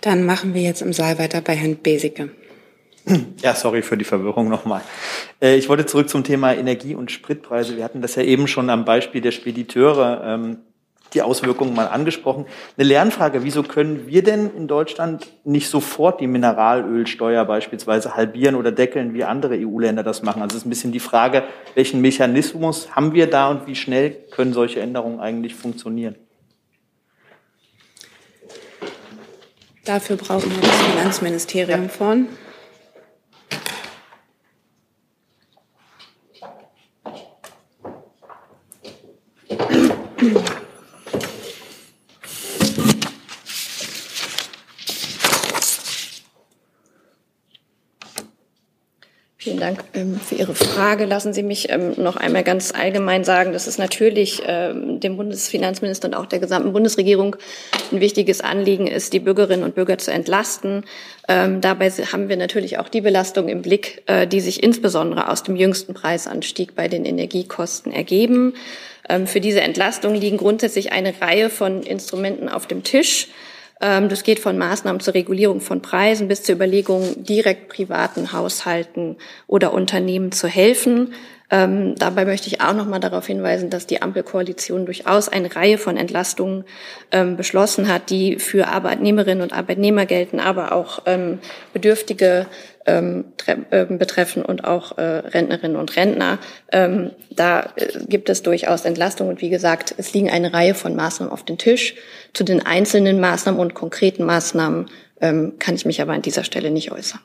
Dann 0.00 0.24
machen 0.24 0.54
wir 0.54 0.62
jetzt 0.62 0.82
im 0.82 0.92
Saal 0.92 1.18
weiter 1.18 1.40
bei 1.40 1.54
Herrn 1.54 1.78
Besicke. 1.82 2.30
Ja, 3.42 3.54
sorry 3.54 3.82
für 3.82 3.96
die 3.96 4.04
Verwirrung 4.04 4.48
nochmal. 4.48 4.82
Äh, 5.40 5.56
ich 5.56 5.68
wollte 5.68 5.86
zurück 5.86 6.08
zum 6.08 6.24
Thema 6.24 6.54
Energie- 6.54 6.94
und 6.94 7.10
Spritpreise. 7.10 7.76
Wir 7.76 7.84
hatten 7.84 8.02
das 8.02 8.14
ja 8.14 8.22
eben 8.22 8.48
schon 8.48 8.70
am 8.70 8.84
Beispiel 8.84 9.20
der 9.20 9.30
Spediteure 9.30 10.22
ähm, 10.24 10.58
die 11.14 11.22
Auswirkungen 11.22 11.74
mal 11.74 11.86
angesprochen. 11.86 12.44
Eine 12.76 12.88
Lernfrage, 12.88 13.42
wieso 13.42 13.62
können 13.62 14.06
wir 14.06 14.22
denn 14.22 14.50
in 14.54 14.68
Deutschland 14.68 15.32
nicht 15.44 15.68
sofort 15.68 16.20
die 16.20 16.26
Mineralölsteuer 16.26 17.44
beispielsweise 17.46 18.14
halbieren 18.14 18.54
oder 18.54 18.72
deckeln, 18.72 19.14
wie 19.14 19.24
andere 19.24 19.54
EU-Länder 19.54 20.02
das 20.02 20.22
machen? 20.22 20.42
Also 20.42 20.56
es 20.56 20.62
ist 20.62 20.66
ein 20.66 20.70
bisschen 20.70 20.92
die 20.92 21.00
Frage, 21.00 21.44
welchen 21.74 22.02
Mechanismus 22.02 22.94
haben 22.94 23.14
wir 23.14 23.28
da 23.28 23.48
und 23.48 23.66
wie 23.66 23.74
schnell 23.74 24.10
können 24.30 24.52
solche 24.52 24.80
Änderungen 24.80 25.18
eigentlich 25.18 25.54
funktionieren? 25.54 26.16
Dafür 29.86 30.16
brauchen 30.16 30.50
wir 30.50 30.60
das 30.60 30.82
Finanzministerium 30.82 31.84
ja. 31.84 31.88
von. 31.88 32.26
Vielen 49.48 49.60
Dank 49.60 49.82
ähm, 49.94 50.20
für 50.20 50.34
Ihre 50.34 50.54
Frage. 50.54 51.06
Lassen 51.06 51.32
Sie 51.32 51.42
mich 51.42 51.70
ähm, 51.70 51.94
noch 51.96 52.16
einmal 52.16 52.44
ganz 52.44 52.74
allgemein 52.74 53.24
sagen, 53.24 53.54
dass 53.54 53.66
es 53.66 53.78
natürlich 53.78 54.42
ähm, 54.46 55.00
dem 55.00 55.16
Bundesfinanzminister 55.16 56.08
und 56.08 56.14
auch 56.14 56.26
der 56.26 56.38
gesamten 56.38 56.74
Bundesregierung 56.74 57.36
ein 57.90 58.00
wichtiges 58.02 58.42
Anliegen 58.42 58.86
ist, 58.86 59.14
die 59.14 59.20
Bürgerinnen 59.20 59.62
und 59.62 59.74
Bürger 59.74 59.96
zu 59.96 60.12
entlasten. 60.12 60.84
Dabei 61.26 61.90
haben 61.90 62.30
wir 62.30 62.38
natürlich 62.38 62.78
auch 62.78 62.88
die 62.88 63.02
Belastung 63.02 63.50
im 63.50 63.60
Blick, 63.60 64.02
äh, 64.06 64.26
die 64.26 64.40
sich 64.40 64.62
insbesondere 64.62 65.28
aus 65.28 65.42
dem 65.42 65.56
jüngsten 65.56 65.92
Preisanstieg 65.92 66.74
bei 66.74 66.88
den 66.88 67.04
Energiekosten 67.04 67.92
ergeben. 67.92 68.54
Für 69.26 69.40
diese 69.40 69.60
Entlastung 69.60 70.14
liegen 70.14 70.36
grundsätzlich 70.36 70.92
eine 70.92 71.14
Reihe 71.20 71.50
von 71.50 71.82
Instrumenten 71.82 72.48
auf 72.48 72.66
dem 72.66 72.82
Tisch. 72.82 73.28
Ähm, 73.80 74.08
das 74.08 74.22
geht 74.22 74.40
von 74.40 74.58
Maßnahmen 74.58 75.00
zur 75.00 75.14
Regulierung 75.14 75.60
von 75.60 75.82
Preisen 75.82 76.28
bis 76.28 76.42
zur 76.42 76.54
Überlegung, 76.54 77.22
direkt 77.22 77.68
privaten 77.68 78.32
Haushalten 78.32 79.16
oder 79.46 79.72
Unternehmen 79.72 80.32
zu 80.32 80.48
helfen. 80.48 81.12
Ähm, 81.50 81.94
dabei 81.96 82.26
möchte 82.26 82.48
ich 82.48 82.60
auch 82.60 82.74
noch 82.74 82.86
mal 82.86 82.98
darauf 82.98 83.26
hinweisen, 83.26 83.70
dass 83.70 83.86
die 83.86 84.02
Ampelkoalition 84.02 84.84
durchaus 84.84 85.28
eine 85.28 85.54
Reihe 85.54 85.78
von 85.78 85.96
Entlastungen 85.96 86.64
ähm, 87.10 87.36
beschlossen 87.36 87.88
hat, 87.88 88.10
die 88.10 88.38
für 88.38 88.68
Arbeitnehmerinnen 88.68 89.42
und 89.42 89.52
Arbeitnehmer 89.52 90.04
gelten, 90.04 90.40
aber 90.40 90.72
auch 90.72 91.02
ähm, 91.06 91.38
Bedürftige 91.72 92.46
ähm, 92.84 93.24
ähm, 93.70 93.98
betreffen 93.98 94.44
und 94.44 94.64
auch 94.64 94.98
äh, 94.98 95.02
Rentnerinnen 95.02 95.76
und 95.76 95.96
Rentner. 95.96 96.38
Ähm, 96.70 97.12
da 97.30 97.72
äh, 97.76 98.04
gibt 98.06 98.28
es 98.28 98.42
durchaus 98.42 98.84
Entlastung 98.84 99.28
und 99.28 99.40
wie 99.40 99.50
gesagt, 99.50 99.94
es 99.96 100.12
liegen 100.12 100.30
eine 100.30 100.52
Reihe 100.52 100.74
von 100.74 100.94
Maßnahmen 100.94 101.32
auf 101.32 101.44
den 101.44 101.56
Tisch. 101.56 101.94
Zu 102.34 102.44
den 102.44 102.64
einzelnen 102.64 103.20
Maßnahmen 103.20 103.60
und 103.60 103.74
konkreten 103.74 104.24
Maßnahmen 104.24 104.86
kann 105.20 105.74
ich 105.74 105.84
mich 105.84 106.00
aber 106.00 106.12
an 106.12 106.22
dieser 106.22 106.44
Stelle 106.44 106.70
nicht 106.70 106.92
äußern. 106.92 107.18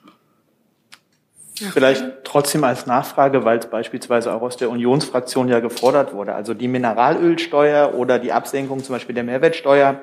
Vielleicht 1.55 2.03
trotzdem 2.23 2.63
als 2.63 2.87
Nachfrage, 2.87 3.45
weil 3.45 3.59
es 3.59 3.67
beispielsweise 3.67 4.33
auch 4.33 4.41
aus 4.41 4.57
der 4.57 4.69
Unionsfraktion 4.69 5.47
ja 5.49 5.59
gefordert 5.59 6.13
wurde. 6.13 6.33
Also 6.33 6.53
die 6.53 6.67
Mineralölsteuer 6.67 7.93
oder 7.93 8.17
die 8.17 8.31
Absenkung 8.31 8.83
zum 8.83 8.95
Beispiel 8.95 9.13
der 9.13 9.23
Mehrwertsteuer. 9.23 10.01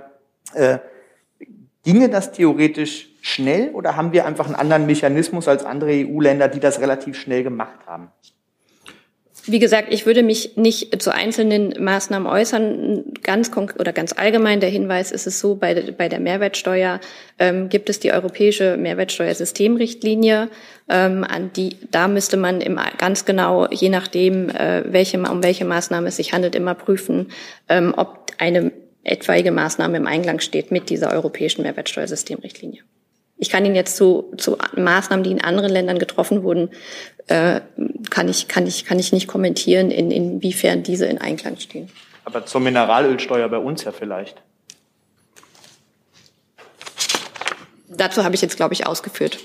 Äh, 0.54 0.78
ginge 1.82 2.08
das 2.08 2.32
theoretisch 2.32 3.08
schnell 3.20 3.70
oder 3.70 3.96
haben 3.96 4.12
wir 4.12 4.26
einfach 4.26 4.46
einen 4.46 4.54
anderen 4.54 4.86
Mechanismus 4.86 5.48
als 5.48 5.64
andere 5.64 5.90
EU-Länder, 5.90 6.48
die 6.48 6.60
das 6.60 6.80
relativ 6.80 7.18
schnell 7.18 7.42
gemacht 7.42 7.80
haben? 7.86 8.12
Wie 9.46 9.58
gesagt, 9.58 9.92
ich 9.92 10.04
würde 10.04 10.22
mich 10.22 10.56
nicht 10.56 11.02
zu 11.02 11.14
einzelnen 11.14 11.82
Maßnahmen 11.82 12.28
äußern. 12.28 13.04
Ganz 13.22 13.50
oder 13.56 13.92
ganz 13.92 14.12
allgemein 14.12 14.60
der 14.60 14.68
Hinweis 14.68 15.12
ist 15.12 15.26
es 15.26 15.40
so: 15.40 15.54
Bei, 15.54 15.92
bei 15.96 16.08
der 16.08 16.20
Mehrwertsteuer 16.20 17.00
ähm, 17.38 17.68
gibt 17.70 17.88
es 17.88 18.00
die 18.00 18.12
europäische 18.12 18.76
Mehrwertsteuersystemrichtlinie. 18.76 20.50
Ähm, 20.92 21.22
an 21.22 21.52
die 21.52 21.76
da 21.92 22.08
müsste 22.08 22.36
man 22.36 22.60
im, 22.60 22.80
ganz 22.98 23.24
genau, 23.24 23.68
je 23.70 23.88
nachdem, 23.90 24.50
äh, 24.50 24.82
welche 24.92 25.20
um 25.20 25.40
welche 25.40 25.64
Maßnahme 25.64 26.08
es 26.08 26.16
sich 26.16 26.32
handelt, 26.32 26.56
immer 26.56 26.74
prüfen, 26.74 27.30
ähm, 27.68 27.94
ob 27.96 28.32
eine 28.38 28.72
etwaige 29.04 29.52
Maßnahme 29.52 29.96
im 29.96 30.08
Einklang 30.08 30.40
steht 30.40 30.72
mit 30.72 30.90
dieser 30.90 31.12
europäischen 31.12 31.62
Mehrwertsteuersystemrichtlinie. 31.62 32.82
Ich 33.38 33.50
kann 33.50 33.64
Ihnen 33.64 33.76
jetzt 33.76 33.96
zu, 33.96 34.32
zu 34.36 34.58
Maßnahmen, 34.76 35.22
die 35.22 35.30
in 35.30 35.40
anderen 35.40 35.70
Ländern 35.70 36.00
getroffen 36.00 36.42
wurden, 36.42 36.70
äh, 37.28 37.60
kann, 38.10 38.28
ich, 38.28 38.48
kann, 38.48 38.66
ich, 38.66 38.84
kann 38.84 38.98
ich 38.98 39.12
nicht 39.12 39.28
kommentieren, 39.28 39.92
in, 39.92 40.10
inwiefern 40.10 40.82
diese 40.82 41.06
in 41.06 41.18
Einklang 41.18 41.56
stehen. 41.58 41.88
Aber 42.24 42.44
zur 42.46 42.60
Mineralölsteuer 42.60 43.48
bei 43.48 43.58
uns 43.58 43.84
ja 43.84 43.92
vielleicht. 43.92 44.42
Dazu 47.88 48.24
habe 48.24 48.34
ich 48.34 48.42
jetzt, 48.42 48.56
glaube 48.56 48.74
ich, 48.74 48.86
ausgeführt. 48.86 49.38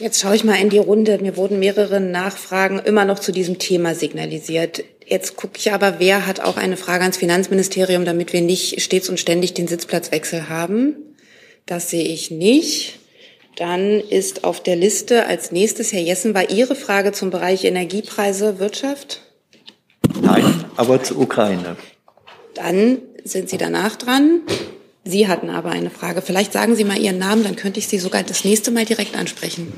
Jetzt 0.00 0.22
schaue 0.22 0.34
ich 0.34 0.44
mal 0.44 0.54
in 0.54 0.70
die 0.70 0.78
Runde. 0.78 1.18
Mir 1.20 1.36
wurden 1.36 1.58
mehrere 1.58 2.00
Nachfragen 2.00 2.78
immer 2.78 3.04
noch 3.04 3.18
zu 3.18 3.32
diesem 3.32 3.58
Thema 3.58 3.94
signalisiert. 3.94 4.82
Jetzt 5.06 5.36
gucke 5.36 5.58
ich 5.58 5.72
aber, 5.72 5.98
wer 5.98 6.26
hat 6.26 6.40
auch 6.40 6.56
eine 6.56 6.78
Frage 6.78 7.02
ans 7.02 7.18
Finanzministerium, 7.18 8.06
damit 8.06 8.32
wir 8.32 8.40
nicht 8.40 8.80
stets 8.80 9.10
und 9.10 9.20
ständig 9.20 9.52
den 9.52 9.68
Sitzplatzwechsel 9.68 10.48
haben. 10.48 10.96
Das 11.66 11.90
sehe 11.90 12.04
ich 12.04 12.30
nicht. 12.30 12.98
Dann 13.56 14.00
ist 14.00 14.44
auf 14.44 14.62
der 14.62 14.76
Liste 14.76 15.26
als 15.26 15.52
nächstes, 15.52 15.92
Herr 15.92 16.00
Jessen, 16.00 16.32
war 16.32 16.48
Ihre 16.48 16.76
Frage 16.76 17.12
zum 17.12 17.28
Bereich 17.28 17.64
Energiepreise, 17.64 18.58
Wirtschaft? 18.58 19.20
Nein, 20.22 20.64
aber 20.76 21.02
zur 21.02 21.18
Ukraine. 21.18 21.76
Dann 22.54 23.02
sind 23.22 23.50
Sie 23.50 23.58
danach 23.58 23.96
dran. 23.96 24.40
Sie 25.10 25.26
hatten 25.26 25.50
aber 25.50 25.70
eine 25.70 25.90
Frage. 25.90 26.22
Vielleicht 26.22 26.52
sagen 26.52 26.76
Sie 26.76 26.84
mal 26.84 26.96
Ihren 26.96 27.18
Namen, 27.18 27.42
dann 27.42 27.56
könnte 27.56 27.80
ich 27.80 27.88
Sie 27.88 27.98
sogar 27.98 28.22
das 28.22 28.44
nächste 28.44 28.70
Mal 28.70 28.84
direkt 28.84 29.16
ansprechen. 29.16 29.72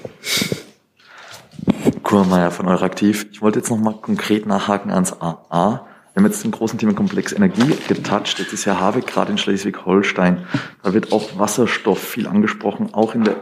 Kurmeier 2.02 2.50
von 2.50 2.68
Euraktiv. 2.68 3.26
Ich 3.32 3.40
wollte 3.40 3.60
jetzt 3.60 3.70
noch 3.70 3.78
mal 3.78 3.94
konkret 3.94 4.44
nachhaken 4.44 4.90
ans 4.90 5.14
AA. 5.14 5.86
Wir 6.12 6.22
haben 6.22 6.26
jetzt 6.26 6.44
den 6.44 6.50
großen 6.50 6.78
Themenkomplex 6.78 7.32
Energie 7.32 7.74
getoucht. 7.88 8.38
Jetzt 8.38 8.52
ist 8.52 8.66
ja 8.66 8.78
Habeck 8.78 9.06
gerade 9.06 9.32
in 9.32 9.38
Schleswig-Holstein. 9.38 10.46
Da 10.82 10.92
wird 10.92 11.12
auch 11.12 11.38
Wasserstoff 11.38 11.98
viel 11.98 12.26
angesprochen, 12.26 12.92
auch 12.92 13.14
in 13.14 13.24
der 13.24 13.36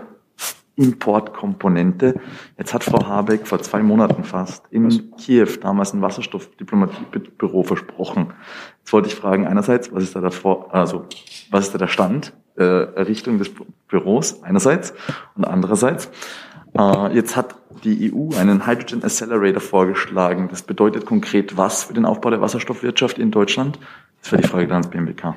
Importkomponente. 0.81 2.19
Jetzt 2.57 2.73
hat 2.73 2.85
Frau 2.85 3.07
Habeck 3.07 3.47
vor 3.47 3.61
zwei 3.61 3.83
Monaten 3.83 4.25
fast 4.25 4.65
in 4.71 5.15
Kiew 5.17 5.49
damals 5.61 5.93
ein 5.93 6.01
Wasserstoffdiplomatiebüro 6.01 7.63
versprochen. 7.63 8.33
Jetzt 8.79 8.93
wollte 8.93 9.09
ich 9.09 9.15
fragen, 9.15 9.47
einerseits, 9.47 9.93
was 9.93 10.05
ist 10.05 10.17
da 10.17 10.21
davor, 10.21 10.75
also, 10.75 11.05
was 11.51 11.67
ist 11.67 11.75
da 11.75 11.79
der 11.79 11.89
Stand, 11.89 12.33
äh, 12.57 12.65
Errichtung 12.65 13.39
des 13.39 13.51
Büros 13.89 14.43
einerseits 14.43 14.95
und 15.37 15.45
andererseits, 15.45 16.11
äh, 16.79 17.15
jetzt 17.15 17.37
hat 17.37 17.57
die 17.85 18.13
EU 18.13 18.31
einen 18.39 18.67
Hydrogen 18.67 19.05
Accelerator 19.05 19.61
vorgeschlagen. 19.61 20.49
Das 20.49 20.63
bedeutet 20.63 21.05
konkret 21.05 21.59
was 21.59 21.85
für 21.85 21.95
den 21.95 22.07
Aufbau 22.07 22.31
der 22.31 22.41
Wasserstoffwirtschaft 22.41 23.19
in 23.19 23.31
Deutschland? 23.31 23.79
Das 24.23 24.33
wäre 24.33 24.43
die 24.43 24.49
Frage 24.49 24.67
dann 24.67 24.83
ans 24.83 24.89
BMWK. 24.89 25.35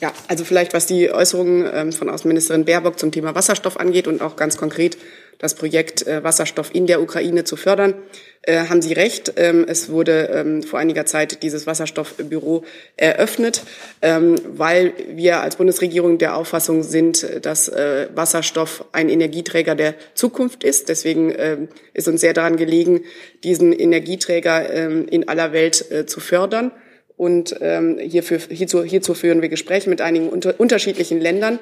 Ja, 0.00 0.12
also 0.28 0.44
vielleicht 0.44 0.74
was 0.74 0.86
die 0.86 1.10
Äußerungen 1.10 1.68
ähm, 1.72 1.92
von 1.92 2.08
Außenministerin 2.08 2.64
Baerbock 2.64 2.98
zum 2.98 3.10
Thema 3.10 3.34
Wasserstoff 3.34 3.80
angeht 3.80 4.06
und 4.06 4.22
auch 4.22 4.36
ganz 4.36 4.56
konkret 4.56 4.96
das 5.38 5.54
Projekt 5.54 6.06
äh, 6.06 6.22
Wasserstoff 6.22 6.74
in 6.74 6.86
der 6.86 7.00
Ukraine 7.00 7.44
zu 7.44 7.56
fördern, 7.56 7.94
äh, 8.42 8.66
haben 8.66 8.82
Sie 8.82 8.92
recht. 8.92 9.32
Ähm, 9.36 9.64
es 9.68 9.88
wurde 9.88 10.30
ähm, 10.32 10.62
vor 10.62 10.78
einiger 10.78 11.06
Zeit 11.06 11.42
dieses 11.42 11.66
Wasserstoffbüro 11.66 12.64
eröffnet, 12.96 13.62
weil 14.00 14.92
wir 15.14 15.40
als 15.40 15.56
Bundesregierung 15.56 16.18
der 16.18 16.36
Auffassung 16.36 16.82
sind, 16.82 17.26
dass 17.42 17.68
äh, 17.68 18.08
Wasserstoff 18.14 18.84
ein 18.92 19.08
Energieträger 19.08 19.74
der 19.74 19.94
Zukunft 20.14 20.64
ist. 20.64 20.88
Deswegen 20.88 21.68
ist 21.92 22.08
uns 22.08 22.20
sehr 22.20 22.32
daran 22.32 22.56
gelegen, 22.56 23.02
diesen 23.44 23.72
Energieträger 23.72 25.08
in 25.10 25.28
aller 25.28 25.52
Welt 25.52 25.84
zu 26.06 26.20
fördern. 26.20 26.72
Und 27.18 27.56
ähm, 27.60 27.98
hierfür, 27.98 28.38
hierzu, 28.48 28.84
hierzu 28.84 29.12
führen 29.12 29.42
wir 29.42 29.48
Gespräche 29.48 29.90
mit 29.90 30.00
einigen 30.00 30.28
unter, 30.28 30.58
unterschiedlichen 30.58 31.20
Ländern, 31.20 31.58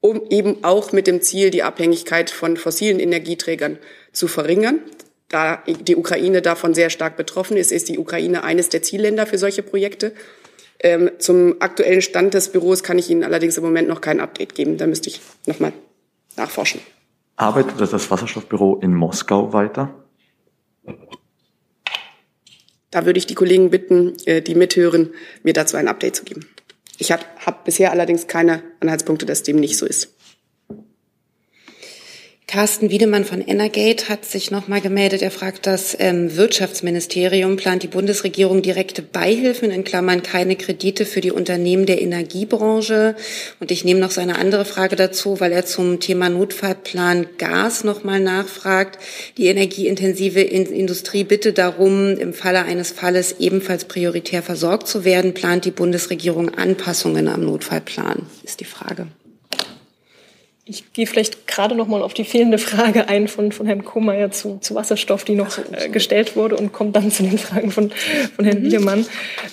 um 0.00 0.22
eben 0.30 0.62
auch 0.62 0.92
mit 0.92 1.08
dem 1.08 1.20
Ziel, 1.20 1.50
die 1.50 1.64
Abhängigkeit 1.64 2.30
von 2.30 2.56
fossilen 2.56 3.00
Energieträgern 3.00 3.78
zu 4.12 4.28
verringern. 4.28 4.78
Da 5.28 5.62
die 5.66 5.96
Ukraine 5.96 6.42
davon 6.42 6.74
sehr 6.74 6.90
stark 6.90 7.16
betroffen 7.16 7.56
ist, 7.56 7.72
ist 7.72 7.88
die 7.88 7.98
Ukraine 7.98 8.44
eines 8.44 8.68
der 8.68 8.82
Zielländer 8.82 9.26
für 9.26 9.36
solche 9.36 9.64
Projekte. 9.64 10.12
Ähm, 10.78 11.10
zum 11.18 11.56
aktuellen 11.58 12.02
Stand 12.02 12.34
des 12.34 12.50
Büros 12.50 12.84
kann 12.84 12.98
ich 12.98 13.10
Ihnen 13.10 13.24
allerdings 13.24 13.58
im 13.58 13.64
Moment 13.64 13.88
noch 13.88 14.00
kein 14.00 14.20
Update 14.20 14.54
geben. 14.54 14.78
Da 14.78 14.86
müsste 14.86 15.08
ich 15.08 15.20
nochmal 15.44 15.72
nachforschen. 16.36 16.80
Arbeitet 17.34 17.80
das 17.80 18.10
Wasserstoffbüro 18.10 18.76
in 18.76 18.94
Moskau 18.94 19.52
weiter? 19.52 19.92
Da 22.90 23.06
würde 23.06 23.18
ich 23.18 23.26
die 23.26 23.34
Kollegen 23.34 23.70
bitten, 23.70 24.16
äh, 24.26 24.42
die 24.42 24.54
mithören, 24.54 25.10
mir 25.42 25.52
dazu 25.52 25.76
ein 25.76 25.88
Update 25.88 26.16
zu 26.16 26.24
geben. 26.24 26.48
Ich 26.98 27.12
habe 27.12 27.24
hab 27.44 27.64
bisher 27.64 27.92
allerdings 27.92 28.26
keine 28.26 28.62
Anhaltspunkte, 28.80 29.26
dass 29.26 29.42
dem 29.42 29.56
nicht 29.56 29.78
so 29.78 29.86
ist. 29.86 30.14
Carsten 32.50 32.90
Wiedemann 32.90 33.24
von 33.24 33.42
Energate 33.42 34.08
hat 34.08 34.24
sich 34.24 34.50
nochmal 34.50 34.80
gemeldet. 34.80 35.22
Er 35.22 35.30
fragt, 35.30 35.68
das 35.68 35.96
ähm, 36.00 36.36
Wirtschaftsministerium 36.36 37.56
plant 37.56 37.84
die 37.84 37.86
Bundesregierung 37.86 38.60
direkte 38.60 39.02
Beihilfen, 39.02 39.70
in 39.70 39.84
Klammern 39.84 40.24
keine 40.24 40.56
Kredite 40.56 41.06
für 41.06 41.20
die 41.20 41.30
Unternehmen 41.30 41.86
der 41.86 42.02
Energiebranche. 42.02 43.14
Und 43.60 43.70
ich 43.70 43.84
nehme 43.84 44.00
noch 44.00 44.10
seine 44.10 44.36
andere 44.36 44.64
Frage 44.64 44.96
dazu, 44.96 45.38
weil 45.38 45.52
er 45.52 45.64
zum 45.64 46.00
Thema 46.00 46.28
Notfallplan 46.28 47.28
Gas 47.38 47.84
nochmal 47.84 48.18
nachfragt. 48.18 48.98
Die 49.36 49.46
energieintensive 49.46 50.40
Industrie 50.40 51.22
bitte 51.22 51.52
darum, 51.52 52.18
im 52.18 52.32
Falle 52.32 52.64
eines 52.64 52.90
Falles 52.90 53.36
ebenfalls 53.38 53.84
prioritär 53.84 54.42
versorgt 54.42 54.88
zu 54.88 55.04
werden. 55.04 55.34
Plant 55.34 55.66
die 55.66 55.70
Bundesregierung 55.70 56.48
Anpassungen 56.48 57.28
am 57.28 57.44
Notfallplan? 57.44 58.26
Ist 58.42 58.58
die 58.58 58.64
Frage. 58.64 59.06
Ich 60.70 60.92
gehe 60.92 61.06
vielleicht 61.06 61.48
gerade 61.48 61.74
noch 61.74 61.88
mal 61.88 62.00
auf 62.00 62.14
die 62.14 62.24
fehlende 62.24 62.58
Frage 62.58 63.08
ein 63.08 63.26
von, 63.26 63.50
von 63.50 63.66
Herrn 63.66 63.84
Kohmeier 63.84 64.30
zu, 64.30 64.58
zu 64.60 64.76
Wasserstoff, 64.76 65.24
die 65.24 65.34
noch 65.34 65.58
äh, 65.58 65.88
gestellt 65.88 66.36
wurde 66.36 66.56
und 66.56 66.72
kommt 66.72 66.94
dann 66.94 67.10
zu 67.10 67.24
den 67.24 67.38
Fragen 67.38 67.72
von, 67.72 67.90
von 68.36 68.44
Herrn 68.44 68.60
mhm. 68.60 68.64
Wiedemann. 68.66 69.06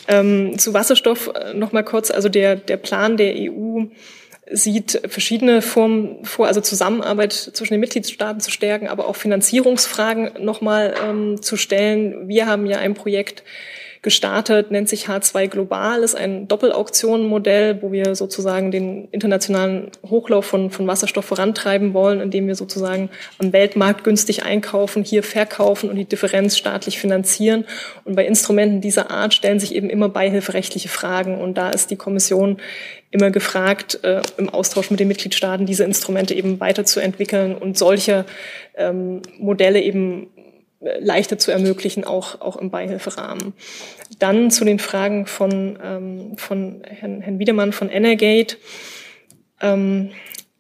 Ähm, 0.08 0.60
zu 0.60 0.76
Wasserstoff 0.76 1.32
äh, 1.34 1.56
noch 1.56 1.72
mal 1.72 1.84
kurz. 1.84 2.12
Also 2.12 2.30
der, 2.30 2.56
der 2.56 2.78
Plan 2.78 3.18
der 3.18 3.34
EU 3.36 3.86
sieht 4.52 5.02
verschiedene 5.08 5.64
Formen 5.64 6.24
vor, 6.24 6.46
also 6.46 6.62
Zusammenarbeit 6.62 7.34
zwischen 7.34 7.74
den 7.74 7.80
Mitgliedstaaten 7.80 8.40
zu 8.40 8.52
stärken, 8.52 8.88
aber 8.88 9.08
auch 9.08 9.16
Finanzierungsfragen 9.16 10.44
noch 10.44 10.62
mal 10.62 10.94
ähm, 11.04 11.42
zu 11.42 11.58
stellen. 11.58 12.28
Wir 12.28 12.46
haben 12.46 12.68
ja 12.68 12.78
ein 12.78 12.94
Projekt 12.94 13.44
gestartet, 14.08 14.72
nennt 14.72 14.88
sich 14.88 15.10
H2 15.10 15.50
Global, 15.50 16.02
ist 16.02 16.16
ein 16.16 16.48
Doppelauktionenmodell, 16.48 17.82
wo 17.82 17.92
wir 17.92 18.16
sozusagen 18.16 18.72
den 18.72 19.10
internationalen 19.12 19.92
Hochlauf 20.10 20.46
von, 20.46 20.72
von 20.72 20.88
Wasserstoff 20.88 21.26
vorantreiben 21.26 21.94
wollen, 21.94 22.22
indem 22.22 22.48
wir 22.48 22.56
sozusagen 22.56 23.10
am 23.38 23.52
Weltmarkt 23.52 24.06
günstig 24.06 24.44
einkaufen, 24.44 25.04
hier 25.04 25.24
verkaufen 25.24 25.90
und 25.90 25.98
die 25.98 26.06
Differenz 26.06 26.58
staatlich 26.58 27.00
finanzieren. 27.00 27.66
Und 28.06 28.16
bei 28.16 28.26
Instrumenten 28.26 28.80
dieser 28.80 29.12
Art 29.12 29.34
stellen 29.34 29.60
sich 29.60 29.76
eben 29.76 29.90
immer 29.90 30.08
beihilferechtliche 30.08 30.88
Fragen. 30.88 31.42
Und 31.42 31.58
da 31.58 31.70
ist 31.70 31.92
die 31.92 31.98
Kommission 31.98 32.62
immer 33.12 33.30
gefragt, 33.30 34.00
äh, 34.04 34.22
im 34.38 34.48
Austausch 34.48 34.90
mit 34.90 35.02
den 35.02 35.10
Mitgliedstaaten 35.10 35.66
diese 35.66 35.84
Instrumente 35.84 36.34
eben 36.34 36.62
weiterzuentwickeln 36.62 37.56
und 37.56 37.78
solche 37.78 38.24
ähm, 38.78 39.22
Modelle 39.38 39.82
eben 39.82 40.30
leichter 40.80 41.38
zu 41.38 41.52
ermöglichen, 41.52 42.04
auch, 42.04 42.42
auch 42.42 42.58
im 42.58 42.70
Beihilferahmen. 42.70 43.54
Dann 44.20 44.52
zu 44.52 44.66
den 44.66 44.80
Fragen 44.80 45.26
von, 45.26 45.78
ähm, 45.84 46.38
von 46.38 46.84
Herrn, 46.86 47.22
Herrn 47.22 47.40
Wiedemann 47.40 47.74
von 47.74 47.90
Energate 47.90 48.58
ähm, 49.62 50.12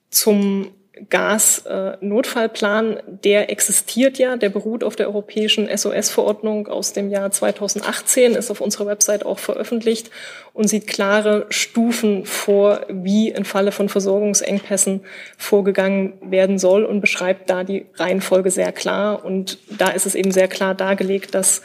zum 0.09 0.71
Gasnotfallplan, 1.09 2.99
der 3.23 3.49
existiert 3.49 4.17
ja, 4.17 4.37
der 4.37 4.49
beruht 4.49 4.83
auf 4.83 4.95
der 4.95 5.07
europäischen 5.07 5.67
SOS-Verordnung 5.75 6.67
aus 6.67 6.93
dem 6.93 7.09
Jahr 7.09 7.31
2018, 7.31 8.33
ist 8.33 8.51
auf 8.51 8.61
unserer 8.61 8.87
Website 8.87 9.25
auch 9.25 9.39
veröffentlicht 9.39 10.11
und 10.53 10.67
sieht 10.67 10.87
klare 10.87 11.45
Stufen 11.49 12.25
vor, 12.25 12.81
wie 12.89 13.29
im 13.29 13.45
Falle 13.45 13.71
von 13.71 13.89
Versorgungsengpässen 13.89 15.01
vorgegangen 15.37 16.13
werden 16.21 16.57
soll 16.57 16.83
und 16.83 17.01
beschreibt 17.01 17.49
da 17.49 17.63
die 17.63 17.85
Reihenfolge 17.95 18.51
sehr 18.51 18.71
klar. 18.71 19.23
Und 19.23 19.59
da 19.77 19.89
ist 19.89 20.05
es 20.05 20.15
eben 20.15 20.31
sehr 20.31 20.47
klar 20.47 20.75
dargelegt, 20.75 21.35
dass 21.35 21.61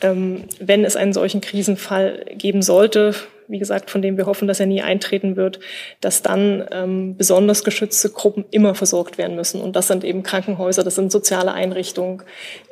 ähm, 0.00 0.44
wenn 0.60 0.84
es 0.84 0.96
einen 0.96 1.12
solchen 1.12 1.40
Krisenfall 1.40 2.24
geben 2.36 2.62
sollte, 2.62 3.14
wie 3.50 3.58
gesagt, 3.58 3.90
von 3.90 4.02
dem 4.02 4.16
wir 4.16 4.26
hoffen, 4.26 4.48
dass 4.48 4.60
er 4.60 4.66
nie 4.66 4.82
eintreten 4.82 5.36
wird, 5.36 5.60
dass 6.00 6.22
dann 6.22 6.66
ähm, 6.70 7.16
besonders 7.16 7.64
geschützte 7.64 8.10
Gruppen 8.10 8.44
immer 8.50 8.74
versorgt 8.74 9.18
werden 9.18 9.36
müssen. 9.36 9.60
Und 9.60 9.76
das 9.76 9.88
sind 9.88 10.04
eben 10.04 10.22
Krankenhäuser, 10.22 10.84
das 10.84 10.94
sind 10.94 11.10
soziale 11.12 11.52
Einrichtungen, 11.52 12.22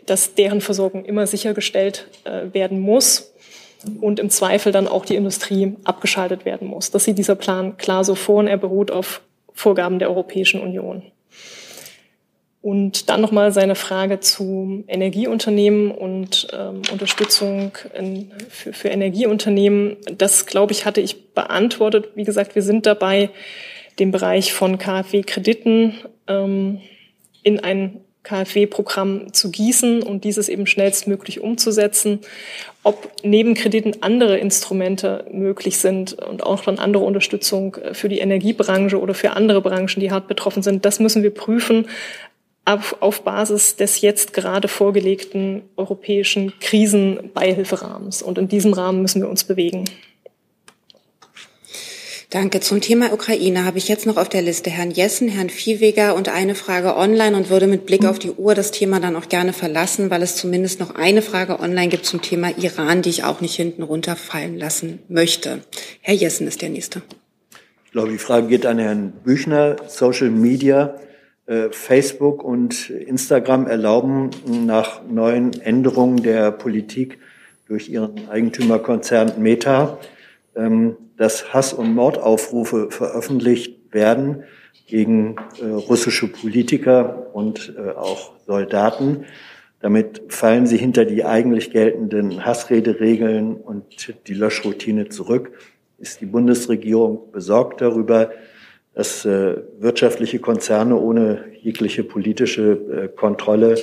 dass 0.07 0.35
deren 0.35 0.61
Versorgung 0.61 1.05
immer 1.05 1.27
sichergestellt 1.27 2.09
äh, 2.25 2.55
werden 2.55 2.81
muss 2.81 3.35
und 4.01 4.19
im 4.19 4.31
Zweifel 4.31 4.73
dann 4.73 4.89
auch 4.89 5.05
die 5.05 5.17
Industrie 5.17 5.77
abgeschaltet 5.85 6.45
werden 6.45 6.69
muss. 6.69 6.91
Das 6.91 7.05
sieht 7.05 7.19
dieser 7.19 7.37
Plan 7.37 7.77
klar 7.77 8.05
so 8.05 8.15
vor 8.15 8.37
und 8.37 8.47
er 8.47 8.57
beruht 8.57 8.91
auf 8.91 9.21
Vorgaben 9.53 9.99
der 9.99 10.09
Europäischen 10.09 10.61
Union. 10.61 11.03
Und 12.69 13.09
dann 13.09 13.23
nochmal 13.23 13.51
seine 13.51 13.75
Frage 13.75 14.21
zu 14.21 14.85
Energieunternehmen 14.89 15.91
und 15.91 16.49
ähm, 16.53 16.83
Unterstützung 16.93 17.73
in, 17.95 18.31
für, 18.51 18.75
für 18.75 18.89
Energieunternehmen. 18.89 19.97
Das, 20.19 20.45
glaube 20.45 20.73
ich, 20.73 20.85
hatte 20.85 21.01
ich 21.01 21.33
beantwortet. 21.33 22.11
Wie 22.15 22.25
gesagt, 22.25 22.57
wir 22.57 22.61
sind 22.61 22.85
dabei, 22.85 23.31
den 23.99 24.11
Bereich 24.11 24.53
von 24.53 24.77
KfW-Krediten 24.77 25.95
ähm, 26.27 26.83
in 27.43 27.59
ein 27.61 28.01
KfW-Programm 28.23 29.33
zu 29.33 29.51
gießen 29.51 30.03
und 30.03 30.25
dieses 30.25 30.51
eben 30.51 30.67
schnellstmöglich 30.67 31.41
umzusetzen. 31.41 32.21
Ob 32.83 33.11
neben 33.23 33.55
Krediten 33.55 34.03
andere 34.03 34.37
Instrumente 34.37 35.25
möglich 35.33 35.79
sind 35.79 36.13
und 36.13 36.43
auch 36.43 36.63
dann 36.63 36.79
andere 36.79 37.05
Unterstützung 37.05 37.79
für 37.93 38.11
die 38.11 38.19
Energiebranche 38.19 39.01
oder 39.01 39.15
für 39.15 39.31
andere 39.31 39.63
Branchen, 39.63 40.01
die 40.01 40.11
hart 40.11 40.29
betroffen 40.29 40.63
sind, 40.63 40.85
das 40.85 41.01
müssen 41.01 41.23
wir 41.23 41.33
prüfen 41.33 41.87
auf, 42.69 42.97
auf 43.01 43.23
Basis 43.23 43.77
des 43.77 44.01
jetzt 44.01 44.35
gerade 44.35 44.69
vorgelegten 44.69 45.63
europäischen 45.77 46.53
Krisenbeihilferahmens. 46.61 48.23
Und 48.23 48.39
in 48.39 48.49
diesem 48.49 48.73
Rahmen 48.73 49.03
müssen 49.03 49.23
wir 49.23 49.29
uns 49.29 49.45
bewegen. 49.45 49.85
Danke. 52.31 52.61
Zum 52.61 52.83
Thema 52.83 53.11
Ukraine 53.15 53.65
habe 53.65 53.79
ich 53.79 53.89
jetzt 53.89 54.05
noch 54.05 54.19
auf 54.19 54.29
der 54.29 54.43
Liste 54.43 54.69
Herrn 54.69 54.91
Jessen, 54.91 55.29
Herrn 55.29 55.49
Viehweger 55.49 56.15
und 56.15 56.29
eine 56.29 56.55
Frage 56.55 56.95
online 56.95 57.35
und 57.35 57.49
würde 57.49 57.67
mit 57.67 57.87
Blick 57.87 58.05
auf 58.05 58.19
die 58.19 58.33
Uhr 58.33 58.55
das 58.55 58.71
Thema 58.71 59.01
dann 59.01 59.17
auch 59.17 59.31
gerne 59.31 59.55
verlassen, 59.55 60.11
weil 60.11 60.21
es 60.21 60.37
zumindest 60.37 60.79
noch 60.79 60.95
eine 60.95 61.23
Frage 61.23 61.59
online 61.59 61.89
gibt 61.89 62.05
zum 62.05 62.21
Thema 62.21 62.51
Iran, 62.59 63.01
die 63.01 63.09
ich 63.09 63.25
auch 63.25 63.41
nicht 63.41 63.55
hinten 63.55 63.83
runterfallen 63.83 64.59
lassen 64.59 64.99
möchte. 65.09 65.61
Herr 66.03 66.15
Jessen 66.15 66.47
ist 66.47 66.61
der 66.61 66.69
Nächste. 66.69 67.01
Ich 67.87 67.93
glaube, 67.93 68.11
die 68.11 68.19
Frage 68.19 68.49
geht 68.49 68.67
an 68.67 68.79
Herrn 68.79 69.13
Büchner. 69.25 69.77
Social 69.89 70.29
Media 70.29 70.97
äh, 70.97 71.08
Facebook 71.71 72.45
und 72.45 72.91
Instagram 72.91 73.67
erlauben 73.67 74.31
nach 74.67 75.03
neuen 75.09 75.59
Änderungen 75.63 76.23
der 76.23 76.51
Politik 76.51 77.19
durch 77.69 77.89
ihren 77.89 78.29
Eigentümerkonzern 78.29 79.41
Meta, 79.41 79.99
ähm, 80.57 80.97
dass 81.17 81.53
Hass- 81.53 81.73
und 81.73 81.95
Mordaufrufe 81.95 82.91
veröffentlicht 82.91 83.93
werden 83.93 84.45
gegen 84.87 85.37
äh, 85.61 85.67
russische 85.67 86.29
Politiker 86.29 87.35
und 87.35 87.75
äh, 87.77 87.91
auch 87.91 88.33
Soldaten. 88.47 89.25
Damit 89.81 90.23
fallen 90.29 90.67
sie 90.67 90.79
hinter 90.79 91.05
die 91.05 91.25
eigentlich 91.25 91.71
geltenden 91.71 92.45
Hassrederegeln 92.45 93.55
und 93.55 94.15
die 94.27 94.35
Löschroutine 94.35 95.09
zurück. 95.09 95.53
Ist 95.99 96.21
die 96.21 96.27
Bundesregierung 96.27 97.31
besorgt 97.31 97.81
darüber, 97.81 98.31
dass 98.99 99.25
äh, 99.25 99.57
wirtschaftliche 99.79 100.41
Konzerne 100.41 100.97
ohne 100.97 101.45
jegliche 101.63 102.03
politische 102.03 102.73
äh, 102.73 103.07
Kontrolle 103.07 103.77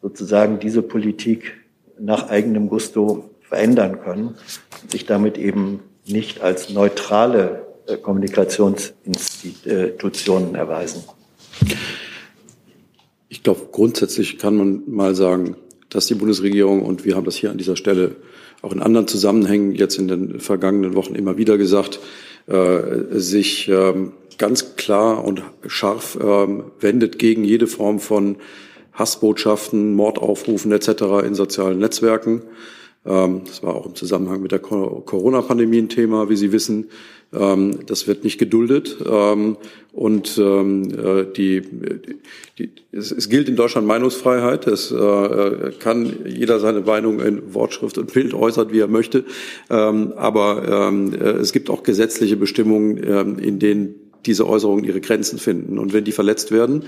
sozusagen 0.00 0.60
diese 0.60 0.80
Politik 0.80 1.54
nach 1.98 2.28
eigenem 2.28 2.68
Gusto 2.68 3.30
verändern 3.40 4.00
können 4.00 4.36
und 4.80 4.92
sich 4.92 5.06
damit 5.06 5.38
eben 5.38 5.80
nicht 6.06 6.40
als 6.40 6.70
neutrale 6.70 7.66
äh, 7.88 7.96
Kommunikationsinstitutionen 7.96 10.54
erweisen. 10.54 11.02
Ich 13.28 13.42
glaube, 13.42 13.70
grundsätzlich 13.72 14.38
kann 14.38 14.54
man 14.54 14.84
mal 14.86 15.16
sagen, 15.16 15.56
dass 15.88 16.06
die 16.06 16.14
Bundesregierung, 16.14 16.82
und 16.82 17.04
wir 17.04 17.16
haben 17.16 17.24
das 17.24 17.34
hier 17.34 17.50
an 17.50 17.58
dieser 17.58 17.74
Stelle 17.74 18.14
auch 18.62 18.72
in 18.72 18.80
anderen 18.80 19.08
Zusammenhängen 19.08 19.74
jetzt 19.74 19.98
in 19.98 20.06
den 20.06 20.38
vergangenen 20.38 20.94
Wochen 20.94 21.16
immer 21.16 21.36
wieder 21.36 21.58
gesagt, 21.58 21.98
äh, 22.46 23.18
sich 23.18 23.68
ähm, 23.68 24.12
ganz 24.40 24.74
klar 24.76 25.22
und 25.24 25.42
scharf 25.66 26.18
ähm, 26.20 26.64
wendet 26.80 27.18
gegen 27.18 27.44
jede 27.44 27.66
Form 27.66 28.00
von 28.00 28.36
Hassbotschaften, 28.94 29.94
Mordaufrufen 29.94 30.72
etc. 30.72 31.02
in 31.24 31.34
sozialen 31.34 31.78
Netzwerken. 31.78 32.42
Ähm, 33.04 33.42
das 33.46 33.62
war 33.62 33.74
auch 33.74 33.86
im 33.86 33.94
Zusammenhang 33.94 34.42
mit 34.42 34.50
der 34.50 34.58
Corona-Pandemie 34.58 35.78
ein 35.78 35.88
Thema, 35.90 36.28
wie 36.30 36.36
Sie 36.36 36.52
wissen. 36.52 36.88
Ähm, 37.32 37.80
das 37.86 38.08
wird 38.08 38.24
nicht 38.24 38.38
geduldet. 38.38 38.96
Ähm, 39.06 39.58
und 39.92 40.38
ähm, 40.38 40.90
äh, 40.90 41.24
die, 41.30 41.62
die, 42.58 42.70
es, 42.92 43.12
es, 43.12 43.28
gilt 43.28 43.48
in 43.48 43.56
Deutschland 43.56 43.86
Meinungsfreiheit. 43.86 44.66
Es 44.66 44.90
äh, 44.90 45.72
kann 45.78 46.26
jeder 46.26 46.60
seine 46.60 46.80
Meinung 46.80 47.20
in 47.20 47.54
Wortschrift 47.54 47.98
und 47.98 48.12
Bild 48.12 48.32
äußern, 48.32 48.72
wie 48.72 48.80
er 48.80 48.88
möchte. 48.88 49.24
Ähm, 49.68 50.14
aber 50.16 50.88
ähm, 50.88 51.12
äh, 51.12 51.32
es 51.32 51.52
gibt 51.52 51.68
auch 51.68 51.82
gesetzliche 51.82 52.36
Bestimmungen, 52.36 53.02
ähm, 53.04 53.38
in 53.38 53.58
denen 53.58 54.09
diese 54.26 54.46
Äußerungen 54.48 54.84
ihre 54.84 55.00
Grenzen 55.00 55.38
finden. 55.38 55.78
Und 55.78 55.92
wenn 55.92 56.04
die 56.04 56.12
verletzt 56.12 56.52
werden, 56.52 56.84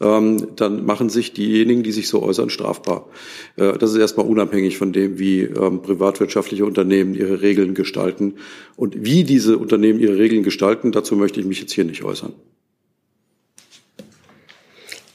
ähm, 0.00 0.56
dann 0.56 0.84
machen 0.84 1.08
sich 1.08 1.32
diejenigen, 1.32 1.82
die 1.82 1.92
sich 1.92 2.08
so 2.08 2.22
äußern, 2.22 2.50
strafbar. 2.50 3.08
Äh, 3.56 3.78
das 3.78 3.92
ist 3.92 3.98
erstmal 3.98 4.26
unabhängig 4.26 4.76
von 4.76 4.92
dem, 4.92 5.18
wie 5.18 5.42
ähm, 5.42 5.82
privatwirtschaftliche 5.82 6.64
Unternehmen 6.64 7.14
ihre 7.14 7.42
Regeln 7.42 7.74
gestalten. 7.74 8.34
Und 8.76 9.04
wie 9.04 9.24
diese 9.24 9.56
Unternehmen 9.58 10.00
ihre 10.00 10.18
Regeln 10.18 10.42
gestalten, 10.42 10.90
dazu 10.92 11.14
möchte 11.16 11.40
ich 11.40 11.46
mich 11.46 11.60
jetzt 11.60 11.72
hier 11.72 11.84
nicht 11.84 12.02
äußern. 12.02 12.32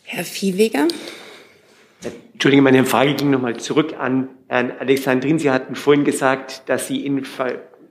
Herr 0.03 0.24
Viehweger. 0.24 0.88
Entschuldigung, 2.34 2.63
meine 2.63 2.86
Frage 2.86 3.15
ging 3.15 3.32
nochmal 3.32 3.57
zurück 3.57 3.95
an 3.99 4.30
Herrn 4.47 4.72
Alexandrin. 4.72 5.39
Sie 5.39 5.51
hatten 5.51 5.76
vorhin 5.76 6.05
gesagt, 6.05 6.63
dass 6.67 6.88
Sie 6.88 7.05
in 7.05 7.26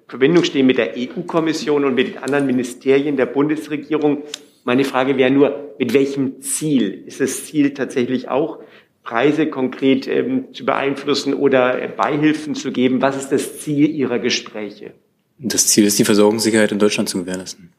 Verbindung 0.09 0.42
stehen 0.42 0.66
mit 0.66 0.78
der 0.78 0.94
EU-Kommission 0.96 1.84
und 1.84 1.94
mit 1.94 2.09
den 2.09 2.18
anderen 2.18 2.46
Ministerien 2.46 3.16
der 3.16 3.26
Bundesregierung. 3.26 4.22
Meine 4.64 4.84
Frage 4.84 5.18
wäre 5.18 5.30
nur, 5.30 5.74
mit 5.78 5.92
welchem 5.92 6.40
Ziel? 6.40 7.04
Ist 7.06 7.20
das 7.20 7.44
Ziel 7.44 7.74
tatsächlich 7.74 8.28
auch, 8.28 8.59
Preise 9.04 9.46
konkret 9.48 10.06
ähm, 10.09 10.52
zu 10.52 10.64
beeinflussen 10.64 11.34
oder 11.34 11.80
äh, 11.80 11.88
Beihilfen 11.88 12.54
zu 12.54 12.72
geben? 12.72 13.00
Was 13.02 13.16
ist 13.16 13.30
das 13.30 13.61
Ziel 13.61 13.90
Ihrer 13.90 14.18
Gespräche? 14.18 14.92
Das 15.38 15.68
Ziel 15.68 15.84
ist, 15.84 15.98
die 15.98 16.04
Versorgungssicherheit 16.04 16.72
in 16.72 16.78
Deutschland 16.78 17.09
zu 17.09 17.18
gewährleisten. 17.18 17.70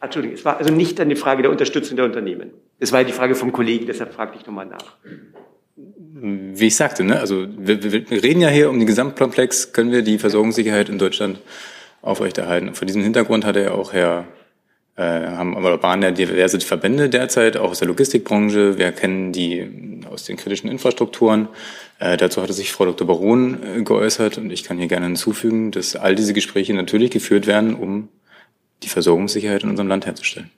Entschuldigung, 0.00 0.36
es 0.36 0.44
war 0.44 0.58
also 0.58 0.72
nicht 0.72 1.00
eine 1.00 1.16
Frage 1.16 1.42
der 1.42 1.50
Unterstützung 1.50 1.96
der 1.96 2.06
Unternehmen. 2.06 2.50
Es 2.78 2.92
war 2.92 3.02
die 3.02 3.12
Frage 3.12 3.34
vom 3.34 3.52
Kollegen, 3.52 3.86
deshalb 3.86 4.14
fragte 4.14 4.38
ich 4.38 4.46
nochmal 4.46 4.66
nach 4.66 4.96
wie 6.20 6.66
ich 6.66 6.76
sagte, 6.76 7.04
ne, 7.04 7.20
also 7.20 7.46
wir, 7.56 7.82
wir 7.82 8.22
reden 8.22 8.40
ja 8.40 8.48
hier 8.48 8.70
um 8.70 8.78
den 8.78 8.86
Gesamtkomplex, 8.86 9.72
können 9.72 9.92
wir 9.92 10.02
die 10.02 10.18
Versorgungssicherheit 10.18 10.88
in 10.88 10.98
Deutschland 10.98 11.40
aufrechterhalten. 12.02 12.68
Und 12.68 12.76
vor 12.76 12.86
diesem 12.86 13.02
Hintergrund 13.02 13.44
hat 13.44 13.56
er 13.56 13.74
auch 13.74 13.92
Herr, 13.92 14.26
äh, 14.96 15.02
haben 15.02 15.56
aber 15.56 15.82
waren 15.82 16.02
ja 16.02 16.10
diverse 16.10 16.60
Verbände 16.60 17.08
derzeit, 17.08 17.56
auch 17.56 17.70
aus 17.70 17.78
der 17.78 17.88
Logistikbranche. 17.88 18.78
Wir 18.78 18.92
kennen 18.92 19.32
die 19.32 20.02
aus 20.10 20.24
den 20.24 20.36
kritischen 20.36 20.70
Infrastrukturen. 20.70 21.48
Äh, 22.00 22.16
dazu 22.16 22.42
hatte 22.42 22.52
sich 22.52 22.72
Frau 22.72 22.84
Dr. 22.84 23.06
Baron 23.06 23.58
äh, 23.62 23.82
geäußert 23.82 24.38
und 24.38 24.50
ich 24.50 24.64
kann 24.64 24.78
hier 24.78 24.88
gerne 24.88 25.06
hinzufügen, 25.06 25.70
dass 25.70 25.96
all 25.96 26.14
diese 26.14 26.32
Gespräche 26.32 26.74
natürlich 26.74 27.10
geführt 27.10 27.46
werden, 27.46 27.74
um 27.74 28.08
die 28.82 28.88
Versorgungssicherheit 28.88 29.64
in 29.64 29.70
unserem 29.70 29.88
Land 29.88 30.06
herzustellen. 30.06 30.50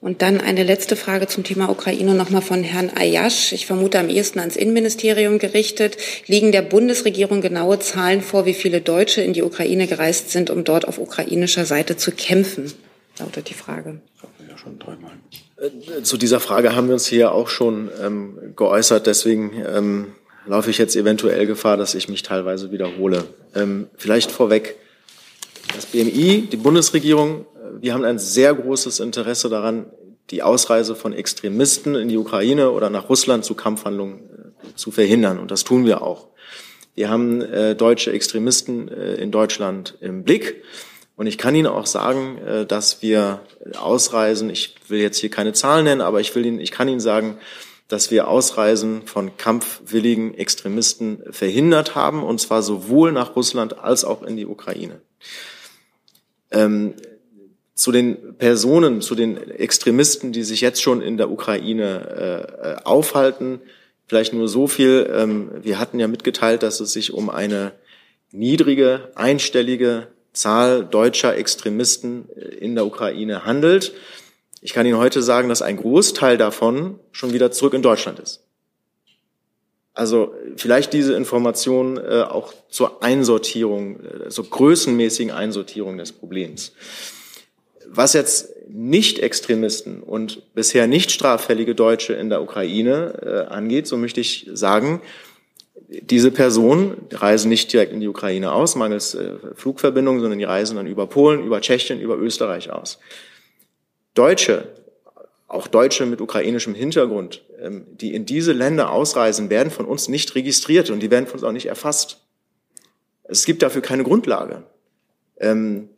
Und 0.00 0.22
dann 0.22 0.40
eine 0.40 0.64
letzte 0.64 0.96
Frage 0.96 1.26
zum 1.26 1.44
Thema 1.44 1.68
Ukraine 1.68 2.14
nochmal 2.14 2.40
von 2.40 2.62
Herrn 2.62 2.90
Ayash. 2.94 3.52
Ich 3.52 3.66
vermute 3.66 3.98
am 3.98 4.08
ehesten 4.08 4.38
ans 4.38 4.56
Innenministerium 4.56 5.38
gerichtet. 5.38 5.98
Liegen 6.26 6.52
der 6.52 6.62
Bundesregierung 6.62 7.42
genaue 7.42 7.80
Zahlen 7.80 8.22
vor, 8.22 8.46
wie 8.46 8.54
viele 8.54 8.80
Deutsche 8.80 9.20
in 9.20 9.34
die 9.34 9.42
Ukraine 9.42 9.86
gereist 9.86 10.30
sind, 10.30 10.48
um 10.48 10.64
dort 10.64 10.88
auf 10.88 10.98
ukrainischer 10.98 11.66
Seite 11.66 11.98
zu 11.98 12.12
kämpfen? 12.12 12.72
Lautet 13.18 13.50
die 13.50 13.54
Frage. 13.54 14.00
Ja, 14.48 14.56
schon 14.56 14.78
dreimal. 14.78 15.12
Äh, 15.58 16.02
zu 16.02 16.16
dieser 16.16 16.40
Frage 16.40 16.74
haben 16.74 16.86
wir 16.86 16.94
uns 16.94 17.06
hier 17.06 17.32
auch 17.32 17.48
schon 17.48 17.90
ähm, 18.02 18.38
geäußert. 18.56 19.06
Deswegen 19.06 19.52
ähm, 19.68 20.06
laufe 20.46 20.70
ich 20.70 20.78
jetzt 20.78 20.96
eventuell 20.96 21.46
Gefahr, 21.46 21.76
dass 21.76 21.94
ich 21.94 22.08
mich 22.08 22.22
teilweise 22.22 22.72
wiederhole. 22.72 23.24
Ähm, 23.54 23.88
vielleicht 23.98 24.32
vorweg. 24.32 24.76
Das 25.74 25.84
BMI, 25.84 26.48
die 26.50 26.56
Bundesregierung 26.56 27.44
wir 27.80 27.94
haben 27.94 28.04
ein 28.04 28.18
sehr 28.18 28.54
großes 28.54 29.00
Interesse 29.00 29.48
daran, 29.48 29.86
die 30.30 30.42
Ausreise 30.42 30.94
von 30.94 31.12
Extremisten 31.12 31.94
in 31.94 32.08
die 32.08 32.16
Ukraine 32.16 32.70
oder 32.70 32.90
nach 32.90 33.08
Russland 33.08 33.44
zu 33.44 33.54
Kampfhandlungen 33.54 34.20
äh, 34.20 34.74
zu 34.76 34.90
verhindern. 34.90 35.38
Und 35.38 35.50
das 35.50 35.64
tun 35.64 35.84
wir 35.84 36.02
auch. 36.02 36.28
Wir 36.94 37.08
haben 37.08 37.40
äh, 37.42 37.74
deutsche 37.74 38.12
Extremisten 38.12 38.88
äh, 38.88 39.14
in 39.14 39.30
Deutschland 39.30 39.96
im 40.00 40.22
Blick. 40.22 40.62
Und 41.16 41.26
ich 41.26 41.38
kann 41.38 41.54
Ihnen 41.54 41.66
auch 41.66 41.86
sagen, 41.86 42.38
äh, 42.38 42.66
dass 42.66 43.02
wir 43.02 43.40
Ausreisen, 43.78 44.50
ich 44.50 44.74
will 44.88 45.00
jetzt 45.00 45.18
hier 45.18 45.30
keine 45.30 45.52
Zahlen 45.52 45.84
nennen, 45.84 46.00
aber 46.00 46.20
ich 46.20 46.34
will 46.34 46.46
Ihnen, 46.46 46.60
ich 46.60 46.70
kann 46.70 46.88
Ihnen 46.88 47.00
sagen, 47.00 47.38
dass 47.88 48.10
wir 48.10 48.28
Ausreisen 48.28 49.02
von 49.06 49.36
kampfwilligen 49.36 50.34
Extremisten 50.34 51.24
verhindert 51.30 51.96
haben, 51.96 52.22
und 52.22 52.40
zwar 52.40 52.62
sowohl 52.62 53.10
nach 53.10 53.34
Russland 53.34 53.78
als 53.80 54.04
auch 54.04 54.22
in 54.22 54.36
die 54.36 54.46
Ukraine. 54.46 55.00
Ähm, 56.52 56.94
zu 57.80 57.92
den 57.92 58.36
Personen, 58.36 59.00
zu 59.00 59.14
den 59.14 59.38
Extremisten, 59.52 60.32
die 60.32 60.42
sich 60.42 60.60
jetzt 60.60 60.82
schon 60.82 61.00
in 61.00 61.16
der 61.16 61.30
Ukraine 61.30 62.76
äh, 62.82 62.84
aufhalten. 62.84 63.62
Vielleicht 64.06 64.34
nur 64.34 64.48
so 64.48 64.66
viel. 64.66 65.10
Ähm, 65.10 65.50
wir 65.62 65.78
hatten 65.78 65.98
ja 65.98 66.06
mitgeteilt, 66.06 66.62
dass 66.62 66.80
es 66.80 66.92
sich 66.92 67.14
um 67.14 67.30
eine 67.30 67.72
niedrige, 68.32 69.08
einstellige 69.14 70.08
Zahl 70.34 70.84
deutscher 70.84 71.34
Extremisten 71.38 72.28
äh, 72.36 72.40
in 72.56 72.74
der 72.74 72.84
Ukraine 72.84 73.46
handelt. 73.46 73.94
Ich 74.60 74.74
kann 74.74 74.84
Ihnen 74.84 74.98
heute 74.98 75.22
sagen, 75.22 75.48
dass 75.48 75.62
ein 75.62 75.78
Großteil 75.78 76.36
davon 76.36 77.00
schon 77.12 77.32
wieder 77.32 77.50
zurück 77.50 77.72
in 77.72 77.80
Deutschland 77.80 78.18
ist. 78.18 78.44
Also 79.94 80.34
vielleicht 80.56 80.92
diese 80.92 81.14
Information 81.14 81.96
äh, 81.96 82.24
auch 82.28 82.52
zur 82.68 83.02
Einsortierung, 83.02 84.00
äh, 84.04 84.28
zur 84.28 84.50
größenmäßigen 84.50 85.32
Einsortierung 85.32 85.96
des 85.96 86.12
Problems. 86.12 86.74
Was 87.92 88.12
jetzt 88.12 88.54
Nicht-Extremisten 88.68 90.02
und 90.02 90.54
bisher 90.54 90.86
nicht 90.86 91.10
straffällige 91.10 91.74
Deutsche 91.74 92.12
in 92.12 92.30
der 92.30 92.40
Ukraine 92.40 93.48
äh, 93.48 93.52
angeht, 93.52 93.88
so 93.88 93.96
möchte 93.96 94.20
ich 94.20 94.48
sagen, 94.52 95.02
diese 95.88 96.30
Personen 96.30 97.08
reisen 97.10 97.48
nicht 97.48 97.72
direkt 97.72 97.92
in 97.92 97.98
die 97.98 98.06
Ukraine 98.06 98.52
aus, 98.52 98.76
mangels 98.76 99.16
äh, 99.16 99.32
Flugverbindungen, 99.54 100.20
sondern 100.20 100.38
die 100.38 100.44
reisen 100.44 100.76
dann 100.76 100.86
über 100.86 101.08
Polen, 101.08 101.44
über 101.44 101.60
Tschechien, 101.60 102.00
über 102.00 102.16
Österreich 102.16 102.70
aus. 102.70 103.00
Deutsche, 104.14 104.68
auch 105.48 105.66
Deutsche 105.66 106.06
mit 106.06 106.20
ukrainischem 106.20 106.74
Hintergrund, 106.74 107.42
ähm, 107.60 107.86
die 107.90 108.14
in 108.14 108.24
diese 108.24 108.52
Länder 108.52 108.92
ausreisen, 108.92 109.50
werden 109.50 109.72
von 109.72 109.86
uns 109.86 110.08
nicht 110.08 110.36
registriert 110.36 110.90
und 110.90 111.00
die 111.00 111.10
werden 111.10 111.26
von 111.26 111.40
uns 111.40 111.44
auch 111.44 111.52
nicht 111.52 111.66
erfasst. 111.66 112.18
Es 113.24 113.44
gibt 113.44 113.62
dafür 113.62 113.82
keine 113.82 114.04
Grundlage. 114.04 114.62
Ähm, 115.40 115.88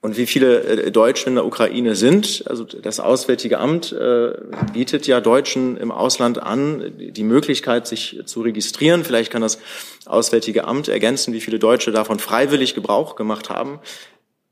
und 0.00 0.16
wie 0.16 0.26
viele 0.26 0.62
äh, 0.62 0.90
Deutsche 0.90 1.28
in 1.28 1.34
der 1.34 1.44
Ukraine 1.44 1.94
sind. 1.94 2.44
Also 2.46 2.64
das 2.64 3.00
Auswärtige 3.00 3.58
Amt 3.58 3.92
äh, 3.92 4.32
bietet 4.72 5.06
ja 5.06 5.20
Deutschen 5.20 5.76
im 5.76 5.90
Ausland 5.90 6.42
an, 6.42 6.92
die 6.96 7.24
Möglichkeit, 7.24 7.86
sich 7.86 8.20
zu 8.24 8.42
registrieren. 8.42 9.04
Vielleicht 9.04 9.32
kann 9.32 9.42
das 9.42 9.58
Auswärtige 10.06 10.64
Amt 10.64 10.88
ergänzen, 10.88 11.32
wie 11.32 11.40
viele 11.40 11.58
Deutsche 11.58 11.92
davon 11.92 12.18
freiwillig 12.18 12.74
Gebrauch 12.74 13.16
gemacht 13.16 13.50
haben. 13.50 13.80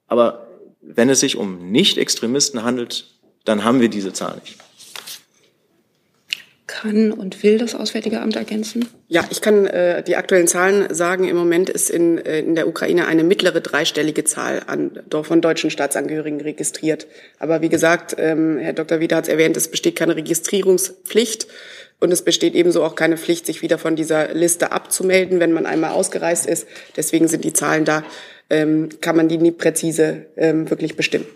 Aber 0.06 0.46
wenn 0.80 1.08
es 1.08 1.20
sich 1.20 1.36
um 1.36 1.70
Nicht-Extremisten 1.70 2.62
handelt, 2.62 3.06
dann 3.44 3.64
haben 3.64 3.80
wir 3.80 3.88
diese 3.88 4.12
Zahl 4.12 4.36
nicht 4.44 4.65
kann 6.66 7.12
und 7.12 7.42
will 7.42 7.58
das 7.58 7.74
Auswärtige 7.74 8.20
Amt 8.20 8.36
ergänzen? 8.36 8.88
Ja, 9.08 9.24
ich 9.30 9.40
kann 9.40 9.66
äh, 9.66 10.02
die 10.02 10.16
aktuellen 10.16 10.48
Zahlen 10.48 10.92
sagen. 10.92 11.24
Im 11.24 11.36
Moment 11.36 11.70
ist 11.70 11.90
in, 11.90 12.18
äh, 12.18 12.40
in 12.40 12.54
der 12.54 12.66
Ukraine 12.66 13.06
eine 13.06 13.24
mittlere 13.24 13.60
dreistellige 13.60 14.24
Zahl 14.24 14.62
an, 14.66 15.00
von 15.22 15.40
deutschen 15.40 15.70
Staatsangehörigen 15.70 16.40
registriert. 16.40 17.06
Aber 17.38 17.62
wie 17.62 17.68
gesagt, 17.68 18.16
ähm, 18.18 18.58
Herr 18.58 18.72
Dr. 18.72 19.00
Wieder 19.00 19.16
hat 19.16 19.24
es 19.24 19.30
erwähnt, 19.30 19.56
es 19.56 19.68
besteht 19.68 19.96
keine 19.96 20.16
Registrierungspflicht. 20.16 21.46
Und 21.98 22.12
es 22.12 22.22
besteht 22.22 22.54
ebenso 22.54 22.84
auch 22.84 22.94
keine 22.94 23.16
Pflicht, 23.16 23.46
sich 23.46 23.62
wieder 23.62 23.78
von 23.78 23.96
dieser 23.96 24.34
Liste 24.34 24.70
abzumelden, 24.70 25.40
wenn 25.40 25.52
man 25.52 25.64
einmal 25.64 25.92
ausgereist 25.92 26.46
ist. 26.46 26.66
Deswegen 26.94 27.26
sind 27.26 27.42
die 27.44 27.54
Zahlen 27.54 27.86
da, 27.86 28.04
ähm, 28.50 28.90
kann 29.00 29.16
man 29.16 29.28
die 29.28 29.38
nie 29.38 29.50
präzise 29.50 30.26
ähm, 30.36 30.68
wirklich 30.68 30.96
bestimmen. 30.96 31.26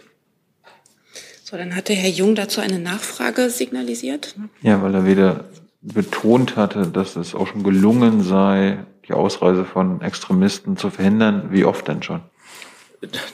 So, 1.51 1.57
dann 1.57 1.75
hatte 1.75 1.95
Herr 1.95 2.11
Jung 2.11 2.37
dazu 2.37 2.61
eine 2.61 2.79
Nachfrage 2.79 3.51
signalisiert. 3.51 4.37
Ja, 4.63 4.83
weil 4.83 4.95
er 4.95 5.05
wieder 5.05 5.47
betont 5.81 6.55
hatte, 6.55 6.87
dass 6.87 7.17
es 7.17 7.35
auch 7.35 7.49
schon 7.49 7.65
gelungen 7.65 8.23
sei, 8.23 8.79
die 9.09 9.15
Ausreise 9.15 9.65
von 9.65 10.01
Extremisten 10.01 10.77
zu 10.77 10.91
verhindern. 10.91 11.49
Wie 11.51 11.65
oft 11.65 11.89
denn 11.89 12.05
schon? 12.05 12.21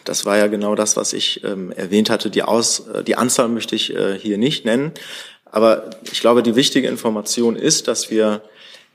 Das 0.04 0.24
war 0.24 0.38
ja 0.38 0.46
genau 0.46 0.74
das, 0.74 0.96
was 0.96 1.12
ich 1.12 1.44
ähm, 1.44 1.72
erwähnt 1.72 2.08
hatte. 2.08 2.30
Die, 2.30 2.42
Aus, 2.42 2.88
äh, 2.88 3.04
die 3.04 3.16
Anzahl 3.16 3.48
möchte 3.48 3.74
ich 3.74 3.94
äh, 3.94 4.18
hier 4.18 4.38
nicht 4.38 4.64
nennen. 4.64 4.92
Aber 5.44 5.90
ich 6.10 6.20
glaube, 6.20 6.42
die 6.42 6.56
wichtige 6.56 6.88
Information 6.88 7.54
ist, 7.54 7.86
dass 7.86 8.10
wir 8.10 8.40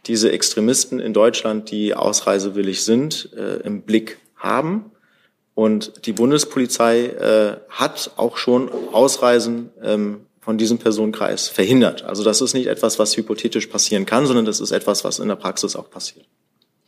diese 0.07 0.32
Extremisten 0.32 0.99
in 0.99 1.13
Deutschland, 1.13 1.69
die 1.69 1.93
ausreisewillig 1.93 2.84
sind, 2.84 3.30
äh, 3.38 3.57
im 3.57 3.84
Blick 3.84 4.17
haben 4.36 4.91
und 5.54 6.06
die 6.06 6.14
Bundespolizei 6.14 7.06
äh, 7.08 7.58
hat 7.70 8.12
auch 8.18 8.38
schon 8.38 8.70
Ausreisen 8.91 9.70
ähm, 9.82 10.22
von 10.39 10.58
diesem 10.58 10.80
Personenkreis 10.80 11.49
verhindert. 11.49 12.04
Also 12.04 12.24
das 12.24 12.41
ist 12.41 12.54
nicht 12.54 12.68
etwas, 12.68 12.97
was 12.99 13.16
hypothetisch 13.16 13.68
passieren 13.68 14.06
kann, 14.06 14.26
sondern 14.26 14.45
das 14.45 14.60
ist 14.60 14.72
etwas, 14.72 15.04
was 15.04 15.20
in 15.20 15.28
der 15.28 15.36
Praxis 15.36 15.76
auch 15.76 15.89
passiert. 15.89 16.26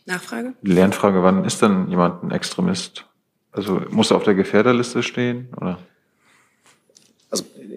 Nachfrage? 0.05 0.53
Lernfrage, 0.61 1.23
wann 1.23 1.45
ist 1.45 1.61
denn 1.61 1.89
jemand 1.89 2.23
ein 2.23 2.31
Extremist? 2.31 3.05
Also 3.51 3.81
muss 3.89 4.11
er 4.11 4.17
auf 4.17 4.23
der 4.23 4.33
Gefährderliste 4.33 5.03
stehen 5.03 5.49
oder? 5.55 5.77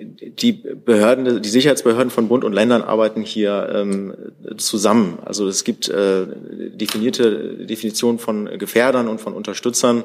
Die 0.03 0.53
Behörden, 0.53 1.43
die 1.43 1.49
Sicherheitsbehörden 1.49 2.11
von 2.11 2.29
Bund 2.29 2.45
und 2.45 2.53
Ländern 2.53 2.83
arbeiten 2.83 3.23
hier 3.23 3.69
ähm, 3.73 4.15
zusammen. 4.57 5.19
Also 5.25 5.49
es 5.49 5.65
gibt 5.65 5.89
äh, 5.89 6.27
definierte 6.75 7.67
Definitionen 7.67 8.19
von 8.19 8.59
Gefährdern 8.59 9.09
und 9.09 9.21
von 9.21 9.33
Unterstützern. 9.33 10.05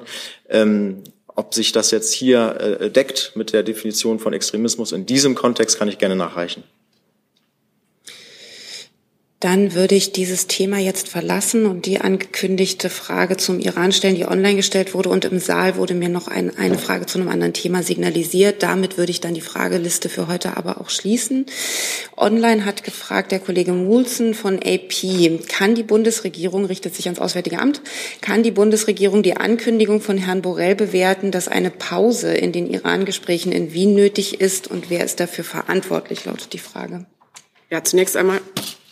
Ähm, 0.49 1.03
ob 1.27 1.53
sich 1.53 1.71
das 1.71 1.91
jetzt 1.91 2.13
hier 2.13 2.57
äh, 2.59 2.89
deckt 2.89 3.33
mit 3.35 3.53
der 3.53 3.63
Definition 3.63 4.19
von 4.19 4.33
Extremismus 4.33 4.91
in 4.91 5.05
diesem 5.05 5.35
Kontext, 5.35 5.77
kann 5.77 5.87
ich 5.87 5.97
gerne 5.97 6.15
nachreichen. 6.15 6.63
Dann 9.41 9.73
würde 9.73 9.95
ich 9.95 10.11
dieses 10.11 10.45
Thema 10.45 10.77
jetzt 10.77 11.09
verlassen 11.09 11.65
und 11.65 11.87
die 11.87 11.99
angekündigte 11.99 12.91
Frage 12.91 13.37
zum 13.37 13.59
Iran 13.59 13.91
stellen, 13.91 14.13
die 14.13 14.27
online 14.27 14.55
gestellt 14.55 14.93
wurde. 14.93 15.09
Und 15.09 15.25
im 15.25 15.39
Saal 15.39 15.77
wurde 15.77 15.95
mir 15.95 16.09
noch 16.09 16.27
ein, 16.27 16.55
eine 16.55 16.77
Frage 16.77 17.07
zu 17.07 17.17
einem 17.17 17.27
anderen 17.27 17.53
Thema 17.53 17.81
signalisiert. 17.81 18.61
Damit 18.61 18.99
würde 18.99 19.09
ich 19.09 19.19
dann 19.19 19.33
die 19.33 19.41
Frageliste 19.41 20.09
für 20.09 20.27
heute 20.27 20.57
aber 20.57 20.79
auch 20.79 20.91
schließen. 20.91 21.47
Online 22.15 22.65
hat 22.65 22.83
gefragt 22.83 23.31
der 23.31 23.39
Kollege 23.39 23.73
Mulzen 23.73 24.35
von 24.35 24.59
AP, 24.63 25.41
kann 25.47 25.73
die 25.73 25.81
Bundesregierung, 25.81 26.65
richtet 26.65 26.93
sich 26.93 27.07
ans 27.07 27.19
Auswärtige 27.19 27.57
Amt, 27.57 27.81
kann 28.21 28.43
die 28.43 28.51
Bundesregierung 28.51 29.23
die 29.23 29.37
Ankündigung 29.37 30.01
von 30.01 30.19
Herrn 30.19 30.43
Borrell 30.43 30.75
bewerten, 30.75 31.31
dass 31.31 31.47
eine 31.47 31.71
Pause 31.71 32.31
in 32.31 32.51
den 32.51 32.69
Iran-Gesprächen 32.69 33.51
in 33.51 33.73
Wien 33.73 33.95
nötig 33.95 34.39
ist 34.39 34.67
und 34.67 34.91
wer 34.91 35.03
ist 35.03 35.19
dafür 35.19 35.45
verantwortlich, 35.45 36.25
lautet 36.25 36.53
die 36.53 36.59
Frage. 36.59 37.07
Ja, 37.71 37.83
zunächst 37.83 38.15
einmal 38.17 38.39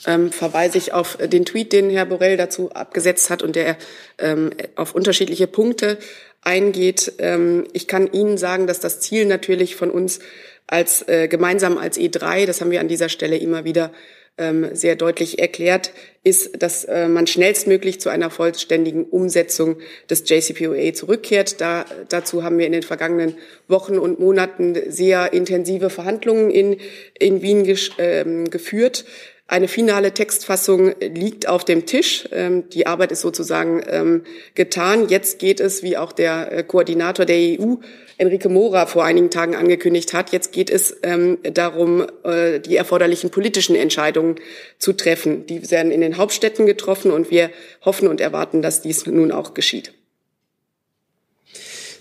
ähm, 0.05 0.31
verweise 0.31 0.77
ich 0.77 0.93
auf 0.93 1.17
den 1.17 1.45
Tweet, 1.45 1.73
den 1.73 1.89
Herr 1.89 2.05
Borrell 2.05 2.37
dazu 2.37 2.71
abgesetzt 2.71 3.29
hat 3.29 3.43
und 3.43 3.55
der 3.55 3.77
ähm, 4.17 4.51
auf 4.75 4.95
unterschiedliche 4.95 5.47
Punkte 5.47 5.97
eingeht. 6.41 7.13
Ähm, 7.17 7.67
ich 7.73 7.87
kann 7.87 8.11
Ihnen 8.11 8.37
sagen, 8.37 8.67
dass 8.67 8.79
das 8.79 8.99
Ziel 8.99 9.25
natürlich 9.25 9.75
von 9.75 9.91
uns 9.91 10.19
als 10.67 11.07
äh, 11.07 11.27
gemeinsam 11.27 11.77
als 11.77 11.97
E3, 11.97 12.45
das 12.45 12.61
haben 12.61 12.71
wir 12.71 12.79
an 12.79 12.87
dieser 12.87 13.09
Stelle 13.09 13.37
immer 13.37 13.65
wieder 13.65 13.91
ähm, 14.37 14.73
sehr 14.73 14.95
deutlich 14.95 15.39
erklärt, 15.39 15.91
ist, 16.23 16.61
dass 16.61 16.85
äh, 16.85 17.07
man 17.07 17.27
schnellstmöglich 17.27 17.99
zu 17.99 18.09
einer 18.09 18.29
vollständigen 18.29 19.03
Umsetzung 19.03 19.77
des 20.09 20.23
JCPOA 20.29 20.93
zurückkehrt. 20.93 21.59
Da, 21.59 21.85
dazu 22.07 22.43
haben 22.43 22.57
wir 22.57 22.65
in 22.65 22.71
den 22.71 22.83
vergangenen 22.83 23.35
Wochen 23.67 23.97
und 23.97 24.19
Monaten 24.19 24.77
sehr 24.87 25.33
intensive 25.33 25.89
Verhandlungen 25.89 26.51
in, 26.51 26.77
in 27.19 27.41
Wien 27.41 27.65
äh, 27.97 28.45
geführt. 28.49 29.05
Eine 29.49 29.67
finale 29.67 30.13
Textfassung 30.13 30.93
liegt 31.01 31.47
auf 31.47 31.65
dem 31.65 31.87
Tisch. 31.87 32.29
Ähm, 32.31 32.69
die 32.69 32.85
Arbeit 32.85 33.11
ist 33.11 33.21
sozusagen 33.21 33.81
ähm, 33.89 34.23
getan. 34.53 35.09
Jetzt 35.09 35.39
geht 35.39 35.59
es, 35.59 35.81
wie 35.81 35.97
auch 35.97 36.11
der 36.11 36.51
äh, 36.51 36.63
Koordinator 36.63 37.25
der 37.25 37.59
EU, 37.59 37.77
Enrique 38.19 38.47
Mora, 38.47 38.85
vor 38.85 39.05
einigen 39.05 39.31
Tagen 39.31 39.55
angekündigt 39.55 40.13
hat, 40.13 40.31
jetzt 40.31 40.51
geht 40.51 40.69
es 40.69 40.95
ähm, 41.01 41.39
darum, 41.41 42.05
äh, 42.23 42.59
die 42.59 42.75
erforderlichen 42.75 43.31
politischen 43.31 43.75
Entscheidungen 43.75 44.35
zu 44.77 44.93
treffen. 44.93 45.47
Die 45.47 45.71
werden 45.71 45.91
in 45.91 46.01
den 46.01 46.17
Hauptstädten 46.17 46.67
getroffen 46.67 47.09
und 47.09 47.31
wir 47.31 47.49
hoffen 47.83 48.07
und 48.07 48.21
erwarten, 48.21 48.61
dass 48.61 48.83
dies 48.83 49.07
nun 49.07 49.31
auch 49.31 49.55
geschieht. 49.55 49.93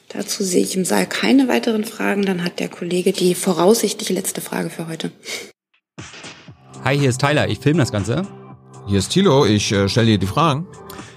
Dazu 0.09 0.45
sehe 0.45 0.63
ich 0.63 0.77
im 0.77 0.85
Saal 0.85 1.07
keine 1.07 1.49
weiteren 1.49 1.85
Fragen. 1.85 2.27
Dann 2.27 2.45
hat 2.45 2.61
der 2.61 2.69
Kollege 2.69 3.13
die 3.13 3.35
voraussichtlich 3.35 4.11
letzte 4.11 4.43
Frage 4.43 4.69
für 4.69 4.87
heute. 4.87 5.11
Hi, 6.85 6.99
hier 6.99 7.09
ist 7.11 7.21
Tyler, 7.21 7.49
ich 7.49 7.59
filme 7.59 7.81
das 7.81 7.93
Ganze. 7.93 8.23
Hier 8.87 8.99
ist 8.99 9.11
Thilo, 9.11 9.45
ich 9.45 9.73
äh, 9.73 9.89
stelle 9.89 10.07
dir 10.07 10.19
die 10.19 10.27
Fragen. 10.27 10.67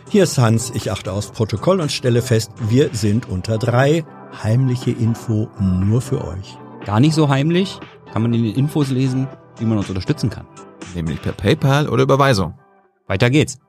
Hier 0.10 0.24
ist 0.24 0.38
Hans, 0.38 0.72
ich 0.76 0.92
achte 0.92 1.12
aufs 1.14 1.32
Protokoll 1.32 1.80
und 1.80 1.92
stelle 1.92 2.22
fest, 2.22 2.52
wir 2.70 2.90
sind 2.94 3.30
unter 3.30 3.58
drei. 3.58 4.04
Heimliche 4.44 4.92
Info 4.92 5.50
nur 5.60 6.02
für 6.02 6.24
euch. 6.26 6.58
Gar 6.86 7.00
nicht 7.00 7.14
so 7.14 7.30
heimlich, 7.30 7.80
kann 8.12 8.22
man 8.22 8.34
in 8.34 8.44
den 8.44 8.56
Infos 8.56 8.90
lesen, 8.90 9.28
wie 9.60 9.66
man 9.66 9.78
uns 9.78 9.90
unterstützen 9.90 10.30
kann. 10.30 10.48
Nämlich 10.96 11.22
per 11.22 11.34
PayPal 11.34 11.88
oder 11.90 12.04
Überweisung. 12.04 12.58
Weiter 13.08 13.30
geht's. 13.30 13.60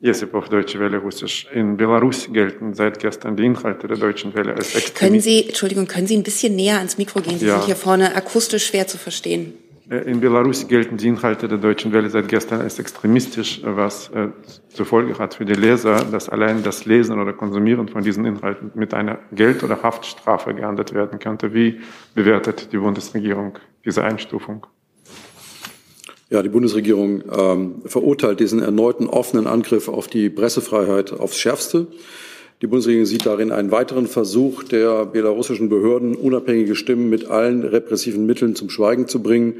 Jesipov, 0.00 0.48
Deutsche 0.48 0.80
Welle, 0.80 0.98
Russisch. 0.98 1.46
In 1.52 1.76
Belarus 1.76 2.28
gelten 2.32 2.74
seit 2.74 2.98
gestern 2.98 3.36
die 3.36 3.44
Inhalte 3.44 3.86
der 3.86 3.96
Deutschen 3.96 4.34
Welle 4.34 4.52
als 4.54 4.74
extremistisch. 4.74 4.94
Können 4.98 5.20
Sie, 5.20 5.46
Entschuldigung, 5.46 5.86
können 5.86 6.06
Sie 6.08 6.16
ein 6.16 6.24
bisschen 6.24 6.56
näher 6.56 6.78
ans 6.78 6.98
Mikro 6.98 7.20
gehen? 7.20 7.38
Sie 7.38 7.46
Ja. 7.46 7.58
sind 7.58 7.66
hier 7.66 7.76
vorne 7.76 8.16
akustisch 8.16 8.66
schwer 8.66 8.88
zu 8.88 8.98
verstehen. 8.98 9.54
Äh, 9.90 10.10
In 10.10 10.20
Belarus 10.20 10.68
gelten 10.68 10.96
die 10.96 11.08
Inhalte 11.08 11.48
der 11.48 11.58
Deutschen 11.58 11.92
Welle 11.92 12.08
seit 12.10 12.28
gestern 12.28 12.60
als 12.60 12.78
extremistisch, 12.78 13.60
was 13.64 14.10
äh, 14.10 14.28
zur 14.68 14.86
Folge 14.86 15.18
hat 15.18 15.34
für 15.34 15.44
die 15.44 15.54
Leser, 15.54 16.04
dass 16.04 16.28
allein 16.28 16.62
das 16.62 16.84
Lesen 16.84 17.20
oder 17.20 17.32
Konsumieren 17.32 17.88
von 17.88 18.02
diesen 18.02 18.24
Inhalten 18.24 18.70
mit 18.74 18.94
einer 18.94 19.18
Geld- 19.32 19.62
oder 19.62 19.82
Haftstrafe 19.82 20.54
geahndet 20.54 20.94
werden 20.94 21.18
könnte. 21.18 21.54
Wie 21.54 21.80
bewertet 22.14 22.72
die 22.72 22.78
Bundesregierung 22.78 23.58
diese 23.84 24.04
Einstufung? 24.04 24.66
Ja, 26.30 26.42
die 26.42 26.48
Bundesregierung 26.48 27.22
ähm, 27.30 27.82
verurteilt 27.84 28.40
diesen 28.40 28.62
erneuten 28.62 29.06
offenen 29.06 29.46
Angriff 29.46 29.88
auf 29.88 30.06
die 30.06 30.30
Pressefreiheit 30.30 31.12
aufs 31.12 31.38
Schärfste. 31.38 31.88
Die 32.62 32.68
Bundesregierung 32.68 33.06
sieht 33.06 33.26
darin 33.26 33.50
einen 33.50 33.72
weiteren 33.72 34.06
Versuch 34.06 34.62
der 34.62 35.04
belarussischen 35.04 35.68
Behörden, 35.68 36.14
unabhängige 36.14 36.76
Stimmen 36.76 37.10
mit 37.10 37.26
allen 37.26 37.64
repressiven 37.64 38.24
Mitteln 38.24 38.54
zum 38.54 38.70
Schweigen 38.70 39.08
zu 39.08 39.20
bringen 39.20 39.54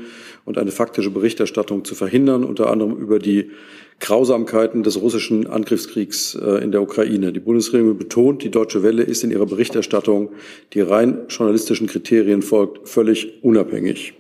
und 0.45 0.57
eine 0.57 0.71
faktische 0.71 1.11
Berichterstattung 1.11 1.85
zu 1.85 1.97
verhindern, 1.97 2.45
unter 2.45 2.71
anderem 2.71 2.97
über 2.97 3.19
die 3.19 3.51
Grausamkeiten 3.99 4.85
des 4.85 5.01
russischen 5.01 5.49
Angriffskriegs 5.49 6.37
äh, 6.37 6.63
in 6.63 6.71
der 6.71 6.81
Ukraine. 6.81 7.33
Die 7.33 7.41
Bundesregierung 7.41 7.99
betont, 7.99 8.45
die 8.45 8.53
Deutsche 8.53 8.85
Welle 8.85 9.03
ist 9.03 9.25
in 9.25 9.33
ihrer 9.33 9.47
Berichterstattung, 9.47 10.31
die 10.73 10.81
rein 10.81 11.23
journalistischen 11.29 11.89
Kriterien 11.89 12.41
folgt, 12.41 12.89
völlig 12.89 13.43
unabhängig. 13.43 14.15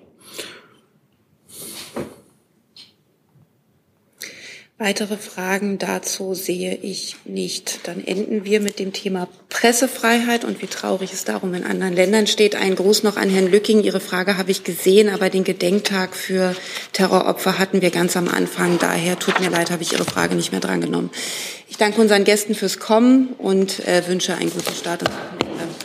Weitere 4.82 5.16
Fragen 5.16 5.78
dazu 5.78 6.34
sehe 6.34 6.74
ich 6.74 7.14
nicht. 7.24 7.86
Dann 7.86 8.04
enden 8.04 8.44
wir 8.44 8.58
mit 8.58 8.80
dem 8.80 8.92
Thema 8.92 9.28
Pressefreiheit 9.48 10.44
und 10.44 10.60
wie 10.60 10.66
traurig 10.66 11.12
es 11.12 11.24
darum 11.24 11.54
in 11.54 11.62
anderen 11.62 11.94
Ländern 11.94 12.26
steht. 12.26 12.56
Ein 12.56 12.74
Gruß 12.74 13.04
noch 13.04 13.16
an 13.16 13.30
Herrn 13.30 13.48
Lücking. 13.48 13.84
Ihre 13.84 14.00
Frage 14.00 14.38
habe 14.38 14.50
ich 14.50 14.64
gesehen, 14.64 15.08
aber 15.08 15.30
den 15.30 15.44
Gedenktag 15.44 16.16
für 16.16 16.56
Terroropfer 16.92 17.60
hatten 17.60 17.80
wir 17.80 17.90
ganz 17.90 18.16
am 18.16 18.26
Anfang. 18.26 18.80
Daher 18.80 19.20
tut 19.20 19.38
mir 19.38 19.50
leid, 19.50 19.70
habe 19.70 19.84
ich 19.84 19.92
Ihre 19.92 20.04
Frage 20.04 20.34
nicht 20.34 20.50
mehr 20.50 20.60
drangenommen. 20.60 21.10
Ich 21.68 21.76
danke 21.76 22.00
unseren 22.00 22.24
Gästen 22.24 22.56
fürs 22.56 22.80
Kommen 22.80 23.34
und 23.38 23.86
äh, 23.86 24.02
wünsche 24.08 24.34
einen 24.34 24.50
guten 24.50 24.74
Start 24.74 25.02
ins 25.02 25.12
Wochenende. 25.12 25.76